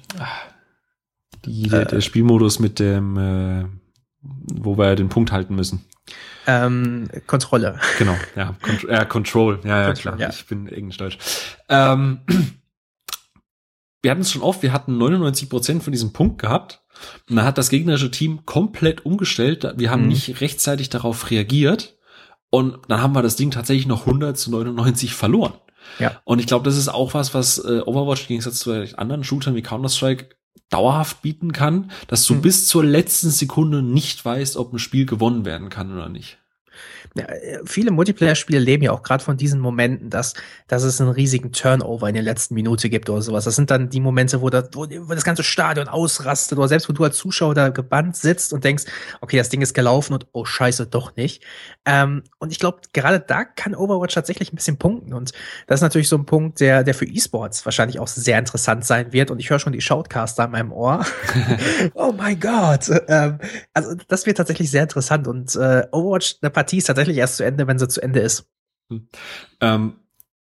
Die, 1.47 1.69
der, 1.69 1.87
der 1.87 2.01
Spielmodus 2.01 2.61
mit 2.61 2.79
dem, 2.79 3.17
äh, 3.17 3.65
wo 4.21 4.79
wir 4.79 4.95
den 4.95 5.09
Punkt 5.09 5.33
halten 5.33 5.57
müssen. 5.57 5.85
Ähm, 6.47 7.09
Kontrolle. 7.27 7.81
Genau, 7.99 8.17
ja. 8.37 8.55
Kont 8.63 8.89
äh, 8.89 9.05
Control, 9.05 9.59
ja, 9.65 9.81
ja, 9.81 9.87
Control, 9.87 10.13
klar. 10.13 10.21
Ja. 10.21 10.31
Ich 10.31 10.47
bin 10.47 10.69
englisch-deutsch. 10.69 11.19
Ähm, 11.69 12.21
wir 14.03 14.11
hatten 14.11 14.23
es 14.23 14.33
schon 14.33 14.43
oft, 14.43 14.63
wir 14.63 14.73
hatten 14.73 14.99
99 14.99 15.49
Prozent 15.49 15.83
von 15.83 15.93
diesem 15.93 16.13
Punkt 16.13 16.41
gehabt. 16.41 16.83
Und 17.29 17.37
dann 17.37 17.45
hat 17.45 17.59
das 17.59 17.71
gegnerische 17.71 18.11
Team 18.11 18.45
komplett 18.45 19.07
umgestellt. 19.07 19.75
Wir 19.77 19.91
haben 19.91 20.03
mhm. 20.03 20.09
nicht 20.09 20.41
rechtzeitig 20.41 20.91
darauf 20.91 21.31
reagiert. 21.31 21.97
Und 22.51 22.79
dann 22.89 23.01
haben 23.01 23.15
wir 23.15 23.23
das 23.23 23.37
Ding 23.37 23.51
tatsächlich 23.51 23.87
noch 23.87 24.07
100 24.07 24.37
zu 24.37 24.51
99 24.51 25.15
verloren. 25.15 25.55
Ja. 25.99 26.21
Und 26.25 26.39
ich 26.39 26.47
glaube, 26.47 26.65
das 26.65 26.77
ist 26.77 26.89
auch 26.89 27.15
was, 27.15 27.33
was 27.35 27.59
äh, 27.59 27.81
Overwatch 27.85 28.23
im 28.23 28.29
Gegensatz 28.29 28.59
zu 28.59 28.73
anderen 28.99 29.25
Shootern 29.25 29.55
wie 29.55 29.63
Counter-Strike 29.63 30.29
dauerhaft 30.69 31.23
bieten 31.23 31.53
kann, 31.53 31.91
dass 32.09 32.25
du 32.27 32.35
mhm. 32.35 32.43
bis 32.43 32.67
zur 32.67 32.85
letzten 32.85 33.31
Sekunde 33.31 33.83
nicht 33.83 34.25
weißt, 34.25 34.57
ob 34.57 34.73
ein 34.73 34.79
Spiel 34.79 35.07
gewonnen 35.07 35.45
werden 35.45 35.71
kann 35.71 35.93
oder 35.93 36.09
nicht 36.09 36.39
ja, 37.15 37.25
äh, 37.25 37.61
viele 37.65 37.91
Multiplayer-Spiele 37.91 38.59
leben 38.59 38.83
ja 38.83 38.93
auch 38.93 39.03
gerade 39.03 39.23
von 39.23 39.37
diesen 39.37 39.61
Momenten, 39.61 40.11
dass, 40.11 40.35
dass 40.67 40.83
es 40.83 41.01
einen 41.01 41.11
riesigen 41.11 41.53
Turnover 41.53 42.09
in 42.09 42.15
der 42.15 42.23
letzten 42.23 42.55
Minute 42.55 42.89
gibt 42.89 43.11
oder 43.11 43.23
sowas. 43.23 43.45
Das 43.45 43.57
sind 43.57 43.71
dann 43.71 43.91
die 43.91 44.01
Momente, 44.01 44.41
wo, 44.41 44.51
das, 44.51 44.71
wo, 44.73 44.87
wo 44.89 45.15
das 45.15 45.25
ganze 45.25 45.43
Stadion 45.43 45.89
ausrastet 45.89 46.59
oder 46.59 46.69
selbst 46.69 46.89
wo 46.89 46.93
du 46.93 47.05
als 47.05 47.17
Zuschauer 47.17 47.55
da 47.55 47.69
gebannt 47.69 48.17
sitzt 48.17 48.53
und 48.53 48.65
denkst, 48.65 48.85
okay, 49.21 49.37
das 49.37 49.49
Ding 49.49 49.61
ist 49.61 49.75
gelaufen 49.75 50.15
und 50.15 50.27
oh 50.33 50.45
scheiße, 50.45 50.87
doch 50.87 51.17
nicht. 51.17 51.43
Ähm, 51.85 52.23
und 52.39 52.53
ich 52.53 52.59
glaube, 52.59 52.81
gerade 52.93 53.21
da 53.21 53.45
kann 53.45 53.75
Overwatch 53.75 54.15
tatsächlich 54.15 54.53
ein 54.53 54.57
bisschen 54.57 54.79
punkten. 54.79 55.13
Und 55.13 55.33
das 55.67 55.79
ist 55.79 55.83
natürlich 55.83 56.09
so 56.09 56.17
ein 56.17 56.27
Punkt, 56.27 56.61
der, 56.61 56.85
der 56.85 56.95
für 56.95 57.07
E-Sports 57.07 57.65
wahrscheinlich 57.65 57.99
auch 57.99 58.09
sehr 58.09 58.39
interessant 58.39 58.85
sein 58.85 59.13
wird. 59.13 59.31
Und 59.31 59.39
ich 59.39 59.51
höre 59.51 59.59
schon 59.59 59.73
die 59.73 59.81
Shoutcaster 59.81 60.45
in 60.45 60.51
meinem 60.53 60.73
Ohr. 60.73 61.05
oh 61.95 62.13
mein 62.17 62.39
Gott. 62.39 62.91
Ähm, 63.09 63.39
also 63.75 63.95
das 64.09 64.27
wird 64.27 64.37
tatsächlich 64.39 64.71
sehr 64.71 64.83
interessant. 64.83 65.27
Und 65.27 65.55
äh, 65.57 65.87
Overwatch, 65.93 66.37
eine 66.41 66.51
Partie 66.51 66.72
ist 66.79 66.87
tatsächlich 66.87 67.17
erst 67.17 67.37
zu 67.37 67.45
Ende, 67.45 67.67
wenn 67.67 67.79
sie 67.79 67.89
zu 67.89 68.03
Ende 68.03 68.21
ist. 68.21 68.47
Hm. 68.91 69.09
Ähm, 69.61 69.93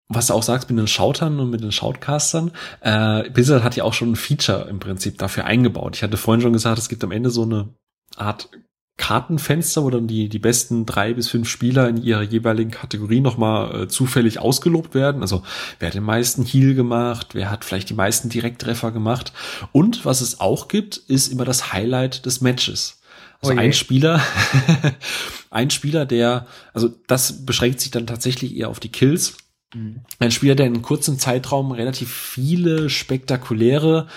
was 0.08 0.26
du 0.26 0.34
auch 0.34 0.42
sagst 0.42 0.68
mit 0.68 0.78
den 0.78 0.88
Shoutern 0.88 1.38
und 1.38 1.50
mit 1.50 1.62
den 1.62 1.70
Shoutcastern, 1.70 2.50
äh, 2.80 3.30
Blizzard 3.30 3.62
hat 3.62 3.76
ja 3.76 3.84
auch 3.84 3.94
schon 3.94 4.12
ein 4.12 4.16
Feature 4.16 4.66
im 4.68 4.80
Prinzip 4.80 5.18
dafür 5.18 5.44
eingebaut. 5.44 5.96
Ich 5.96 6.02
hatte 6.02 6.16
vorhin 6.16 6.40
schon 6.40 6.52
gesagt, 6.52 6.78
es 6.78 6.88
gibt 6.88 7.04
am 7.04 7.12
Ende 7.12 7.30
so 7.30 7.42
eine 7.42 7.68
Art 8.16 8.50
Kartenfenster, 9.00 9.82
wo 9.82 9.90
dann 9.90 10.08
die, 10.08 10.28
die 10.28 10.38
besten 10.38 10.84
drei 10.84 11.14
bis 11.14 11.28
fünf 11.28 11.48
Spieler 11.48 11.88
in 11.88 11.96
ihrer 11.96 12.22
jeweiligen 12.22 12.70
Kategorie 12.70 13.20
nochmal 13.20 13.82
äh, 13.82 13.88
zufällig 13.88 14.40
ausgelobt 14.40 14.94
werden. 14.94 15.22
Also 15.22 15.42
wer 15.78 15.88
hat 15.88 15.94
den 15.94 16.02
meisten 16.02 16.44
Heal 16.44 16.74
gemacht, 16.74 17.28
wer 17.32 17.50
hat 17.50 17.64
vielleicht 17.64 17.88
die 17.88 17.94
meisten 17.94 18.28
Direkttreffer 18.28 18.92
gemacht. 18.92 19.32
Und 19.72 20.04
was 20.04 20.20
es 20.20 20.38
auch 20.38 20.68
gibt, 20.68 20.98
ist 20.98 21.32
immer 21.32 21.46
das 21.46 21.72
Highlight 21.72 22.26
des 22.26 22.42
Matches. 22.42 22.99
Also 23.42 23.54
oh 23.54 23.58
ein 23.58 23.72
Spieler, 23.72 24.22
ein 25.50 25.70
Spieler, 25.70 26.04
der, 26.04 26.46
also 26.74 26.90
das 27.06 27.46
beschränkt 27.46 27.80
sich 27.80 27.90
dann 27.90 28.06
tatsächlich 28.06 28.54
eher 28.56 28.68
auf 28.68 28.80
die 28.80 28.92
Kills. 28.92 29.38
Mhm. 29.74 30.00
Ein 30.18 30.30
Spieler, 30.30 30.54
der 30.54 30.66
in 30.66 30.74
einem 30.74 30.82
kurzen 30.82 31.18
Zeitraum 31.18 31.72
relativ 31.72 32.12
viele 32.12 32.90
spektakuläre 32.90 34.08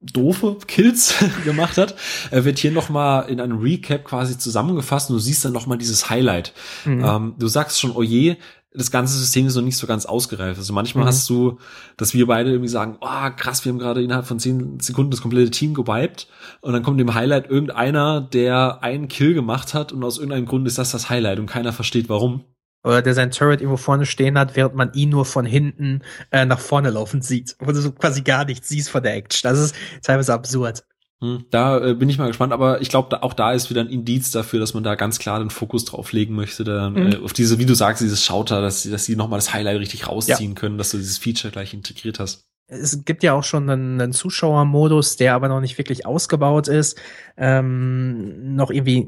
doofe 0.00 0.56
Kills 0.66 1.14
gemacht 1.44 1.76
hat, 1.76 1.94
er 2.30 2.46
wird 2.46 2.58
hier 2.58 2.70
nochmal 2.70 3.28
in 3.28 3.40
einem 3.40 3.58
Recap 3.58 4.04
quasi 4.04 4.38
zusammengefasst 4.38 5.10
und 5.10 5.16
du 5.16 5.20
siehst 5.20 5.44
dann 5.44 5.52
nochmal 5.52 5.76
dieses 5.76 6.08
Highlight. 6.08 6.54
Mhm. 6.86 7.04
Ähm, 7.04 7.34
du 7.38 7.48
sagst 7.48 7.78
schon, 7.78 7.92
oh 7.92 8.02
je, 8.02 8.36
das 8.72 8.90
ganze 8.90 9.18
System 9.18 9.46
ist 9.46 9.56
noch 9.56 9.62
nicht 9.62 9.76
so 9.76 9.86
ganz 9.86 10.06
ausgereift. 10.06 10.58
Also 10.58 10.72
manchmal 10.72 11.04
mhm. 11.04 11.08
hast 11.08 11.28
du, 11.28 11.58
dass 11.96 12.14
wir 12.14 12.26
beide 12.26 12.50
irgendwie 12.50 12.68
sagen, 12.68 12.98
oh, 13.00 13.30
krass, 13.36 13.64
wir 13.64 13.72
haben 13.72 13.78
gerade 13.78 14.02
innerhalb 14.02 14.26
von 14.26 14.38
zehn 14.38 14.78
Sekunden 14.78 15.10
das 15.10 15.20
komplette 15.20 15.50
Team 15.50 15.74
gewiped 15.74 16.28
und 16.60 16.72
dann 16.72 16.82
kommt 16.82 17.00
im 17.00 17.14
Highlight 17.14 17.50
irgendeiner, 17.50 18.20
der 18.20 18.82
einen 18.82 19.08
Kill 19.08 19.34
gemacht 19.34 19.74
hat 19.74 19.92
und 19.92 20.04
aus 20.04 20.18
irgendeinem 20.18 20.46
Grund 20.46 20.66
ist 20.68 20.78
das 20.78 20.92
das 20.92 21.10
Highlight 21.10 21.40
und 21.40 21.46
keiner 21.46 21.72
versteht 21.72 22.08
warum. 22.08 22.44
Oder 22.82 23.02
der 23.02 23.14
sein 23.14 23.30
Turret 23.30 23.60
irgendwo 23.60 23.76
vorne 23.76 24.06
stehen 24.06 24.38
hat, 24.38 24.56
während 24.56 24.74
man 24.74 24.92
ihn 24.94 25.10
nur 25.10 25.26
von 25.26 25.44
hinten 25.44 26.00
äh, 26.30 26.46
nach 26.46 26.60
vorne 26.60 26.90
laufen 26.90 27.20
sieht. 27.20 27.56
Wo 27.58 27.72
du 27.72 27.80
so 27.80 27.92
quasi 27.92 28.22
gar 28.22 28.46
nichts 28.46 28.68
siehst 28.68 28.88
von 28.88 29.02
der 29.02 29.16
Action. 29.16 29.50
Das 29.50 29.58
ist 29.58 29.74
teilweise 30.02 30.32
absurd. 30.32 30.84
Hm, 31.22 31.44
da 31.50 31.78
äh, 31.84 31.94
bin 31.94 32.08
ich 32.08 32.16
mal 32.16 32.28
gespannt, 32.28 32.52
aber 32.52 32.80
ich 32.80 32.88
glaube, 32.88 33.22
auch 33.22 33.34
da 33.34 33.52
ist 33.52 33.68
wieder 33.68 33.82
ein 33.82 33.90
Indiz 33.90 34.30
dafür, 34.30 34.58
dass 34.58 34.72
man 34.72 34.82
da 34.82 34.94
ganz 34.94 35.18
klar 35.18 35.38
den 35.38 35.50
Fokus 35.50 35.84
drauf 35.84 36.12
legen 36.12 36.34
möchte, 36.34 36.64
dann, 36.64 36.94
mhm. 36.94 37.12
äh, 37.12 37.16
auf 37.18 37.34
diese, 37.34 37.58
wie 37.58 37.66
du 37.66 37.74
sagst, 37.74 38.02
dieses 38.02 38.24
Schauter, 38.24 38.62
dass, 38.62 38.84
dass 38.84 39.04
sie 39.04 39.16
nochmal 39.16 39.38
das 39.38 39.52
Highlight 39.52 39.80
richtig 39.80 40.08
rausziehen 40.08 40.52
ja. 40.52 40.54
können, 40.54 40.78
dass 40.78 40.90
du 40.90 40.96
dieses 40.96 41.18
Feature 41.18 41.52
gleich 41.52 41.74
integriert 41.74 42.18
hast. 42.18 42.46
Es 42.68 43.04
gibt 43.04 43.22
ja 43.22 43.34
auch 43.34 43.42
schon 43.42 43.68
einen, 43.68 44.00
einen 44.00 44.12
Zuschauermodus, 44.12 45.16
der 45.16 45.34
aber 45.34 45.48
noch 45.48 45.60
nicht 45.60 45.76
wirklich 45.76 46.06
ausgebaut 46.06 46.68
ist. 46.68 46.98
Ähm, 47.36 48.54
noch 48.54 48.70
irgendwie, 48.70 49.06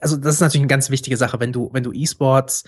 also 0.00 0.16
das 0.18 0.34
ist 0.34 0.40
natürlich 0.42 0.62
eine 0.62 0.68
ganz 0.68 0.90
wichtige 0.90 1.16
Sache, 1.16 1.40
wenn 1.40 1.52
du, 1.52 1.70
wenn 1.72 1.82
du 1.82 1.92
E-Sports 1.92 2.64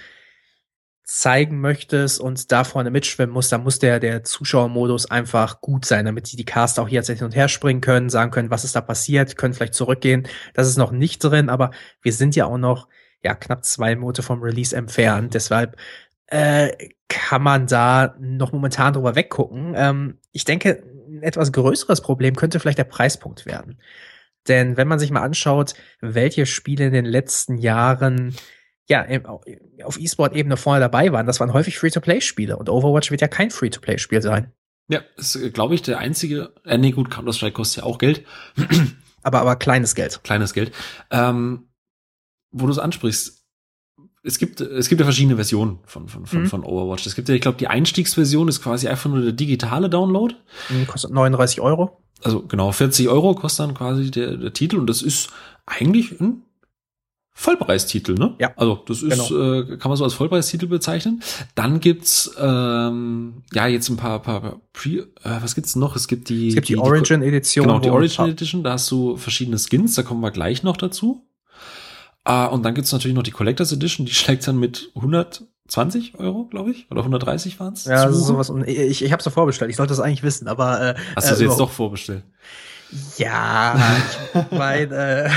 zeigen 1.05 1.61
möchtest 1.61 2.19
und 2.19 2.51
da 2.51 2.65
vorne 2.65 2.91
mitschwimmen 2.91 3.33
musst, 3.33 3.53
dann 3.53 3.63
muss 3.63 3.79
der, 3.79 4.01
der 4.01 4.25
Zuschauermodus 4.25 5.11
einfach 5.11 5.61
gut 5.61 5.85
sein, 5.85 6.07
damit 6.07 6.33
die, 6.33 6.37
die 6.37 6.47
Caster 6.47 6.83
auch 6.83 6.89
jetzt 6.89 7.09
hin 7.09 7.23
und 7.23 7.37
her 7.37 7.49
springen 7.49 7.83
können, 7.83 8.09
sagen 8.09 8.31
können, 8.31 8.51
was 8.51 8.65
ist 8.65 8.75
da 8.75 8.81
passiert, 8.81 9.37
können 9.37 9.53
vielleicht 9.53 9.75
zurückgehen. 9.75 10.27
Das 10.55 10.67
ist 10.67 10.79
noch 10.79 10.93
nicht 10.93 11.23
drin, 11.23 11.51
aber 11.51 11.73
wir 12.01 12.13
sind 12.13 12.35
ja 12.37 12.47
auch 12.47 12.57
noch 12.57 12.89
ja 13.23 13.35
knapp 13.35 13.65
zwei 13.65 13.97
Monate 13.97 14.23
vom 14.23 14.43
Release 14.43 14.75
entfernt. 14.75 15.35
Deshalb 15.35 15.77
äh, 16.27 16.71
kann 17.09 17.43
man 17.43 17.67
da 17.67 18.15
noch 18.19 18.53
momentan 18.53 18.95
drüber 18.95 19.15
weggucken. 19.15 19.75
Ähm, 19.77 20.19
ich 20.33 20.45
denke, 20.45 20.83
ein 21.07 21.23
etwas 21.23 21.53
größeres 21.53 22.01
Problem 22.01 22.35
könnte 22.35 22.61
vielleicht 22.61 22.79
der 22.79 22.85
Preispunkt 22.85 23.45
werden. 23.45 23.79
Denn 24.49 24.77
wenn 24.77 24.89
man 24.89 24.99
sich 24.99 25.11
mal 25.11 25.23
anschaut, 25.23 25.75
welche 26.01 26.47
Spiele 26.47 26.87
in 26.87 26.93
den 26.93 27.05
letzten 27.05 27.57
Jahren 27.57 28.35
ja, 28.89 29.07
auf 29.85 29.99
E-Sport-Ebene 29.99 30.57
vorne 30.57 30.81
dabei 30.81 31.13
waren, 31.13 31.27
das 31.27 31.41
waren 31.41 31.53
häufig 31.53 31.79
Free-to-Play-Spiele 31.79 32.57
und 32.57 32.69
Overwatch 32.69 33.11
wird 33.11 33.21
ja 33.21 33.29
kein 33.29 33.51
Free-to-Play-Spiel 33.51 34.21
sein. 34.23 34.53
Ja, 34.89 35.01
ist, 35.17 35.37
äh, 35.37 35.51
glaube 35.51 35.75
ich, 35.75 35.83
der 35.83 35.99
einzige, 35.99 36.53
äh, 36.65 36.77
nee, 36.77 36.91
gut, 36.91 37.11
Counter-Strike 37.11 37.55
kostet 37.55 37.79
ja 37.79 37.89
auch 37.89 37.99
Geld. 37.99 38.25
aber, 39.23 39.41
aber 39.41 39.57
kleines 39.57 39.95
Geld. 39.95 40.21
Kleines 40.25 40.53
Geld. 40.53 40.73
Ähm, 41.11 41.69
wo 42.53 42.67
du 42.67 42.73
es 42.73 42.79
ansprichst, 42.79 43.43
es 44.23 44.39
gibt, 44.39 44.61
es 44.61 44.89
gibt 44.89 45.01
ja 45.01 45.05
verschiedene 45.07 45.37
Versionen 45.37 45.81
von, 45.85 46.09
von, 46.09 46.27
von, 46.27 46.43
Mhm. 46.43 46.47
von 46.47 46.65
Overwatch. 46.65 47.07
Es 47.07 47.15
gibt 47.15 47.29
ja, 47.29 47.35
ich 47.35 47.41
glaube, 47.43 47.59
die 47.59 47.69
Einstiegsversion 47.69 48.49
ist 48.49 48.63
quasi 48.63 48.89
einfach 48.89 49.11
nur 49.11 49.21
der 49.23 49.33
digitale 49.33 49.91
Download. 49.91 50.35
Hm, 50.69 50.87
Kostet 50.87 51.11
39 51.11 51.61
Euro. 51.61 52.01
Also 52.23 52.43
genau, 52.47 52.73
40 52.73 53.09
Euro 53.09 53.35
kostet 53.35 53.67
dann 53.67 53.75
quasi 53.75 54.11
der, 54.11 54.37
der 54.39 54.53
Titel 54.55 54.79
und 54.79 54.87
das 54.89 55.03
ist 55.03 55.31
eigentlich 55.67 56.19
ein 56.21 56.43
Vollpreistitel, 57.37 58.15
ne? 58.15 58.35
Ja, 58.39 58.53
Also 58.57 58.77
das 58.87 59.03
ist, 59.03 59.31
äh, 59.33 59.77
kann 59.77 59.89
man 59.91 59.97
so 59.97 60.05
als 60.05 60.15
Vollpreistitel 60.15 60.67
bezeichnen. 60.69 61.21
Dann 61.57 61.81
gibt's 61.81 62.31
ähm, 62.39 63.43
ja 63.53 63.67
jetzt 63.67 63.89
ein 63.89 63.97
paar, 63.97 64.21
paar, 64.23 64.41
paar 64.41 64.61
Pre, 64.73 64.91
äh, 64.91 65.07
was 65.43 65.57
gibt's 65.57 65.75
noch? 65.75 65.97
Es 65.97 66.07
gibt 66.07 66.29
die, 66.29 66.49
Es 66.49 66.55
gibt 66.55 66.69
die, 66.69 66.77
Origin-Edition. 66.77 67.67
Genau, 67.67 67.81
die 67.81 67.91
wo- 67.91 67.95
Origin 67.95 68.27
Edition, 68.27 68.63
da 68.63 68.73
hast 68.75 68.89
du 68.91 69.17
verschiedene 69.17 69.59
Skins, 69.59 69.95
da 69.97 70.03
kommen 70.05 70.21
wir 70.21 70.31
gleich 70.31 70.63
noch 70.63 70.77
dazu. 70.77 71.27
Ah, 72.23 72.47
und 72.47 72.63
dann 72.63 72.73
gibt's 72.75 72.93
natürlich 72.93 73.17
noch 73.17 73.23
die 73.25 73.33
Collectors 73.33 73.73
Edition, 73.73 74.07
die 74.07 74.15
schlägt 74.15 74.47
dann 74.47 74.59
mit 74.59 74.91
120 74.95 76.19
Euro, 76.19 76.45
glaube 76.45 76.71
ich, 76.71 76.87
oder 76.91 77.01
130 77.01 77.59
waren's. 77.59 77.85
Ja, 77.85 78.07
das 78.07 78.15
ist 78.15 78.21
zu. 78.23 78.27
sowas. 78.29 78.49
Und 78.49 78.67
ich, 78.69 79.03
ich 79.05 79.13
habe 79.13 79.23
es 79.27 79.33
vorbestellt. 79.35 79.71
Ich 79.73 79.77
sollte 79.77 79.91
das 79.91 79.99
eigentlich 80.01 80.23
wissen, 80.23 80.47
aber 80.47 80.81
äh, 80.81 80.95
Hast 81.17 81.29
du 81.31 81.35
äh, 81.35 81.37
sie 81.37 81.45
jetzt 81.47 81.59
doch 81.59 81.71
vorbestellt? 81.73 82.23
Ja, 83.19 83.77
ich 84.35 84.51
meine, 84.57 85.25
äh, 85.25 85.31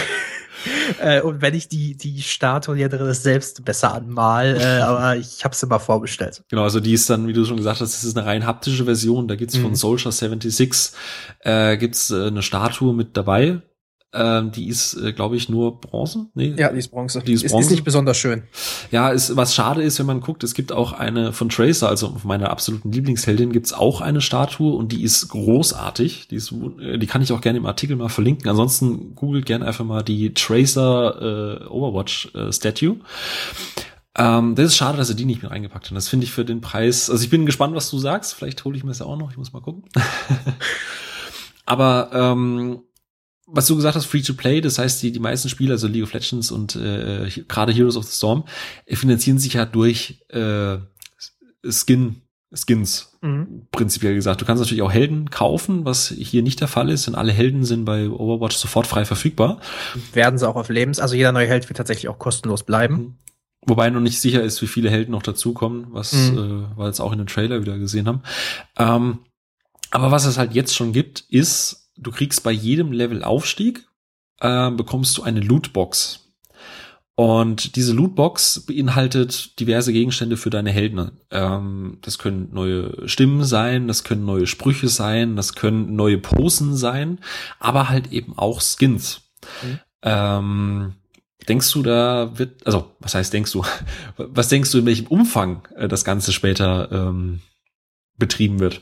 äh, 1.01 1.21
und 1.21 1.41
wenn 1.41 1.53
ich 1.53 1.67
die 1.67 1.95
die 1.95 2.21
Statue 2.21 2.75
hier 2.75 2.89
drin 2.89 3.08
ist, 3.08 3.23
selbst 3.23 3.63
besser 3.65 3.93
anmal, 3.93 4.58
äh, 4.58 4.63
aber 4.82 5.15
ich 5.17 5.43
habe 5.43 5.53
es 5.53 5.63
immer 5.63 5.80
vorbestellt. 5.80 6.43
Genau, 6.49 6.63
also 6.63 6.80
die 6.80 6.93
ist 6.93 7.10
dann, 7.10 7.27
wie 7.27 7.34
du 7.34 7.45
schon 7.45 7.58
gesagt 7.58 7.82
hast, 7.82 7.93
das 7.93 8.03
ist 8.03 8.17
eine 8.17 8.25
rein 8.25 8.45
haptische 8.45 8.86
Version. 8.86 9.27
Da 9.27 9.36
gibt's 9.36 9.58
von 9.58 9.71
Mhm. 9.71 9.75
Soldier 9.75 10.12
76 10.12 10.93
äh, 11.41 11.77
gibt's 11.77 12.12
äh, 12.12 12.27
eine 12.27 12.41
Statue 12.41 12.93
mit 12.93 13.15
dabei. 13.17 13.62
Ähm, 14.13 14.52
die 14.52 14.67
ist, 14.70 14.93
äh, 14.96 15.12
glaube 15.12 15.36
ich, 15.36 15.50
nur 15.50 15.82
Bronze. 15.82 16.28
Nee, 16.34 16.56
Ja, 16.58 16.72
die 16.72 16.80
ist 16.80 16.88
Bronze. 16.88 17.22
Die 17.22 17.34
ist 17.34 17.43
ist, 17.43 17.52
Bronze. 17.52 17.67
ist 17.67 17.72
nicht 17.72 17.84
besonders 17.84 18.17
schön. 18.17 18.43
Ja, 18.89 19.10
ist, 19.10 19.36
was 19.36 19.54
schade 19.54 19.84
ist, 19.84 20.00
wenn 20.00 20.06
man 20.06 20.22
guckt, 20.22 20.46
es 20.46 20.54
gibt 20.54 20.72
auch 20.72 20.93
eine 20.93 21.34
von 21.34 21.50
Tracer, 21.50 21.89
also 21.89 22.10
von 22.17 22.28
meiner 22.28 22.50
absoluten 22.50 22.91
Lieblingsheldin, 22.91 23.52
gibt's 23.52 23.74
auch 23.74 24.00
eine 24.00 24.22
Statue 24.22 24.74
und 24.74 24.93
die 24.93 25.04
ist 25.04 25.28
großartig. 25.28 26.30
Die, 26.30 26.36
ist, 26.36 26.54
äh, 26.80 26.98
die 26.98 27.06
kann 27.06 27.22
ich 27.22 27.34
auch 27.34 27.41
gerne 27.41 27.58
im 27.58 27.65
Artikel 27.65 27.98
mal 27.98 28.08
verlinken. 28.08 28.50
Ansonsten 28.50 29.13
googelt 29.13 29.46
gerne 29.46 29.65
einfach 29.65 29.84
mal 29.86 30.04
die 30.04 30.34
Tracer 30.34 31.62
äh, 31.62 31.67
Overwatch 31.67 32.34
äh, 32.34 32.54
Statue. 32.54 32.98
Ähm, 34.17 34.56
das 34.56 34.67
ist 34.67 34.78
schade, 34.78 34.98
dass 34.98 35.10
sie 35.10 35.15
die 35.15 35.26
nicht 35.26 35.43
mit 35.43 35.52
reingepackt 35.52 35.88
haben. 35.88 35.96
Das 35.96 36.08
finde 36.08 36.24
ich 36.24 36.32
für 36.32 36.46
den 36.46 36.62
Preis. 36.62 37.10
Also 37.10 37.24
ich 37.24 37.30
bin 37.30 37.46
gespannt, 37.46 37.76
was 37.76 37.89
du 37.89 38.00
sagst. 38.00 38.34
Vielleicht 38.34 38.63
hole 38.63 38.78
ich 38.78 38.84
mir 38.84 38.89
das 38.89 39.00
ja 39.00 39.06
auch 39.06 39.17
noch. 39.17 39.32
Ich 39.32 39.38
muss 39.38 39.54
mal 39.54 39.62
gucken. 39.62 39.84
Aber 41.65 42.10
ähm, 42.13 42.80
was 43.49 43.65
du 43.67 43.75
gesagt 43.77 43.95
hast, 43.95 44.05
free 44.05 44.21
to 44.21 44.33
play, 44.33 44.60
das 44.62 44.77
heißt, 44.77 45.01
die, 45.01 45.12
die 45.12 45.19
meisten 45.19 45.47
Spieler, 45.49 45.71
also 45.73 45.88
League 45.88 46.03
of 46.03 46.13
Legends 46.13 46.51
und 46.51 46.75
äh, 46.75 47.29
gerade 47.47 47.71
Heroes 47.71 47.95
of 47.95 48.03
the 48.05 48.15
Storm, 48.15 48.43
äh, 48.86 48.95
finanzieren 48.95 49.39
sich 49.39 49.53
ja 49.53 49.65
durch 49.65 50.21
äh, 50.29 50.77
Skin, 51.69 52.21
Skins, 52.53 53.13
Mhm. 53.21 53.67
prinzipiell 53.71 54.13
gesagt. 54.15 54.41
Du 54.41 54.45
kannst 54.45 54.62
natürlich 54.62 54.83
auch 54.83 54.91
Helden 54.91 55.29
kaufen, 55.31 55.86
was 55.86 56.10
hier 56.10 56.43
nicht 56.43 56.62
der 56.62 56.67
Fall 56.67 56.89
ist, 56.89 57.07
denn 57.07 57.15
alle 57.15 57.31
Helden 57.31 57.65
sind 57.65 57.83
bei 57.83 58.10
Overwatch 58.10 58.55
sofort 58.55 58.86
frei 58.86 59.05
verfügbar. 59.05 59.60
Werden 60.13 60.38
sie 60.38 60.47
auch 60.47 60.55
auf 60.55 60.69
Lebens. 60.69 60.99
Also 60.99 61.15
jeder 61.15 61.31
neue 61.31 61.47
Held 61.47 61.67
wird 61.67 61.77
tatsächlich 61.77 62.07
auch 62.10 62.19
kostenlos 62.19 62.63
bleiben. 62.63 63.17
Wobei 63.65 63.89
noch 63.89 63.99
nicht 64.01 64.21
sicher 64.21 64.43
ist, 64.43 64.62
wie 64.62 64.67
viele 64.67 64.89
Helden 64.89 65.12
noch 65.12 65.23
dazukommen, 65.23 65.88
was 65.89 66.13
Mhm. 66.13 66.38
äh, 66.73 66.77
wir 66.77 66.86
jetzt 66.86 66.99
auch 67.01 67.12
in 67.12 67.17
den 67.17 67.27
Trailer 67.27 67.60
wieder 67.62 67.77
gesehen 67.79 68.07
haben. 68.07 68.21
Ähm, 68.77 69.19
aber 69.89 70.12
was 70.12 70.25
es 70.25 70.38
halt 70.38 70.53
jetzt 70.53 70.75
schon 70.75 70.93
gibt, 70.93 71.21
ist, 71.29 71.87
du 71.97 72.12
kriegst 72.12 72.43
bei 72.43 72.51
jedem 72.51 72.91
Level-Aufstieg, 72.91 73.88
äh, 74.39 74.71
bekommst 74.71 75.17
du 75.17 75.23
eine 75.23 75.39
Lootbox. 75.39 76.23
Und 77.15 77.75
diese 77.75 77.93
Lootbox 77.93 78.60
beinhaltet 78.67 79.60
diverse 79.60 79.91
Gegenstände 79.91 80.38
für 80.38 80.51
deine 80.51 80.69
Helden. 80.69 81.13
Ähm, 81.31 81.97
das 82.01 82.19
können 82.19 82.49
neue 82.53 83.10
Stimmen 83.10 83.43
sein, 83.43 83.88
das 83.88 84.03
können 84.03 84.23
neue 84.23 84.45
Sprüche 84.45 84.88
sein, 84.88 85.36
das 85.36 85.53
können 85.55 85.95
neue 85.95 86.19
Posen 86.19 86.75
sein, 86.75 87.17
aber 87.60 87.89
halt 87.89 88.12
eben 88.12 88.38
auch 88.38 88.62
Skins. 88.62 89.21
Mhm. 89.63 89.79
Ähm, 90.03 90.93
denkst 91.49 91.71
du, 91.71 91.81
da 91.81 92.38
wird, 92.38 92.67
also 92.67 92.91
was 92.99 93.15
heißt 93.15 93.33
denkst 93.33 93.51
du? 93.51 93.63
Was 94.17 94.49
denkst 94.49 94.71
du, 94.71 94.77
in 94.77 94.86
welchem 94.86 95.07
Umfang 95.07 95.67
äh, 95.75 95.88
das 95.88 96.05
Ganze 96.05 96.31
später 96.31 96.91
ähm, 96.91 97.41
betrieben 98.17 98.60
wird? 98.60 98.81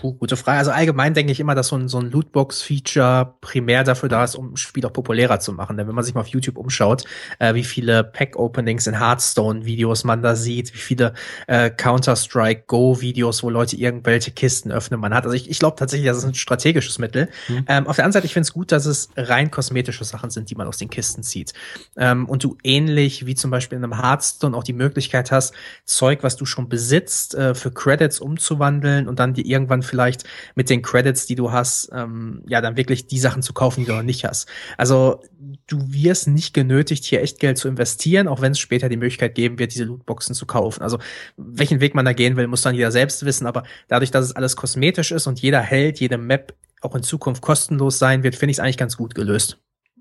Puh, 0.00 0.14
gute 0.14 0.36
Frage. 0.36 0.58
Also 0.58 0.70
allgemein 0.70 1.14
denke 1.14 1.32
ich 1.32 1.40
immer, 1.40 1.54
dass 1.54 1.68
so 1.68 1.76
ein, 1.76 1.88
so 1.88 1.98
ein 1.98 2.10
Lootbox-Feature 2.10 3.34
primär 3.40 3.84
dafür 3.84 4.08
da 4.08 4.24
ist, 4.24 4.34
um 4.34 4.52
ein 4.52 4.56
Spiel 4.56 4.84
auch 4.86 4.92
populärer 4.92 5.40
zu 5.40 5.52
machen. 5.52 5.76
Denn 5.76 5.88
wenn 5.88 5.94
man 5.94 6.04
sich 6.04 6.14
mal 6.14 6.20
auf 6.20 6.28
YouTube 6.28 6.58
umschaut, 6.58 7.04
äh, 7.38 7.54
wie 7.54 7.64
viele 7.64 8.04
Pack-Openings 8.04 8.86
in 8.86 8.98
Hearthstone-Videos 8.98 10.04
man 10.04 10.22
da 10.22 10.36
sieht, 10.36 10.74
wie 10.74 10.78
viele 10.78 11.14
äh, 11.46 11.70
Counter-Strike-Go-Videos, 11.70 13.42
wo 13.42 13.50
Leute 13.50 13.76
irgendwelche 13.76 14.30
Kisten 14.30 14.70
öffnen, 14.70 15.00
man 15.00 15.14
hat. 15.14 15.24
Also 15.24 15.34
ich, 15.34 15.50
ich 15.50 15.58
glaube 15.58 15.76
tatsächlich, 15.76 16.08
das 16.08 16.18
ist 16.18 16.24
ein 16.24 16.34
strategisches 16.34 16.98
Mittel. 16.98 17.28
Mhm. 17.48 17.64
Ähm, 17.68 17.86
auf 17.86 17.96
der 17.96 18.04
anderen 18.04 18.12
Seite, 18.12 18.26
ich 18.26 18.32
finde 18.32 18.46
es 18.46 18.52
gut, 18.52 18.72
dass 18.72 18.86
es 18.86 19.08
rein 19.16 19.50
kosmetische 19.50 20.04
Sachen 20.04 20.30
sind, 20.30 20.50
die 20.50 20.54
man 20.54 20.66
aus 20.66 20.76
den 20.78 20.90
Kisten 20.90 21.22
zieht. 21.22 21.52
Ähm, 21.96 22.26
und 22.26 22.44
du 22.44 22.56
ähnlich 22.62 23.26
wie 23.26 23.34
zum 23.34 23.50
Beispiel 23.50 23.78
in 23.78 23.84
einem 23.84 24.00
Hearthstone 24.00 24.56
auch 24.56 24.64
die 24.64 24.72
Möglichkeit 24.72 25.30
hast, 25.30 25.54
Zeug, 25.84 26.22
was 26.22 26.36
du 26.36 26.44
schon 26.46 26.68
besitzt, 26.68 27.34
äh, 27.34 27.54
für 27.54 27.70
Credits 27.70 28.20
umzuwandeln 28.20 29.08
und 29.08 29.18
dann 29.18 29.34
dir 29.34 29.44
irgendwann 29.44 29.82
vielleicht 29.86 30.24
mit 30.54 30.68
den 30.70 30.82
Credits, 30.82 31.26
die 31.26 31.34
du 31.34 31.52
hast, 31.52 31.90
ähm, 31.92 32.42
ja, 32.46 32.60
dann 32.60 32.76
wirklich 32.76 33.06
die 33.06 33.18
Sachen 33.18 33.42
zu 33.42 33.52
kaufen, 33.52 33.80
die 33.80 33.86
du 33.86 33.94
noch 33.94 34.02
nicht 34.02 34.24
hast. 34.24 34.48
Also 34.76 35.22
du 35.66 35.92
wirst 35.92 36.28
nicht 36.28 36.54
genötigt, 36.54 37.04
hier 37.04 37.22
echt 37.22 37.40
Geld 37.40 37.58
zu 37.58 37.68
investieren, 37.68 38.28
auch 38.28 38.40
wenn 38.40 38.52
es 38.52 38.58
später 38.58 38.88
die 38.88 38.96
Möglichkeit 38.96 39.34
geben 39.34 39.58
wird, 39.58 39.74
diese 39.74 39.84
Lootboxen 39.84 40.34
zu 40.34 40.46
kaufen. 40.46 40.82
Also 40.82 40.98
welchen 41.36 41.80
Weg 41.80 41.94
man 41.94 42.04
da 42.04 42.12
gehen 42.12 42.36
will, 42.36 42.46
muss 42.46 42.62
dann 42.62 42.74
jeder 42.74 42.92
selbst 42.92 43.24
wissen, 43.24 43.46
aber 43.46 43.62
dadurch, 43.88 44.10
dass 44.10 44.24
es 44.24 44.36
alles 44.36 44.56
kosmetisch 44.56 45.12
ist 45.12 45.26
und 45.26 45.40
jeder 45.40 45.60
Held, 45.60 46.00
jede 46.00 46.18
Map 46.18 46.54
auch 46.82 46.94
in 46.94 47.02
Zukunft 47.02 47.42
kostenlos 47.42 47.98
sein 47.98 48.22
wird, 48.22 48.36
finde 48.36 48.50
ich 48.50 48.58
es 48.58 48.60
eigentlich 48.60 48.76
ganz 48.76 48.96
gut 48.96 49.14
gelöst. 49.14 49.58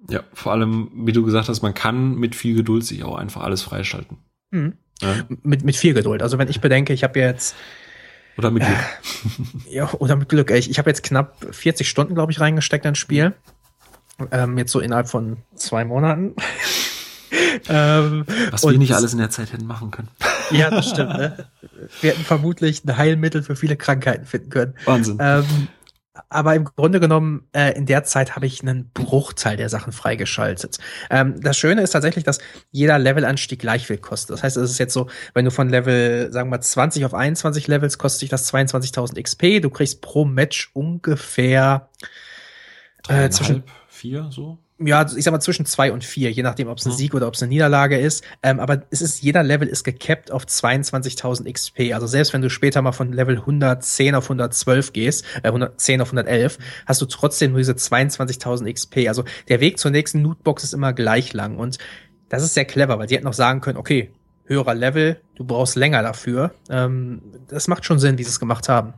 Ja, 0.10 0.24
vor 0.34 0.52
allem, 0.52 0.92
wie 0.94 1.14
du 1.14 1.24
gesagt 1.24 1.50
hast, 1.50 1.62
man 1.62 1.74
kann 1.74 2.16
mit 2.16 2.36
viel 2.36 2.56
Geduld 2.56 2.86
sich 2.86 3.04
auch 3.04 3.16
einfach 3.16 3.44
alles 3.44 3.64
freischalten. 3.64 4.18
Mhm. 4.52 4.74
Ja? 5.02 5.26
Mit, 5.44 5.64
mit 5.64 5.76
viel 5.76 5.94
Geduld. 5.94 6.22
Also 6.22 6.38
wenn 6.38 6.48
ich 6.48 6.62
bedenke, 6.62 6.94
ich 6.94 7.04
habe 7.04 7.20
jetzt, 7.20 7.56
Oder 8.38 8.52
mit 8.52 8.64
Glück. 8.64 8.78
ja, 9.70 9.92
oder 9.94 10.16
mit 10.16 10.30
Glück, 10.30 10.52
ey, 10.52 10.60
ich, 10.60 10.70
ich 10.70 10.78
habe 10.78 10.90
jetzt 10.90 11.04
knapp 11.04 11.38
40 11.52 11.88
Stunden, 11.88 12.16
glaube 12.16 12.32
ich, 12.32 12.40
reingesteckt 12.40 12.86
ins 12.86 12.98
Spiel. 12.98 13.34
Ähm, 14.32 14.58
jetzt 14.58 14.72
so 14.72 14.80
innerhalb 14.80 15.10
von 15.10 15.38
zwei 15.56 15.86
Monaten. 15.86 16.36
ähm, 17.70 18.26
Was 18.52 18.64
wir 18.64 18.78
nicht 18.78 18.94
alles 18.94 19.14
in 19.14 19.20
der 19.20 19.30
Zeit 19.30 19.52
hätten 19.54 19.66
machen 19.66 19.92
können. 19.92 20.10
ja, 20.52 20.70
das 20.70 20.90
stimmt. 20.90 21.18
Ne? 21.18 21.48
Wir 22.02 22.12
hätten 22.12 22.24
vermutlich 22.24 22.84
ein 22.86 22.98
Heilmittel 22.98 23.44
für 23.44 23.56
viele 23.56 23.76
Krankheiten 23.76 24.26
finden 24.26 24.50
können. 24.50 24.74
Wahnsinn. 24.86 25.18
Ähm, 25.20 25.68
aber 26.30 26.56
im 26.56 26.66
Grunde 26.66 27.00
genommen, 27.00 27.48
äh, 27.54 27.76
in 27.76 27.86
der 27.86 28.04
Zeit 28.04 28.36
habe 28.36 28.46
ich 28.46 28.62
einen 28.62 28.90
Bruchteil 28.94 29.58
der 29.58 29.70
Sachen 29.70 29.92
freigeschaltet. 29.92 30.78
Ähm, 31.10 31.40
das 31.42 31.58
Schöne 31.58 31.82
ist 31.82 31.92
tatsächlich, 31.92 32.24
dass 32.24 32.40
jeder 32.72 32.98
Levelanstieg 32.98 33.60
gleich 33.60 33.88
viel 33.88 33.98
kostet. 33.98 34.36
Das 34.36 34.44
heißt, 34.44 34.58
es 34.58 34.72
ist 34.72 34.78
jetzt 34.78 34.94
so, 34.94 35.08
wenn 35.34 35.46
du 35.46 35.52
von 35.52 35.70
Level, 35.70 36.32
sagen 36.32 36.50
wir 36.50 36.58
mal, 36.58 36.62
20 36.62 37.06
auf 37.06 37.14
21 37.14 37.68
Levels, 37.68 37.98
kostet 37.98 38.24
dich 38.24 38.30
das 38.30 38.52
22.000 38.54 39.22
XP. 39.22 39.62
Du 39.62 39.70
kriegst 39.70 40.02
pro 40.02 40.26
Match 40.26 40.72
ungefähr 40.74 41.90
äh, 43.08 43.30
zwischen 43.30 43.64
vier, 43.88 44.28
so. 44.32 44.60
Ja, 44.78 45.06
ich 45.16 45.24
sag 45.24 45.32
mal 45.32 45.40
zwischen 45.40 45.66
zwei 45.66 45.92
und 45.94 46.04
vier, 46.04 46.32
je 46.32 46.44
nachdem, 46.44 46.68
ob 46.68 46.78
es 46.80 46.86
ein 46.86 46.92
Mhm. 46.92 46.98
Sieg 46.98 47.14
oder 47.14 47.28
ob 47.28 47.36
es 47.36 47.42
eine 47.42 47.50
Niederlage 47.50 47.98
ist. 47.98 48.24
Ähm, 48.44 48.60
aber 48.60 48.84
es 48.90 49.02
ist, 49.02 49.22
jeder 49.22 49.42
Level 49.42 49.68
ist 49.68 49.84
gecapped 49.86 50.32
auf 50.32 50.46
22.000 50.46 51.50
XP. 51.52 51.94
Also 51.94 52.08
selbst 52.08 52.34
wenn 52.34 52.42
du 52.42 52.50
später 52.50 52.82
mal 52.82 52.92
von 52.92 53.14
Level 53.14 53.38
110 53.38 54.16
auf 54.16 54.26
112 54.26 54.92
gehst, 54.92 55.24
äh, 55.44 55.48
110 55.48 56.02
auf 56.02 56.10
111, 56.10 56.58
hast 56.86 57.02
du 57.02 57.06
trotzdem 57.06 57.52
nur 57.52 57.60
diese 57.60 57.76
22.000 57.76 58.72
XP. 58.72 59.08
Also 59.08 59.24
der 59.48 59.62
Weg 59.62 59.80
zur 59.80 59.92
nächsten 59.92 60.22
Lootbox 60.22 60.66
ist 60.66 60.74
immer 60.74 60.92
gleich 60.92 61.32
lang. 61.32 61.58
Und 61.58 61.78
das 62.28 62.44
ist 62.44 62.54
sehr 62.54 62.66
clever, 62.66 63.00
weil 63.00 63.08
die 63.08 63.16
hätten 63.16 63.26
noch 63.26 63.34
sagen 63.34 63.62
können, 63.62 63.78
okay, 63.78 64.12
höherer 64.44 64.76
Level, 64.76 65.22
du 65.36 65.46
brauchst 65.46 65.76
länger 65.78 66.04
dafür. 66.04 66.54
Ähm, 66.70 67.22
das 67.48 67.68
macht 67.70 67.86
schon 67.86 68.00
Sinn, 68.00 68.18
wie 68.18 68.24
sie 68.24 68.30
es 68.30 68.40
gemacht 68.42 68.68
haben. 68.68 68.94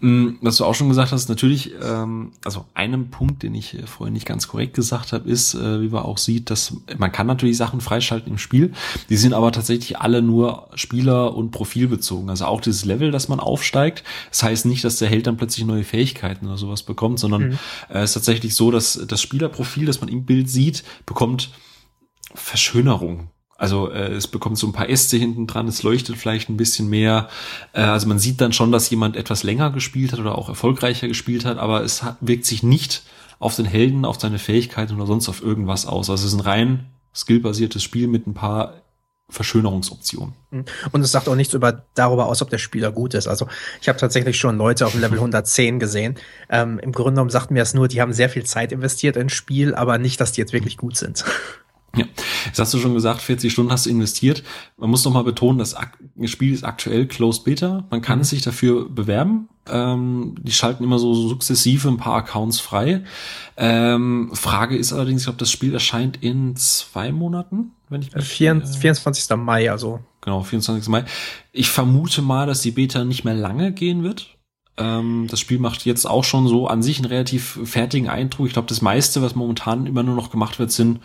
Mm, 0.00 0.28
Was 0.40 0.56
du 0.58 0.64
auch 0.64 0.74
schon 0.74 0.88
gesagt 0.88 1.12
hast, 1.12 1.28
natürlich, 1.28 1.72
ähm, 1.82 2.32
also 2.44 2.64
einem 2.74 3.10
Punkt, 3.10 3.42
den 3.42 3.54
ich 3.54 3.74
äh, 3.74 3.86
vorhin 3.86 4.14
nicht 4.14 4.26
ganz 4.26 4.46
korrekt 4.48 4.74
gesagt 4.74 5.12
habe, 5.12 5.28
ist, 5.28 5.54
äh, 5.54 5.80
wie 5.82 5.88
man 5.88 6.04
auch 6.04 6.18
sieht, 6.18 6.48
dass 6.50 6.76
man 6.96 7.10
kann 7.12 7.26
natürlich 7.26 7.56
Sachen 7.56 7.80
freischalten 7.80 8.32
im 8.32 8.38
Spiel, 8.38 8.72
die 9.08 9.16
sind 9.16 9.32
aber 9.34 9.52
tatsächlich 9.52 9.98
alle 9.98 10.22
nur 10.22 10.68
Spieler- 10.74 11.34
und 11.34 11.50
Profilbezogen. 11.50 12.30
Also 12.30 12.46
auch 12.46 12.60
dieses 12.60 12.84
Level, 12.84 13.10
das 13.10 13.28
man 13.28 13.40
aufsteigt, 13.40 14.04
das 14.30 14.42
heißt 14.42 14.66
nicht, 14.66 14.84
dass 14.84 14.96
der 14.96 15.08
Held 15.08 15.26
dann 15.26 15.36
plötzlich 15.36 15.66
neue 15.66 15.84
Fähigkeiten 15.84 16.46
oder 16.46 16.56
sowas 16.56 16.82
bekommt, 16.82 17.18
sondern 17.18 17.48
Mhm. 17.48 17.58
äh, 17.88 17.98
es 17.98 18.10
ist 18.10 18.14
tatsächlich 18.14 18.54
so, 18.54 18.70
dass 18.70 19.00
das 19.06 19.20
Spielerprofil, 19.20 19.86
das 19.86 20.00
man 20.00 20.08
im 20.08 20.24
Bild 20.24 20.48
sieht, 20.48 20.84
bekommt 21.04 21.50
Verschönerung. 22.34 23.30
Also 23.58 23.90
äh, 23.90 24.12
es 24.12 24.26
bekommt 24.26 24.58
so 24.58 24.66
ein 24.66 24.72
paar 24.72 24.88
Äste 24.88 25.16
hinten 25.16 25.46
dran, 25.46 25.68
es 25.68 25.82
leuchtet 25.82 26.16
vielleicht 26.16 26.48
ein 26.48 26.56
bisschen 26.56 26.88
mehr. 26.88 27.28
Äh, 27.72 27.82
also 27.82 28.06
man 28.06 28.18
sieht 28.18 28.40
dann 28.40 28.52
schon, 28.52 28.72
dass 28.72 28.90
jemand 28.90 29.16
etwas 29.16 29.42
länger 29.42 29.70
gespielt 29.70 30.12
hat 30.12 30.20
oder 30.20 30.36
auch 30.36 30.48
erfolgreicher 30.48 31.08
gespielt 31.08 31.44
hat, 31.44 31.58
aber 31.58 31.82
es 31.82 32.02
hat, 32.02 32.18
wirkt 32.20 32.44
sich 32.44 32.62
nicht 32.62 33.02
auf 33.38 33.56
den 33.56 33.66
Helden, 33.66 34.04
auf 34.04 34.20
seine 34.20 34.38
Fähigkeiten 34.38 34.94
oder 34.96 35.06
sonst 35.06 35.28
auf 35.28 35.42
irgendwas 35.42 35.86
aus. 35.86 36.10
Also 36.10 36.26
es 36.26 36.32
ist 36.32 36.38
ein 36.38 36.44
rein 36.44 36.86
skillbasiertes 37.14 37.82
Spiel 37.82 38.08
mit 38.08 38.26
ein 38.26 38.34
paar 38.34 38.74
Verschönerungsoptionen. 39.28 40.34
Mhm. 40.50 40.64
Und 40.92 41.00
es 41.00 41.10
sagt 41.10 41.28
auch 41.28 41.34
nichts 41.34 41.54
über 41.54 41.84
darüber 41.94 42.26
aus, 42.26 42.42
ob 42.42 42.50
der 42.50 42.58
Spieler 42.58 42.92
gut 42.92 43.14
ist. 43.14 43.26
Also 43.26 43.48
ich 43.80 43.88
habe 43.88 43.98
tatsächlich 43.98 44.38
schon 44.38 44.56
Leute 44.56 44.86
auf 44.86 44.92
dem 44.92 45.00
Level 45.00 45.18
110 45.18 45.80
gesehen. 45.80 46.16
Ähm, 46.48 46.78
Im 46.78 46.92
Grunde 46.92 47.12
genommen 47.12 47.30
sagt 47.30 47.50
mir 47.50 47.60
das 47.60 47.74
nur, 47.74 47.88
die 47.88 48.00
haben 48.00 48.12
sehr 48.12 48.28
viel 48.28 48.44
Zeit 48.44 48.70
investiert 48.70 49.16
ins 49.16 49.32
Spiel, 49.32 49.74
aber 49.74 49.98
nicht, 49.98 50.20
dass 50.20 50.32
die 50.32 50.40
jetzt 50.40 50.52
wirklich 50.52 50.76
gut 50.76 50.96
sind. 50.96 51.24
Ja, 51.96 52.04
jetzt 52.46 52.58
hast 52.58 52.74
du 52.74 52.78
schon 52.78 52.94
gesagt, 52.94 53.22
40 53.22 53.52
Stunden 53.52 53.72
hast 53.72 53.86
du 53.86 53.90
investiert. 53.90 54.42
Man 54.76 54.90
muss 54.90 55.04
noch 55.04 55.12
mal 55.12 55.24
betonen, 55.24 55.58
das 55.58 55.76
Spiel 56.24 56.52
ist 56.52 56.64
aktuell 56.64 57.06
Closed 57.06 57.44
Beta. 57.44 57.84
Man 57.90 58.02
kann 58.02 58.18
mhm. 58.18 58.24
sich 58.24 58.42
dafür 58.42 58.88
bewerben. 58.88 59.48
Ähm, 59.68 60.36
die 60.40 60.52
schalten 60.52 60.84
immer 60.84 60.98
so 60.98 61.14
sukzessive 61.14 61.88
ein 61.88 61.96
paar 61.96 62.16
Accounts 62.16 62.60
frei. 62.60 63.02
Ähm, 63.56 64.30
Frage 64.32 64.76
ist 64.76 64.92
allerdings, 64.92 65.22
ich 65.22 65.26
glaube, 65.26 65.38
das 65.38 65.50
Spiel 65.50 65.74
erscheint 65.74 66.22
in 66.22 66.54
zwei 66.56 67.10
Monaten, 67.10 67.72
wenn 67.88 68.02
ich 68.02 68.14
mich, 68.14 68.24
24, 68.24 68.80
24. 68.80 69.30
Äh, 69.30 69.36
Mai, 69.36 69.70
also. 69.70 70.00
Genau, 70.20 70.42
24. 70.42 70.88
Mai. 70.88 71.04
Ich 71.52 71.70
vermute 71.70 72.22
mal, 72.22 72.46
dass 72.46 72.60
die 72.60 72.70
Beta 72.70 73.04
nicht 73.04 73.24
mehr 73.24 73.34
lange 73.34 73.72
gehen 73.72 74.02
wird. 74.02 74.36
Ähm, 74.76 75.26
das 75.30 75.40
Spiel 75.40 75.58
macht 75.58 75.84
jetzt 75.86 76.04
auch 76.04 76.24
schon 76.24 76.48
so 76.48 76.66
an 76.66 76.82
sich 76.82 76.98
einen 76.98 77.06
relativ 77.06 77.58
fertigen 77.64 78.08
Eindruck. 78.08 78.46
Ich 78.46 78.52
glaube, 78.52 78.68
das 78.68 78.82
meiste, 78.82 79.22
was 79.22 79.34
momentan 79.34 79.86
immer 79.86 80.02
nur 80.02 80.14
noch 80.14 80.30
gemacht 80.30 80.58
wird, 80.58 80.70
sind 80.70 81.00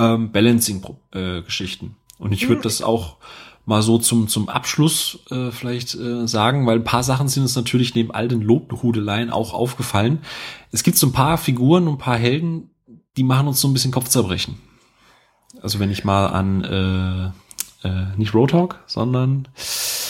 ähm, 0.00 0.32
Balancing-Geschichten. 0.32 1.86
Äh, 1.86 2.22
Und 2.22 2.32
ich 2.32 2.48
würde 2.48 2.62
das 2.62 2.82
auch 2.82 3.16
mal 3.66 3.82
so 3.82 3.98
zum, 3.98 4.28
zum 4.28 4.48
Abschluss 4.48 5.20
äh, 5.30 5.50
vielleicht 5.50 5.94
äh, 5.94 6.26
sagen, 6.26 6.66
weil 6.66 6.78
ein 6.78 6.84
paar 6.84 7.02
Sachen 7.02 7.28
sind 7.28 7.42
uns 7.44 7.56
natürlich 7.56 7.94
neben 7.94 8.10
all 8.10 8.28
den 8.28 8.40
Lobhudeleien 8.40 9.30
auch 9.30 9.52
aufgefallen. 9.52 10.22
Es 10.72 10.82
gibt 10.82 10.96
so 10.96 11.06
ein 11.06 11.12
paar 11.12 11.38
Figuren 11.38 11.86
und 11.86 11.94
ein 11.94 11.98
paar 11.98 12.16
Helden, 12.16 12.70
die 13.16 13.22
machen 13.22 13.48
uns 13.48 13.60
so 13.60 13.68
ein 13.68 13.72
bisschen 13.72 13.92
Kopfzerbrechen. 13.92 14.56
Also 15.62 15.78
wenn 15.78 15.90
ich 15.90 16.04
mal 16.04 16.26
an 16.26 16.64
äh, 16.64 17.88
äh, 17.88 18.16
nicht 18.16 18.34
Roadhog, 18.34 18.78
sondern 18.86 19.48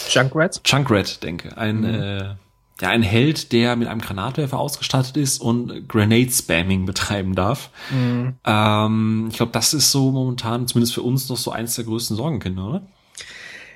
Junkrat, 0.09 0.61
Junkrat 0.64 1.22
denke. 1.22 1.57
Ein 1.57 1.80
mhm. 1.80 1.84
äh, 1.84 2.34
ja, 2.81 2.89
ein 2.89 3.03
Held, 3.03 3.53
der 3.53 3.76
mit 3.76 3.89
einem 3.89 4.01
Granatwerfer 4.01 4.59
ausgestattet 4.59 5.16
ist 5.16 5.41
und 5.41 5.89
Grenade-Spamming 5.89 6.87
betreiben 6.87 7.35
darf. 7.35 7.70
Mhm. 7.91 8.35
Ähm, 8.45 9.26
ich 9.31 9.37
glaube, 9.37 9.53
das 9.53 9.74
ist 9.74 9.91
so 9.91 10.11
momentan, 10.11 10.66
zumindest 10.66 10.95
für 10.95 11.03
uns, 11.03 11.28
noch 11.28 11.37
so 11.37 11.51
eins 11.51 11.76
der 11.76 11.85
größten 11.85 12.16
Sorgenkinder, 12.16 12.68
oder? 12.68 12.83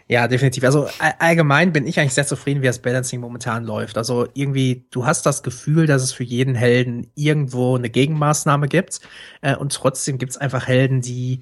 Ja, 0.06 0.28
definitiv. 0.28 0.64
Also 0.64 0.86
allgemein 1.18 1.72
bin 1.72 1.86
ich 1.86 1.98
eigentlich 1.98 2.12
sehr 2.12 2.26
zufrieden, 2.26 2.60
wie 2.60 2.66
das 2.66 2.82
Balancing 2.82 3.20
momentan 3.20 3.64
läuft. 3.64 3.96
Also 3.96 4.28
irgendwie, 4.34 4.84
du 4.90 5.06
hast 5.06 5.24
das 5.24 5.42
Gefühl, 5.42 5.86
dass 5.86 6.02
es 6.02 6.12
für 6.12 6.24
jeden 6.24 6.54
Helden 6.54 7.10
irgendwo 7.14 7.76
eine 7.76 7.88
Gegenmaßnahme 7.88 8.68
gibt. 8.68 9.00
Äh, 9.40 9.56
und 9.56 9.72
trotzdem 9.72 10.18
gibt's 10.18 10.36
einfach 10.36 10.66
Helden, 10.66 11.00
die 11.00 11.40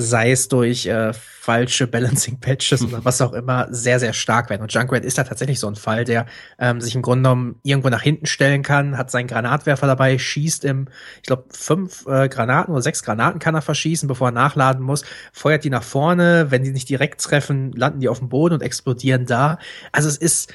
sei 0.00 0.32
es 0.32 0.48
durch 0.48 0.86
äh, 0.86 1.12
falsche 1.12 1.86
Balancing-Patches 1.86 2.82
oder 2.82 3.04
was 3.04 3.20
auch 3.20 3.32
immer, 3.32 3.66
sehr, 3.70 3.98
sehr 3.98 4.12
stark 4.12 4.50
werden. 4.50 4.62
Und 4.62 4.72
Junkrat 4.72 5.04
ist 5.04 5.18
da 5.18 5.24
tatsächlich 5.24 5.58
so 5.58 5.68
ein 5.68 5.76
Fall, 5.76 6.04
der 6.04 6.26
ähm, 6.58 6.80
sich 6.80 6.94
im 6.94 7.02
Grunde 7.02 7.22
genommen 7.22 7.60
irgendwo 7.62 7.88
nach 7.88 8.02
hinten 8.02 8.26
stellen 8.26 8.62
kann, 8.62 8.98
hat 8.98 9.10
seinen 9.10 9.26
Granatwerfer 9.26 9.86
dabei, 9.86 10.18
schießt 10.18 10.64
im, 10.64 10.88
ich 11.16 11.26
glaube, 11.26 11.44
fünf 11.50 12.06
äh, 12.06 12.28
Granaten 12.28 12.72
oder 12.72 12.82
sechs 12.82 13.02
Granaten 13.02 13.38
kann 13.38 13.54
er 13.54 13.62
verschießen, 13.62 14.06
bevor 14.06 14.28
er 14.28 14.32
nachladen 14.32 14.82
muss, 14.82 15.04
feuert 15.32 15.64
die 15.64 15.70
nach 15.70 15.82
vorne, 15.82 16.50
wenn 16.50 16.62
die 16.62 16.72
nicht 16.72 16.88
direkt 16.88 17.22
treffen, 17.22 17.72
landen 17.72 18.00
die 18.00 18.08
auf 18.08 18.18
dem 18.18 18.28
Boden 18.28 18.54
und 18.54 18.62
explodieren 18.62 19.26
da. 19.26 19.58
Also 19.92 20.08
es 20.08 20.16
ist 20.16 20.52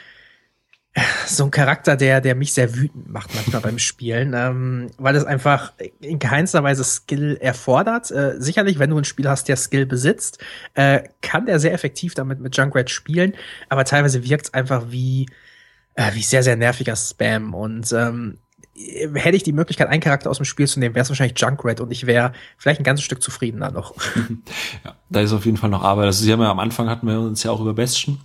so 1.28 1.44
ein 1.44 1.52
Charakter, 1.52 1.98
der, 1.98 2.22
der 2.22 2.36
mich 2.36 2.54
sehr 2.54 2.76
wütend 2.76 3.10
macht 3.10 3.36
manchmal 3.36 3.62
beim 3.62 3.80
Spielen, 3.80 4.34
ähm, 4.34 4.88
weil 4.98 5.16
es 5.16 5.26
einfach 5.26 5.74
in 6.00 6.20
keinster 6.20 6.64
Weise 6.64 6.84
Skill 6.84 7.38
erfordert. 7.42 8.12
Äh, 8.12 8.36
sicherlich, 8.40 8.80
wenn 8.80 8.90
du 8.90 8.98
ein 8.98 9.04
Spiel 9.04 9.28
hast, 9.28 9.48
der 9.50 9.58
Skill 9.58 9.86
besitzt, 9.86 10.40
äh, 10.74 11.04
kann 11.22 11.46
der 11.46 11.60
sehr 11.60 11.74
effektiv 11.74 12.14
damit 12.14 12.40
mit 12.40 12.56
Junkrat 12.56 12.90
spielen, 12.90 13.34
aber 13.68 13.84
teilweise 13.84 14.24
wirkt 14.24 14.48
es 14.48 14.54
einfach 14.54 14.86
wie, 14.90 15.28
äh, 15.96 16.14
wie 16.14 16.24
sehr, 16.24 16.44
sehr 16.44 16.56
nerviger 16.56 16.96
Spam 16.96 17.54
und 17.54 17.92
ähm, 17.92 18.38
hätte 19.14 19.38
ich 19.38 19.44
die 19.44 19.54
Möglichkeit, 19.54 19.88
einen 19.88 20.02
Charakter 20.02 20.30
aus 20.30 20.38
dem 20.38 20.46
Spiel 20.46 20.68
zu 20.68 20.80
nehmen, 20.80 20.96
wäre 20.96 21.04
es 21.04 21.10
wahrscheinlich 21.10 21.40
Junkrat 21.40 21.82
und 21.82 21.92
ich 21.92 22.08
wäre 22.08 22.32
vielleicht 22.58 22.80
ein 22.80 22.86
ganzes 22.86 23.06
Stück 23.06 23.22
zufriedener 23.22 23.72
noch. 23.72 23.96
Ja, 24.84 24.96
da 25.10 25.22
ist 25.22 25.34
auf 25.34 25.46
jeden 25.46 25.58
Fall 25.58 25.70
noch 25.70 25.84
Arbeit. 25.84 26.06
Also, 26.06 26.24
Sie 26.24 26.32
haben 26.32 26.42
ja 26.42 26.52
am 26.52 26.60
Anfang 26.60 26.90
hatten 26.90 27.08
wir 27.08 27.20
uns 27.20 27.44
ja 27.44 27.52
auch 27.52 27.62
über 27.62 27.74
Bastion 27.74 28.20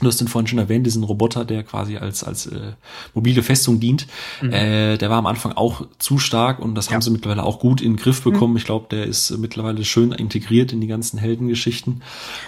Du 0.00 0.08
hast 0.08 0.20
den 0.20 0.28
vorhin 0.28 0.46
schon 0.48 0.58
erwähnt, 0.58 0.86
diesen 0.86 1.04
Roboter, 1.04 1.44
der 1.44 1.62
quasi 1.62 1.96
als, 1.96 2.24
als 2.24 2.46
äh, 2.46 2.72
mobile 3.14 3.42
Festung 3.42 3.78
dient. 3.78 4.06
Mhm. 4.42 4.52
Äh, 4.52 4.98
der 4.98 5.08
war 5.08 5.18
am 5.18 5.26
Anfang 5.26 5.52
auch 5.52 5.86
zu 5.98 6.18
stark 6.18 6.58
und 6.58 6.74
das 6.74 6.86
ja. 6.86 6.94
haben 6.94 7.02
sie 7.02 7.10
mittlerweile 7.10 7.44
auch 7.44 7.60
gut 7.60 7.80
in 7.80 7.92
den 7.92 7.96
Griff 7.96 8.22
bekommen. 8.22 8.54
Mhm. 8.54 8.58
Ich 8.58 8.64
glaube, 8.64 8.86
der 8.90 9.04
ist 9.04 9.36
mittlerweile 9.38 9.84
schön 9.84 10.12
integriert 10.12 10.72
in 10.72 10.80
die 10.80 10.88
ganzen 10.88 11.18
Heldengeschichten. 11.18 12.02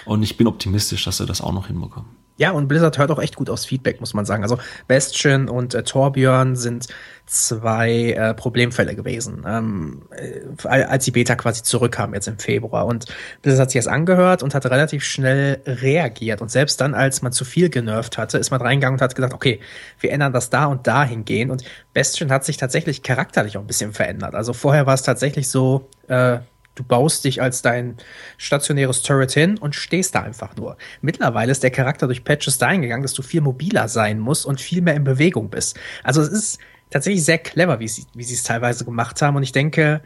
Und 0.05 0.23
ich 0.23 0.35
bin 0.35 0.47
optimistisch, 0.47 1.05
dass 1.05 1.17
sie 1.17 1.25
das 1.25 1.41
auch 1.41 1.53
noch 1.53 1.67
hinbekommen. 1.67 2.09
Ja, 2.37 2.51
und 2.51 2.67
Blizzard 2.67 2.97
hört 2.97 3.11
auch 3.11 3.19
echt 3.19 3.35
gut 3.35 3.49
aufs 3.49 3.65
Feedback, 3.65 3.99
muss 3.99 4.13
man 4.13 4.25
sagen. 4.25 4.43
Also 4.43 4.59
Bastion 4.87 5.49
und 5.49 5.73
äh, 5.73 5.83
Torbjörn 5.83 6.55
sind 6.55 6.87
zwei 7.25 8.11
äh, 8.11 8.33
Problemfälle 8.33 8.95
gewesen, 8.95 9.43
ähm, 9.45 10.03
äh, 10.11 10.67
als 10.67 11.05
die 11.05 11.11
Beta 11.11 11.35
quasi 11.35 11.63
zurückkam 11.63 12.13
jetzt 12.13 12.27
im 12.27 12.37
Februar. 12.37 12.85
Und 12.85 13.05
Blizzard 13.41 13.63
hat 13.63 13.71
sich 13.71 13.79
das 13.79 13.87
angehört 13.87 14.43
und 14.43 14.53
hat 14.53 14.65
relativ 14.67 15.03
schnell 15.03 15.61
reagiert. 15.65 16.41
Und 16.41 16.49
selbst 16.49 16.79
dann, 16.79 16.93
als 16.93 17.23
man 17.23 17.31
zu 17.31 17.43
viel 17.43 17.69
genervt 17.69 18.17
hatte, 18.17 18.37
ist 18.37 18.51
man 18.51 18.61
reingegangen 18.61 18.97
und 18.97 19.01
hat 19.01 19.15
gesagt, 19.15 19.33
okay, 19.33 19.59
wir 19.99 20.11
ändern 20.11 20.31
das 20.31 20.49
da 20.49 20.65
und 20.65 20.85
da 20.85 21.03
hingehen. 21.03 21.49
Und 21.49 21.63
Bastion 21.93 22.31
hat 22.31 22.45
sich 22.45 22.57
tatsächlich 22.57 23.01
charakterlich 23.01 23.57
auch 23.57 23.61
ein 23.61 23.67
bisschen 23.67 23.93
verändert. 23.93 24.35
Also 24.35 24.53
vorher 24.53 24.85
war 24.85 24.93
es 24.93 25.01
tatsächlich 25.01 25.49
so, 25.49 25.89
äh, 26.07 26.39
Du 26.77 26.83
baust 26.83 27.23
dich 27.23 27.41
als 27.41 27.63
dein 27.63 27.97
stationäres 28.37 29.01
Turret 29.01 29.31
hin 29.31 29.57
und 29.57 29.73
stehst 29.73 30.13
da 30.13 30.21
einfach 30.21 30.55
nur. 30.55 30.77
Mittlerweile 31.01 31.51
ist 31.51 31.63
der 31.63 31.71
Charakter 31.71 32.05
durch 32.05 32.23
Patches 32.23 32.59
dahin 32.59 32.83
gegangen, 32.83 33.01
dass 33.01 33.15
du 33.15 33.23
viel 33.23 33.41
mobiler 33.41 33.87
sein 33.87 34.19
musst 34.19 34.45
und 34.45 34.61
viel 34.61 34.83
mehr 34.83 34.93
in 34.93 35.03
Bewegung 35.03 35.49
bist. 35.49 35.75
Also 36.03 36.21
es 36.21 36.29
ist 36.29 36.59
tatsächlich 36.91 37.25
sehr 37.25 37.39
clever, 37.39 37.79
wie 37.79 37.87
sie, 37.87 38.05
wie 38.13 38.23
sie 38.23 38.35
es 38.35 38.43
teilweise 38.43 38.85
gemacht 38.85 39.19
haben. 39.23 39.35
Und 39.35 39.43
ich 39.43 39.51
denke, 39.53 40.01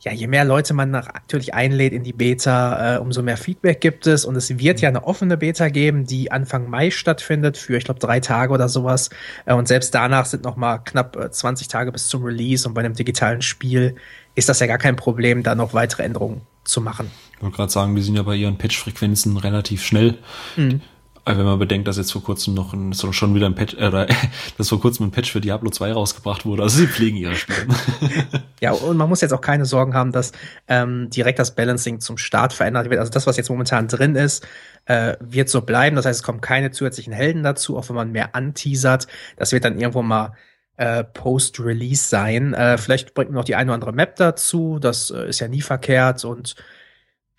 ja, 0.00 0.12
je 0.12 0.28
mehr 0.28 0.44
Leute 0.44 0.74
man 0.74 0.92
natürlich 0.92 1.54
einlädt 1.54 1.92
in 1.92 2.04
die 2.04 2.12
Beta, 2.12 2.96
äh, 2.96 2.98
umso 3.00 3.20
mehr 3.20 3.36
Feedback 3.36 3.80
gibt 3.80 4.06
es. 4.06 4.24
Und 4.24 4.36
es 4.36 4.58
wird 4.58 4.80
ja 4.80 4.88
eine 4.88 5.04
offene 5.04 5.36
Beta 5.36 5.68
geben, 5.68 6.06
die 6.06 6.30
Anfang 6.30 6.70
Mai 6.70 6.90
stattfindet, 6.90 7.58
für, 7.58 7.76
ich 7.76 7.84
glaube, 7.84 8.00
drei 8.00 8.20
Tage 8.20 8.52
oder 8.52 8.68
sowas. 8.68 9.10
Äh, 9.44 9.54
und 9.54 9.68
selbst 9.68 9.94
danach 9.94 10.24
sind 10.24 10.44
noch 10.44 10.56
mal 10.56 10.78
knapp 10.78 11.16
äh, 11.16 11.30
20 11.30 11.68
Tage 11.68 11.92
bis 11.92 12.08
zum 12.08 12.24
Release. 12.24 12.66
Und 12.66 12.74
bei 12.74 12.80
einem 12.80 12.94
digitalen 12.94 13.42
Spiel 13.42 13.96
ist 14.38 14.48
das 14.48 14.60
ja 14.60 14.68
gar 14.68 14.78
kein 14.78 14.94
Problem, 14.94 15.42
da 15.42 15.56
noch 15.56 15.74
weitere 15.74 16.04
Änderungen 16.04 16.42
zu 16.62 16.80
machen. 16.80 17.10
Ich 17.34 17.42
wollte 17.42 17.56
gerade 17.56 17.72
sagen, 17.72 17.96
wir 17.96 18.02
sind 18.04 18.14
ja 18.14 18.22
bei 18.22 18.36
ihren 18.36 18.56
Patch-Frequenzen 18.56 19.36
relativ 19.36 19.84
schnell. 19.84 20.18
Mhm. 20.56 20.80
Wenn 21.24 21.44
man 21.44 21.58
bedenkt, 21.58 21.88
dass 21.88 21.98
jetzt 21.98 22.12
vor 22.12 22.22
kurzem 22.22 22.54
noch 22.54 22.72
ein, 22.72 22.94
schon 22.94 23.34
wieder 23.34 23.46
ein 23.46 23.56
Patch, 23.56 23.74
äh, 23.74 24.06
dass 24.56 24.68
vor 24.68 24.80
kurzem 24.80 25.06
ein 25.06 25.10
Patch 25.10 25.32
für 25.32 25.40
Diablo 25.40 25.70
2 25.70 25.92
rausgebracht 25.92 26.46
wurde. 26.46 26.62
Also 26.62 26.78
sie 26.78 26.86
pflegen 26.86 27.16
ihre 27.16 27.34
Spiele. 27.34 27.66
ja, 28.60 28.70
und 28.72 28.96
man 28.96 29.08
muss 29.08 29.20
jetzt 29.20 29.32
auch 29.32 29.40
keine 29.40 29.66
Sorgen 29.66 29.92
haben, 29.92 30.12
dass 30.12 30.32
ähm, 30.68 31.10
direkt 31.10 31.40
das 31.40 31.56
Balancing 31.56 32.00
zum 32.00 32.16
Start 32.16 32.52
verändert 32.52 32.88
wird. 32.88 33.00
Also 33.00 33.10
das, 33.10 33.26
was 33.26 33.36
jetzt 33.36 33.50
momentan 33.50 33.88
drin 33.88 34.14
ist, 34.14 34.46
äh, 34.86 35.16
wird 35.20 35.50
so 35.50 35.62
bleiben. 35.62 35.96
Das 35.96 36.06
heißt, 36.06 36.20
es 36.20 36.22
kommen 36.22 36.40
keine 36.40 36.70
zusätzlichen 36.70 37.12
Helden 37.12 37.42
dazu, 37.42 37.76
auch 37.76 37.88
wenn 37.88 37.96
man 37.96 38.12
mehr 38.12 38.34
anteasert. 38.36 39.08
Das 39.36 39.50
wird 39.52 39.64
dann 39.64 39.78
irgendwo 39.78 40.02
mal 40.02 40.32
äh, 40.78 41.04
Post-Release 41.04 42.08
sein. 42.08 42.54
Äh, 42.54 42.78
vielleicht 42.78 43.14
bringt 43.14 43.30
man 43.30 43.36
noch 43.36 43.44
die 43.44 43.54
eine 43.54 43.70
oder 43.70 43.74
andere 43.74 43.92
Map 43.92 44.16
dazu. 44.16 44.78
Das 44.78 45.10
äh, 45.10 45.28
ist 45.28 45.40
ja 45.40 45.48
nie 45.48 45.60
verkehrt 45.60 46.24
und 46.24 46.54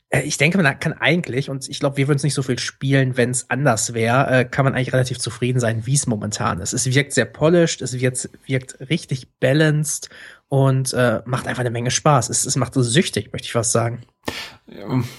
äh, 0.09 0.21
ich 0.21 0.37
denke, 0.37 0.57
man 0.57 0.79
kann 0.79 0.93
eigentlich, 0.93 1.49
und 1.49 1.69
ich 1.69 1.79
glaube, 1.79 1.97
wir 1.97 2.07
würden 2.07 2.17
es 2.17 2.23
nicht 2.23 2.33
so 2.33 2.43
viel 2.43 2.59
spielen, 2.59 3.17
wenn 3.17 3.31
es 3.31 3.49
anders 3.49 3.93
wäre, 3.93 4.29
äh, 4.29 4.45
kann 4.45 4.65
man 4.65 4.75
eigentlich 4.75 4.93
relativ 4.93 5.19
zufrieden 5.19 5.59
sein, 5.59 5.85
wie 5.85 5.93
es 5.93 6.07
momentan 6.07 6.59
ist. 6.59 6.73
Es 6.73 6.85
wirkt 6.93 7.13
sehr 7.13 7.25
polished, 7.25 7.81
es 7.81 7.99
wirkt, 7.99 8.29
wirkt 8.45 8.79
richtig 8.89 9.27
balanced 9.39 10.09
und 10.47 10.93
äh, 10.93 11.21
macht 11.25 11.47
einfach 11.47 11.61
eine 11.61 11.71
Menge 11.71 11.91
Spaß. 11.91 12.29
Es, 12.29 12.45
es 12.45 12.55
macht 12.55 12.73
so 12.73 12.81
süchtig, 12.81 13.31
möchte 13.31 13.45
ich 13.45 13.53
fast 13.53 13.71
sagen. 13.71 14.01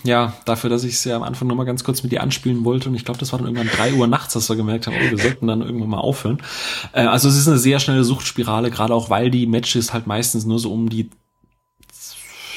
Ja, 0.04 0.34
dafür, 0.44 0.70
dass 0.70 0.84
ich 0.84 0.94
es 0.94 1.04
ja 1.04 1.16
am 1.16 1.22
Anfang 1.22 1.48
nochmal 1.48 1.66
ganz 1.66 1.82
kurz 1.82 2.02
mit 2.02 2.12
dir 2.12 2.22
anspielen 2.22 2.64
wollte 2.64 2.88
und 2.88 2.94
ich 2.94 3.04
glaube, 3.04 3.18
das 3.18 3.32
war 3.32 3.38
dann 3.38 3.48
irgendwann 3.48 3.76
drei 3.76 3.92
Uhr 3.94 4.06
nachts, 4.06 4.34
dass 4.34 4.48
wir 4.48 4.56
gemerkt 4.56 4.86
haben, 4.86 4.94
oh, 4.96 5.10
wir 5.10 5.18
sollten 5.18 5.46
dann 5.46 5.60
irgendwann 5.62 5.90
mal 5.90 5.98
aufhören. 5.98 6.38
Äh, 6.92 7.02
also 7.02 7.28
es 7.28 7.36
ist 7.36 7.48
eine 7.48 7.58
sehr 7.58 7.80
schnelle 7.80 8.04
Suchtspirale, 8.04 8.70
gerade 8.70 8.94
auch 8.94 9.10
weil 9.10 9.30
die 9.30 9.46
Matches 9.46 9.92
halt 9.92 10.06
meistens 10.06 10.44
nur 10.44 10.58
so 10.58 10.72
um 10.72 10.88
die 10.88 11.10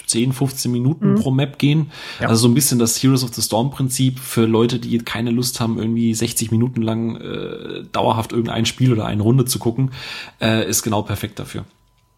10, 0.06 0.34
15 0.34 0.72
Minuten 0.72 1.12
mhm. 1.12 1.16
pro 1.16 1.32
Map 1.32 1.58
gehen. 1.58 1.92
Ja. 2.20 2.28
Also 2.28 2.42
so 2.44 2.48
ein 2.48 2.54
bisschen 2.54 2.78
das 2.78 3.02
Heroes 3.02 3.24
of 3.24 3.34
the 3.34 3.42
Storm 3.42 3.72
Prinzip 3.72 4.20
für 4.20 4.46
Leute, 4.46 4.80
die 4.80 4.98
keine 5.00 5.32
Lust 5.32 5.60
haben, 5.60 5.80
irgendwie 5.80 6.14
60 6.14 6.52
Minuten 6.52 6.82
lang 6.82 7.16
äh, 7.16 7.84
dauerhaft 7.92 8.32
irgendein 8.32 8.66
Spiel 8.66 8.92
oder 8.92 9.06
eine 9.06 9.24
Runde 9.24 9.46
zu 9.46 9.58
gucken, 9.58 9.92
äh, 10.40 10.70
ist 10.70 10.84
genau 10.84 11.02
perfekt 11.02 11.40
dafür. 11.40 11.66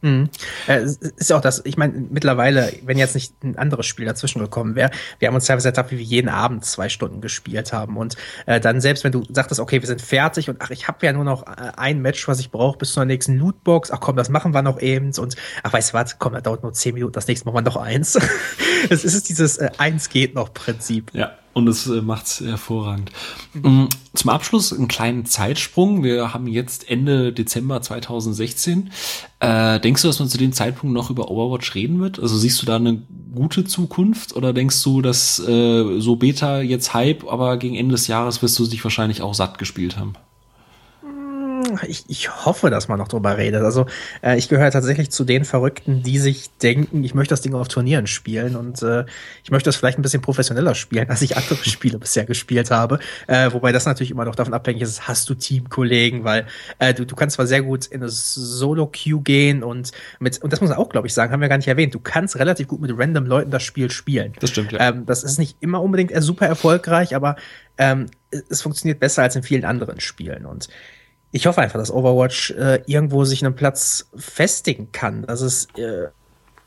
Mhm. 0.02 0.30
Äh, 0.68 0.84
ist 0.84 1.30
ja 1.30 1.38
auch 1.38 1.42
das, 1.42 1.62
ich 1.66 1.78
meine, 1.78 1.94
mittlerweile, 2.10 2.72
wenn 2.84 2.98
jetzt 2.98 3.16
nicht 3.16 3.44
ein 3.44 3.58
anderes 3.58 3.86
Spiel 3.86 4.06
dazwischen 4.06 4.40
gekommen 4.40 4.76
wäre, 4.76 4.92
wir 5.20 5.28
haben 5.28 5.36
uns 5.36 5.46
teilweise 5.46 5.70
ertappt, 5.70 5.92
wie 5.92 5.98
wir 5.98 6.06
jeden 6.06 6.30
Abend 6.30 6.66
zwei 6.66 6.90
Stunden 6.90 7.22
gespielt 7.22 7.74
haben. 7.74 7.98
Und 7.98 8.16
äh, 8.46 8.60
dann 8.60 8.82
selbst 8.82 9.04
wenn 9.04 9.12
du 9.12 9.24
sagtest, 9.30 9.60
okay, 9.60 9.82
wir 9.82 9.88
sind 9.88 10.02
fertig 10.02 10.50
und 10.50 10.62
ach, 10.62 10.70
ich 10.70 10.88
habe 10.88 11.06
ja 11.06 11.14
nur 11.14 11.24
noch 11.24 11.48
äh, 11.48 11.72
ein 11.78 12.02
Match, 12.02 12.28
was 12.28 12.40
ich 12.40 12.52
brauche 12.52 12.78
bis 12.78 12.94
zur 12.94 13.06
nächsten 13.06 13.38
Lootbox, 13.38 13.92
ach 13.92 14.00
komm, 14.00 14.16
das 14.16 14.30
machen 14.30 14.54
wir 14.54 14.62
noch 14.62 14.80
eben. 14.80 15.12
Und 15.18 15.36
ach, 15.64 15.74
weißt 15.74 15.92
du 15.92 15.94
was, 15.96 16.20
komm, 16.20 16.34
da 16.34 16.42
dauert 16.42 16.64
nur 16.64 16.74
zehn 16.74 16.94
Minuten, 16.94 17.14
das 17.14 17.28
nächste 17.28 17.46
machen 17.46 17.58
wir 17.58 17.62
noch 17.62 17.78
eins. 17.78 18.20
Es 18.90 19.04
ist 19.04 19.30
dieses 19.30 19.58
äh, 19.58 19.72
eins 19.78 20.10
geht 20.10 20.36
noch 20.36 20.54
Prinzip. 20.54 21.12
Ja, 21.14 21.32
und 21.56 21.70
es 21.70 21.88
äh, 21.88 22.02
macht's 22.02 22.42
hervorragend. 22.42 23.12
Mhm. 23.54 23.88
Zum 24.14 24.30
Abschluss 24.30 24.74
einen 24.74 24.90
kleinen 24.90 25.26
Zeitsprung. 25.26 26.04
Wir 26.04 26.34
haben 26.34 26.48
jetzt 26.48 26.90
Ende 26.90 27.32
Dezember 27.32 27.82
2016. 27.82 28.92
Äh, 29.40 29.80
denkst 29.80 30.02
du, 30.02 30.10
dass 30.10 30.20
man 30.20 30.28
zu 30.28 30.38
dem 30.38 30.52
Zeitpunkt 30.52 30.94
noch 30.94 31.10
über 31.10 31.32
Overwatch 31.32 31.74
reden 31.74 32.02
wird? 32.02 32.20
Also 32.20 32.38
siehst 32.38 32.62
du 32.62 32.66
da 32.66 32.76
eine 32.76 33.02
gute 33.34 33.64
Zukunft 33.64 34.36
oder 34.36 34.52
denkst 34.52 34.84
du, 34.84 35.02
dass 35.02 35.40
äh, 35.40 36.00
so 36.00 36.18
Beta 36.18 36.60
jetzt 36.60 36.94
Hype, 36.94 37.26
aber 37.26 37.56
gegen 37.56 37.76
Ende 37.76 37.94
des 37.94 38.08
Jahres 38.08 38.42
wirst 38.42 38.60
du 38.60 38.68
dich 38.68 38.84
wahrscheinlich 38.84 39.22
auch 39.22 39.34
satt 39.34 39.58
gespielt 39.58 39.98
haben? 39.98 40.14
Ich, 41.88 42.06
ich 42.08 42.46
hoffe, 42.46 42.70
dass 42.70 42.88
man 42.88 43.00
noch 43.00 43.08
drüber 43.08 43.38
redet. 43.38 43.62
Also 43.64 43.86
äh, 44.22 44.38
ich 44.38 44.50
gehöre 44.50 44.72
tatsächlich 44.72 45.12
zu 45.12 45.24
den 45.24 45.46
Verrückten, 45.46 46.04
die 46.04 46.20
sich 46.20 46.50
denken, 46.58 47.04
ich 47.04 47.14
möchte 47.14 47.34
das 47.34 47.42
Ding 47.42 47.54
auf 47.54 47.68
Turnieren 47.68 48.08
spielen 48.08 48.56
und 48.56 48.82
äh, 48.82 49.06
ich 49.44 49.52
möchte 49.52 49.68
das 49.68 49.76
vielleicht 49.76 49.98
ein 50.00 50.02
bisschen 50.02 50.22
professioneller 50.22 50.76
spielen, 50.76 51.10
als 51.10 51.22
ich 51.22 51.38
andere 51.38 51.56
Spiele 51.64 52.00
bisher 52.00 52.26
gespielt 52.26 52.72
habe. 52.72 53.00
Äh, 53.28 53.52
wobei 53.54 53.72
das 53.72 53.86
natürlich 53.86 54.12
immer 54.12 54.26
noch 54.26 54.36
davon 54.36 54.54
abhängig 54.54 54.82
ist, 54.82 55.08
hast 55.08 55.30
du 55.30 55.36
Teamkollegen, 55.36 56.24
weil 56.24 56.48
äh, 56.80 56.94
du, 56.94 57.06
du 57.06 57.16
kannst 57.16 57.36
zwar 57.36 57.48
sehr 57.48 57.62
gut 57.62 57.86
in 57.88 58.02
eine 58.02 58.10
Solo-Queue 58.10 59.22
gehen 59.22 59.64
und 59.64 59.92
mit, 60.20 60.42
und 60.44 60.54
das 60.54 60.62
muss 60.62 60.70
man 60.70 60.80
auch, 60.80 60.90
glaube 60.90 61.08
ich, 61.08 61.14
sagen, 61.14 61.32
haben 61.32 61.42
wir 61.42 61.50
gar 61.50 61.58
nicht 61.58 61.68
erwähnt, 61.68 61.94
du 61.94 62.00
kannst 62.00 62.38
relativ 62.38 62.68
gut 62.68 62.82
mit 62.82 62.92
random 62.96 63.26
Leuten 63.26 63.52
das 63.52 63.64
Spiel 63.64 63.92
spielen. 63.92 64.34
Das 64.40 64.50
stimmt, 64.52 64.72
ja. 64.72 64.90
Ähm, 64.90 65.06
das 65.06 65.24
ist 65.24 65.40
nicht 65.40 65.58
immer 65.60 65.82
unbedingt 65.82 66.12
super 66.24 66.46
erfolgreich, 66.46 67.16
aber 67.16 67.36
ähm, 67.78 68.08
es 68.50 68.62
funktioniert 68.62 69.00
besser 69.00 69.24
als 69.24 69.36
in 69.36 69.44
vielen 69.44 69.66
anderen 69.66 70.00
Spielen. 70.00 70.46
Und 70.46 70.68
ich 71.36 71.48
hoffe 71.48 71.60
einfach, 71.60 71.78
dass 71.78 71.92
Overwatch 71.92 72.52
äh, 72.52 72.82
irgendwo 72.86 73.26
sich 73.26 73.44
einen 73.44 73.56
Platz 73.56 74.10
festigen 74.16 74.94
kann. 74.94 75.24
Dass 75.24 75.42
es, 75.42 75.68
äh, 75.76 76.08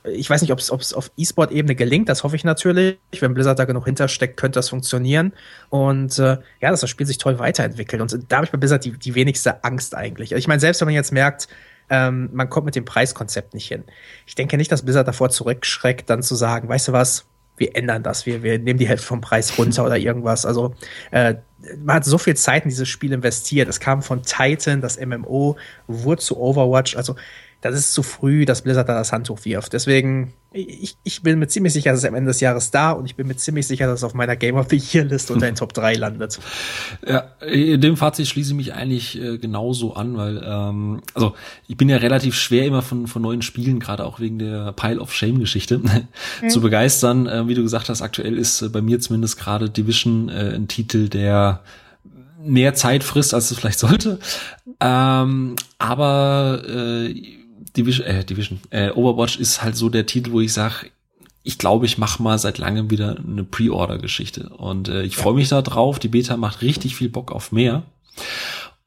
ich 0.05 0.29
weiß 0.29 0.43
nicht, 0.43 0.53
ob 0.53 0.59
es 0.59 0.71
auf 0.71 1.11
E-Sport-Ebene 1.17 1.75
gelingt, 1.75 2.11
das 2.11 2.23
hoffe 2.23 2.37
ich 2.37 2.45
natürlich. 2.45 2.99
Wenn 3.19 3.33
Blizzard 3.33 3.59
da 3.59 3.65
genug 3.65 3.87
hintersteckt, 3.87 4.37
könnte 4.37 4.59
das 4.59 4.69
funktionieren. 4.69 5.33
Und 5.71 6.19
äh, 6.19 6.37
ja, 6.61 6.71
dass 6.71 6.83
das 6.83 6.91
Spiel 6.91 7.07
sich 7.07 7.17
toll 7.17 7.39
weiterentwickelt. 7.39 8.03
Und 8.03 8.31
da 8.31 8.37
habe 8.37 8.45
ich 8.45 8.53
bei 8.53 8.59
Blizzard 8.59 8.85
die, 8.85 8.93
die 8.93 9.15
wenigste 9.15 9.65
Angst 9.65 9.95
eigentlich. 9.95 10.33
Ich 10.33 10.49
meine, 10.49 10.61
selbst 10.61 10.83
wenn 10.83 10.89
man 10.89 10.95
jetzt 10.95 11.13
merkt, 11.13 11.49
ähm, 11.89 12.29
man 12.35 12.51
kommt 12.51 12.67
mit 12.67 12.77
dem 12.77 12.85
Preiskonzept 12.85 13.55
nicht 13.55 13.69
hin. 13.69 13.85
Ich 14.27 14.35
denke 14.35 14.59
nicht, 14.59 14.71
dass 14.71 14.83
Blizzard 14.83 15.09
davor 15.09 15.31
zurückschreckt, 15.31 16.11
dann 16.11 16.23
zu 16.23 16.35
sagen, 16.35 16.69
weißt 16.69 16.89
du 16.89 16.93
was, 16.93 17.25
wir 17.59 17.77
ändern 17.77 18.03
das, 18.03 18.27
wir, 18.27 18.43
wir 18.43 18.59
nehmen 18.59 18.79
die 18.79 18.89
Hälfte 18.89 19.07
vom 19.07 19.21
Preis 19.21 19.59
runter 19.59 19.85
oder 19.85 19.99
irgendwas. 19.99 20.47
Also 20.47 20.75
äh, 21.11 21.35
man 21.83 21.97
hat 21.97 22.05
so 22.05 22.19
viel 22.19 22.37
Zeit 22.37 22.65
in 22.65 22.71
dieses 22.71 22.89
Spiel 22.89 23.13
investiert. 23.13 23.69
Es 23.69 23.81
kam 23.81 24.03
von 24.03 24.23
Titan, 24.23 24.81
das 24.81 24.99
MMO, 24.99 25.57
wurde 25.87 26.23
zu 26.23 26.39
Overwatch. 26.39 26.97
Also 26.97 27.17
das 27.61 27.75
ist 27.75 27.93
zu 27.93 28.05
früh, 28.05 28.45
dass 28.45 28.63
Blizzard 28.63 28.89
da 28.89 28.95
das 28.95 29.13
Handtuch 29.13 29.45
wirft. 29.45 29.73
Deswegen, 29.73 30.33
ich, 30.53 30.97
ich 31.03 31.23
bin 31.23 31.41
mir 31.41 31.49
ziemlich 31.49 31.73
sicher, 31.73 31.91
dass 31.91 32.01
es 32.01 32.05
am 32.05 32.15
Ende 32.15 32.31
des 32.31 32.39
Jahres 32.39 32.71
da 32.71 32.93
und 32.93 33.05
ich 33.07 33.17
bin 33.17 33.27
mir 33.27 33.37
ziemlich 33.37 33.67
sicher, 33.67 33.87
dass 33.89 34.01
es 34.01 34.05
auf 34.05 34.15
meiner 34.15 34.37
Game 34.37 34.55
of 34.55 34.69
the 34.71 34.77
Year 34.77 35.05
List 35.05 35.33
unter 35.33 35.47
den 35.47 35.55
Top 35.57 35.73
3 35.73 35.95
landet. 35.95 36.39
Ja, 37.07 37.33
in 37.45 37.81
dem 37.81 37.97
Fazit 37.97 38.29
schließe 38.29 38.51
ich 38.51 38.57
mich 38.57 38.75
eigentlich 38.75 39.21
äh, 39.21 39.39
genauso 39.39 39.95
an, 39.95 40.17
weil, 40.17 40.41
ähm, 40.45 41.03
also 41.15 41.35
ich 41.67 41.77
bin 41.77 41.89
ja 41.89 41.97
relativ 41.97 42.37
schwer 42.37 42.65
immer 42.65 42.83
von, 42.83 43.09
von 43.09 43.23
neuen 43.23 43.43
Spielen, 43.43 43.81
gerade 43.81 44.05
auch 44.05 44.21
wegen 44.21 44.39
der 44.39 44.73
Pile 44.73 45.01
of 45.01 45.13
Shame-Geschichte, 45.13 45.79
mhm. 46.43 46.49
zu 46.49 46.61
begeistern. 46.61 47.27
Äh, 47.27 47.49
wie 47.49 47.55
du 47.55 47.63
gesagt 47.63 47.89
hast, 47.89 48.03
aktuell 48.03 48.39
ist 48.39 48.63
äh, 48.63 48.69
bei 48.69 48.83
mir 48.83 49.01
zumindest 49.01 49.37
gerade 49.39 49.69
Division 49.69 50.29
äh, 50.29 50.55
ein 50.55 50.69
Titel, 50.69 51.09
der 51.09 51.65
mehr 52.41 52.75
Zeit 52.75 53.05
frisst, 53.05 53.35
als 53.35 53.51
es 53.51 53.59
vielleicht 53.59 53.79
sollte. 53.81 54.21
Ähm, 54.81 55.57
aber 55.79 56.63
äh, 56.69 57.39
Division, 57.77 58.07
äh, 58.07 58.25
Division, 58.25 58.61
äh, 58.71 58.91
Overwatch 58.91 59.39
ist 59.39 59.63
halt 59.63 59.77
so 59.77 59.89
der 59.89 60.07
Titel, 60.07 60.33
wo 60.33 60.41
ich 60.41 60.53
sage, 60.53 60.91
ich 61.43 61.59
glaube, 61.59 61.87
ich 61.87 61.99
mache 61.99 62.23
mal 62.23 62.39
seit 62.39 62.59
langem 62.59 62.91
wieder 62.91 63.17
eine 63.17 63.45
Pre-Order-Geschichte. 63.45 64.51
Und 64.51 64.89
äh, 64.89 65.03
ich 65.03 65.17
freue 65.17 65.35
mich 65.35 65.49
da 65.49 65.63
drauf. 65.63 65.99
Die 65.99 66.09
Beta 66.09 66.37
macht 66.37 66.63
richtig 66.63 66.95
viel 66.95 67.09
Bock 67.09 67.33
auf 67.33 67.53
mehr. 67.53 67.85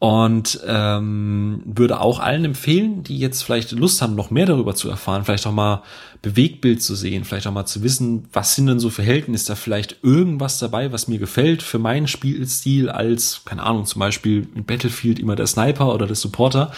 Und 0.03 0.59
ähm, 0.65 1.61
würde 1.63 2.01
auch 2.01 2.19
allen 2.19 2.43
empfehlen, 2.43 3.03
die 3.03 3.19
jetzt 3.19 3.43
vielleicht 3.43 3.71
Lust 3.71 4.01
haben, 4.01 4.15
noch 4.15 4.31
mehr 4.31 4.47
darüber 4.47 4.73
zu 4.73 4.89
erfahren, 4.89 5.25
vielleicht 5.25 5.45
auch 5.45 5.51
mal 5.51 5.83
Bewegtbild 6.23 6.81
zu 6.81 6.95
sehen, 6.95 7.23
vielleicht 7.23 7.45
auch 7.45 7.51
mal 7.51 7.67
zu 7.67 7.83
wissen, 7.83 8.25
was 8.33 8.55
sind 8.55 8.65
denn 8.65 8.79
so 8.79 8.89
Verhältnisse, 8.89 9.49
da 9.49 9.55
vielleicht 9.55 9.97
irgendwas 10.03 10.57
dabei, 10.57 10.91
was 10.91 11.07
mir 11.07 11.19
gefällt 11.19 11.61
für 11.63 11.77
meinen 11.77 12.07
Spielstil 12.07 12.89
als, 12.89 13.41
keine 13.45 13.61
Ahnung, 13.61 13.85
zum 13.85 13.99
Beispiel 13.99 14.47
in 14.55 14.63
Battlefield 14.63 15.19
immer 15.19 15.35
der 15.35 15.45
Sniper 15.45 15.93
oder 15.93 16.07
der 16.07 16.15
Supporter, 16.15 16.71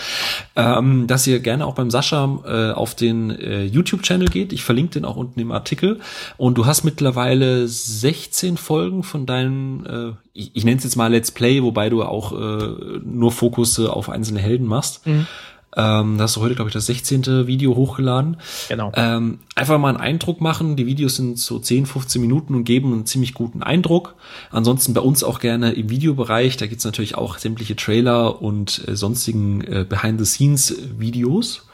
ähm, 0.57 1.07
dass 1.07 1.25
ihr 1.25 1.39
gerne 1.39 1.65
auch 1.65 1.75
beim 1.75 1.91
Sascha 1.91 2.39
äh, 2.45 2.71
auf 2.73 2.95
den 2.95 3.31
äh, 3.31 3.63
YouTube-Channel 3.63 4.27
geht. 4.27 4.51
Ich 4.51 4.65
verlinke 4.65 4.93
den 4.93 5.05
auch 5.05 5.15
unten 5.15 5.39
im 5.39 5.51
Artikel. 5.53 5.99
Und 6.35 6.57
du 6.57 6.65
hast 6.65 6.83
mittlerweile 6.83 7.69
16 7.69 8.57
Folgen 8.57 9.03
von 9.03 9.25
deinen, 9.25 9.85
äh, 9.85 10.11
ich, 10.33 10.55
ich 10.55 10.65
nenne 10.65 10.77
es 10.77 10.83
jetzt 10.83 10.95
mal 10.95 11.11
Let's 11.11 11.31
Play, 11.31 11.63
wobei 11.63 11.89
du 11.89 12.03
auch 12.03 12.33
äh, 12.33 12.99
nur 13.03 13.31
Fokus 13.31 13.79
auf 13.79 14.09
einzelne 14.09 14.39
Helden 14.39 14.67
machst. 14.67 15.05
Mhm. 15.05 15.27
Ähm, 15.75 16.17
da 16.17 16.25
hast 16.25 16.35
du 16.35 16.41
heute, 16.41 16.55
glaube 16.55 16.69
ich, 16.69 16.73
das 16.73 16.85
16. 16.85 17.47
Video 17.47 17.75
hochgeladen. 17.75 18.37
Genau. 18.69 18.91
Ähm, 18.95 19.39
einfach 19.55 19.79
mal 19.79 19.89
einen 19.89 19.97
Eindruck 19.97 20.39
machen. 20.39 20.75
Die 20.75 20.85
Videos 20.85 21.15
sind 21.15 21.39
so 21.39 21.57
10, 21.57 21.85
15 21.85 22.21
Minuten 22.21 22.53
und 22.53 22.63
geben 22.63 22.93
einen 22.93 23.05
ziemlich 23.05 23.33
guten 23.33 23.63
Eindruck. 23.63 24.15
Ansonsten 24.51 24.93
bei 24.93 25.01
uns 25.01 25.23
auch 25.23 25.39
gerne 25.39 25.71
im 25.73 25.89
Videobereich. 25.89 26.57
Da 26.57 26.67
gibt's 26.67 26.85
natürlich 26.85 27.15
auch 27.15 27.37
sämtliche 27.37 27.75
Trailer 27.75 28.41
und 28.41 28.87
äh, 28.87 28.95
sonstigen 28.95 29.61
äh, 29.61 29.85
Behind-the-Scenes-Videos. 29.87 31.67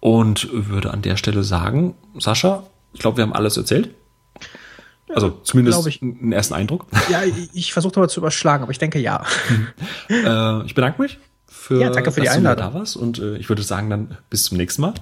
Und 0.00 0.48
würde 0.52 0.92
an 0.92 1.00
der 1.00 1.16
Stelle 1.16 1.44
sagen, 1.44 1.94
Sascha, 2.18 2.64
ich 2.92 3.00
glaube, 3.00 3.16
wir 3.18 3.22
haben 3.22 3.32
alles 3.32 3.56
erzählt. 3.56 3.90
Also 5.08 5.30
zumindest 5.30 5.86
ich. 5.86 6.02
einen 6.02 6.32
ersten 6.32 6.54
Eindruck. 6.54 6.86
Ja, 7.10 7.22
ich, 7.52 7.72
versuche 7.72 7.96
aber 7.96 8.08
zu 8.08 8.20
überschlagen, 8.20 8.62
aber 8.62 8.72
ich 8.72 8.78
denke 8.78 8.98
ja. 8.98 9.24
äh, 10.08 10.64
ich 10.64 10.74
bedanke 10.74 11.02
mich 11.02 11.18
für, 11.46 11.80
ja, 11.80 11.90
danke 11.90 12.12
für 12.12 12.20
die 12.20 12.28
Einladung. 12.28 12.72
da 12.72 12.78
warst. 12.78 12.96
Und 12.96 13.18
äh, 13.18 13.36
ich 13.36 13.48
würde 13.48 13.62
sagen, 13.62 13.90
dann 13.90 14.18
bis 14.30 14.44
zum 14.44 14.56
nächsten 14.56 14.82
Mal. 14.82 14.94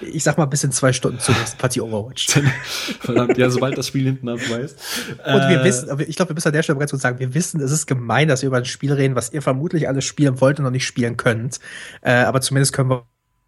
Ich 0.00 0.24
sag 0.24 0.36
mal 0.38 0.46
bis 0.46 0.64
in 0.64 0.72
zwei 0.72 0.92
Stunden 0.92 1.18
zur 1.20 1.34
nächsten 1.34 1.58
Partie 1.58 1.80
Overwatch. 1.80 2.28
Verdammt, 3.00 3.38
ja, 3.38 3.50
sobald 3.50 3.76
das 3.78 3.88
Spiel 3.88 4.04
hinten 4.04 4.28
abweist. 4.28 4.78
Und 5.24 5.48
wir 5.48 5.60
äh, 5.60 5.64
wissen, 5.64 5.88
ich 6.06 6.16
glaube, 6.16 6.30
wir 6.30 6.34
müssen 6.34 6.48
an 6.48 6.54
der 6.54 6.62
Stelle 6.62 6.76
bereits 6.76 6.92
sagen, 6.92 7.18
wir 7.18 7.34
wissen, 7.34 7.60
es 7.60 7.70
ist 7.70 7.86
gemein, 7.86 8.28
dass 8.28 8.42
wir 8.42 8.48
über 8.48 8.58
ein 8.58 8.64
Spiel 8.64 8.92
reden, 8.92 9.14
was 9.14 9.32
ihr 9.32 9.42
vermutlich 9.42 9.88
alles 9.88 10.04
spielen 10.04 10.40
wollt 10.40 10.58
und 10.58 10.64
noch 10.64 10.70
nicht 10.70 10.86
spielen 10.86 11.16
könnt. 11.16 11.60
Äh, 12.02 12.12
aber 12.12 12.40
zumindest 12.40 12.72
können 12.72 12.90
wir 12.90 13.06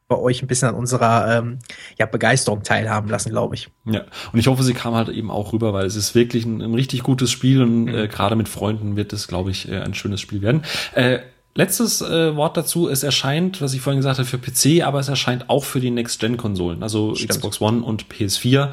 bei 0.09 0.17
euch 0.17 0.43
ein 0.43 0.47
bisschen 0.47 0.69
an 0.69 0.75
unserer 0.75 1.39
ähm, 1.39 1.59
ja, 1.99 2.07
Begeisterung 2.07 2.63
teilhaben 2.63 3.09
lassen, 3.11 3.31
glaube 3.31 3.55
ich. 3.55 3.69
Ja, 3.85 4.05
und 4.33 4.39
ich 4.39 4.47
hoffe, 4.47 4.63
sie 4.63 4.75
kam 4.75 4.95
halt 4.95 5.11
eben 5.11 5.31
auch 5.31 5.53
rüber, 5.53 5.73
weil 5.75 5.87
es 5.87 5.97
ist 5.97 6.15
wirklich 6.15 6.47
ein, 6.47 6.63
ein 6.63 6.75
richtig 6.75 7.03
gutes 7.03 7.31
Spiel 7.31 7.63
und 7.63 7.85
mhm. 7.85 7.95
äh, 7.95 8.09
gerade 8.09 8.35
mit 8.35 8.49
Freunden 8.49 8.97
wird 8.97 9.13
es, 9.13 9.29
glaube 9.29 9.51
ich, 9.51 9.69
äh, 9.69 9.81
ein 9.81 9.95
schönes 9.95 10.21
Spiel 10.21 10.43
werden. 10.43 10.63
Äh, 10.95 11.21
Letztes 11.55 12.03
äh, 12.03 12.37
Wort 12.37 12.57
dazu, 12.57 12.89
es 12.89 13.03
erscheint, 13.03 13.61
was 13.61 13.75
ich 13.75 13.81
vorhin 13.81 13.99
gesagt 13.99 14.19
habe, 14.19 14.29
für 14.29 14.39
PC, 14.39 14.87
aber 14.87 15.01
es 15.01 15.09
erscheint 15.09 15.51
auch 15.51 15.65
für 15.65 15.81
die 15.81 15.91
Next-Gen-Konsolen, 15.91 16.85
also 16.85 17.17
Stimmt. 17.17 17.31
Xbox 17.31 17.61
One 17.61 17.83
und 17.83 18.07
PS4. 18.07 18.69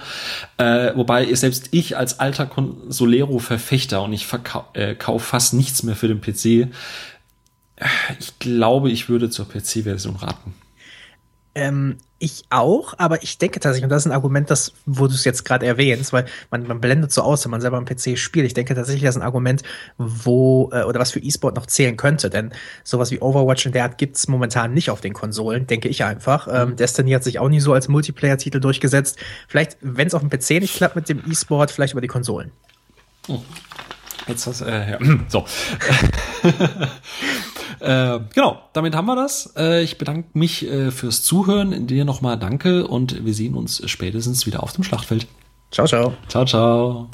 Äh, 0.57 0.91
wobei 0.95 1.33
selbst 1.33 1.69
ich 1.71 1.97
als 1.97 2.19
alter 2.19 2.45
Consolero-Verfechter 2.45 4.03
und 4.03 4.13
ich 4.13 4.27
äh, 4.73 4.95
fast 5.17 5.55
nichts 5.55 5.81
mehr 5.81 5.95
für 5.95 6.07
den 6.07 6.21
PC, 6.21 6.71
ich 8.19 8.37
glaube, 8.37 8.91
ich 8.91 9.09
würde 9.09 9.31
zur 9.31 9.49
PC-Version 9.49 10.17
raten. 10.17 10.53
Ähm, 11.55 11.97
ich 12.19 12.43
auch, 12.49 12.93
aber 12.97 13.23
ich 13.23 13.37
denke 13.37 13.59
tatsächlich, 13.59 13.83
und 13.83 13.89
das 13.89 14.03
ist 14.03 14.11
ein 14.11 14.13
Argument, 14.13 14.49
das, 14.49 14.73
wo 14.85 15.07
du 15.07 15.13
es 15.13 15.23
jetzt 15.23 15.45
gerade 15.45 15.65
erwähnst, 15.65 16.11
weil 16.11 16.25
man, 16.49 16.67
man 16.67 16.81
blendet 16.81 17.11
so 17.11 17.21
aus, 17.21 17.45
wenn 17.45 17.51
man 17.51 17.61
selber 17.61 17.77
am 17.77 17.85
PC 17.85 18.17
spielt. 18.17 18.45
Ich 18.45 18.53
denke 18.53 18.75
tatsächlich, 18.75 19.03
das 19.03 19.15
ist 19.15 19.21
ein 19.21 19.25
Argument, 19.25 19.63
wo, 19.97 20.69
äh, 20.73 20.83
oder 20.83 20.99
was 20.99 21.11
für 21.11 21.19
E-Sport 21.19 21.55
noch 21.55 21.65
zählen 21.65 21.97
könnte, 21.97 22.29
denn 22.29 22.51
sowas 22.83 23.11
wie 23.11 23.19
Overwatch 23.19 23.65
in 23.65 23.71
der 23.71 23.83
Art 23.83 23.97
gibt's 23.97 24.27
momentan 24.27 24.73
nicht 24.73 24.89
auf 24.89 25.01
den 25.01 25.13
Konsolen, 25.13 25.67
denke 25.67 25.87
ich 25.87 26.03
einfach. 26.03 26.47
Ähm, 26.51 26.71
mhm. 26.71 26.75
Destiny 26.75 27.11
hat 27.11 27.23
sich 27.23 27.39
auch 27.39 27.49
nie 27.49 27.59
so 27.59 27.73
als 27.73 27.87
Multiplayer-Titel 27.87 28.59
durchgesetzt. 28.59 29.17
Vielleicht, 29.47 29.77
wenn 29.81 30.07
es 30.07 30.13
auf 30.13 30.21
dem 30.21 30.29
PC 30.29 30.61
nicht 30.61 30.75
klappt 30.75 30.95
mit 30.95 31.07
dem 31.09 31.21
E-Sport, 31.29 31.71
vielleicht 31.71 31.93
über 31.93 32.01
die 32.01 32.07
Konsolen. 32.07 32.51
Oh. 33.27 33.39
Jetzt 34.27 34.47
hast 34.47 34.61
äh, 34.61 34.91
ja. 34.91 34.99
so. 35.27 35.45
Äh, 37.79 38.19
genau, 38.33 38.61
damit 38.73 38.95
haben 38.95 39.05
wir 39.05 39.17
das. 39.17 39.53
Äh, 39.57 39.83
ich 39.83 39.97
bedanke 39.97 40.29
mich 40.33 40.65
äh, 40.65 40.91
fürs 40.91 41.23
Zuhören. 41.23 41.87
Dir 41.87 42.05
nochmal 42.05 42.39
danke 42.39 42.87
und 42.87 43.25
wir 43.25 43.33
sehen 43.33 43.53
uns 43.53 43.87
spätestens 43.89 44.45
wieder 44.45 44.63
auf 44.63 44.71
dem 44.71 44.83
Schlachtfeld. 44.83 45.27
Ciao, 45.71 45.85
ciao. 45.85 46.13
Ciao, 46.29 46.45
ciao. 46.45 47.09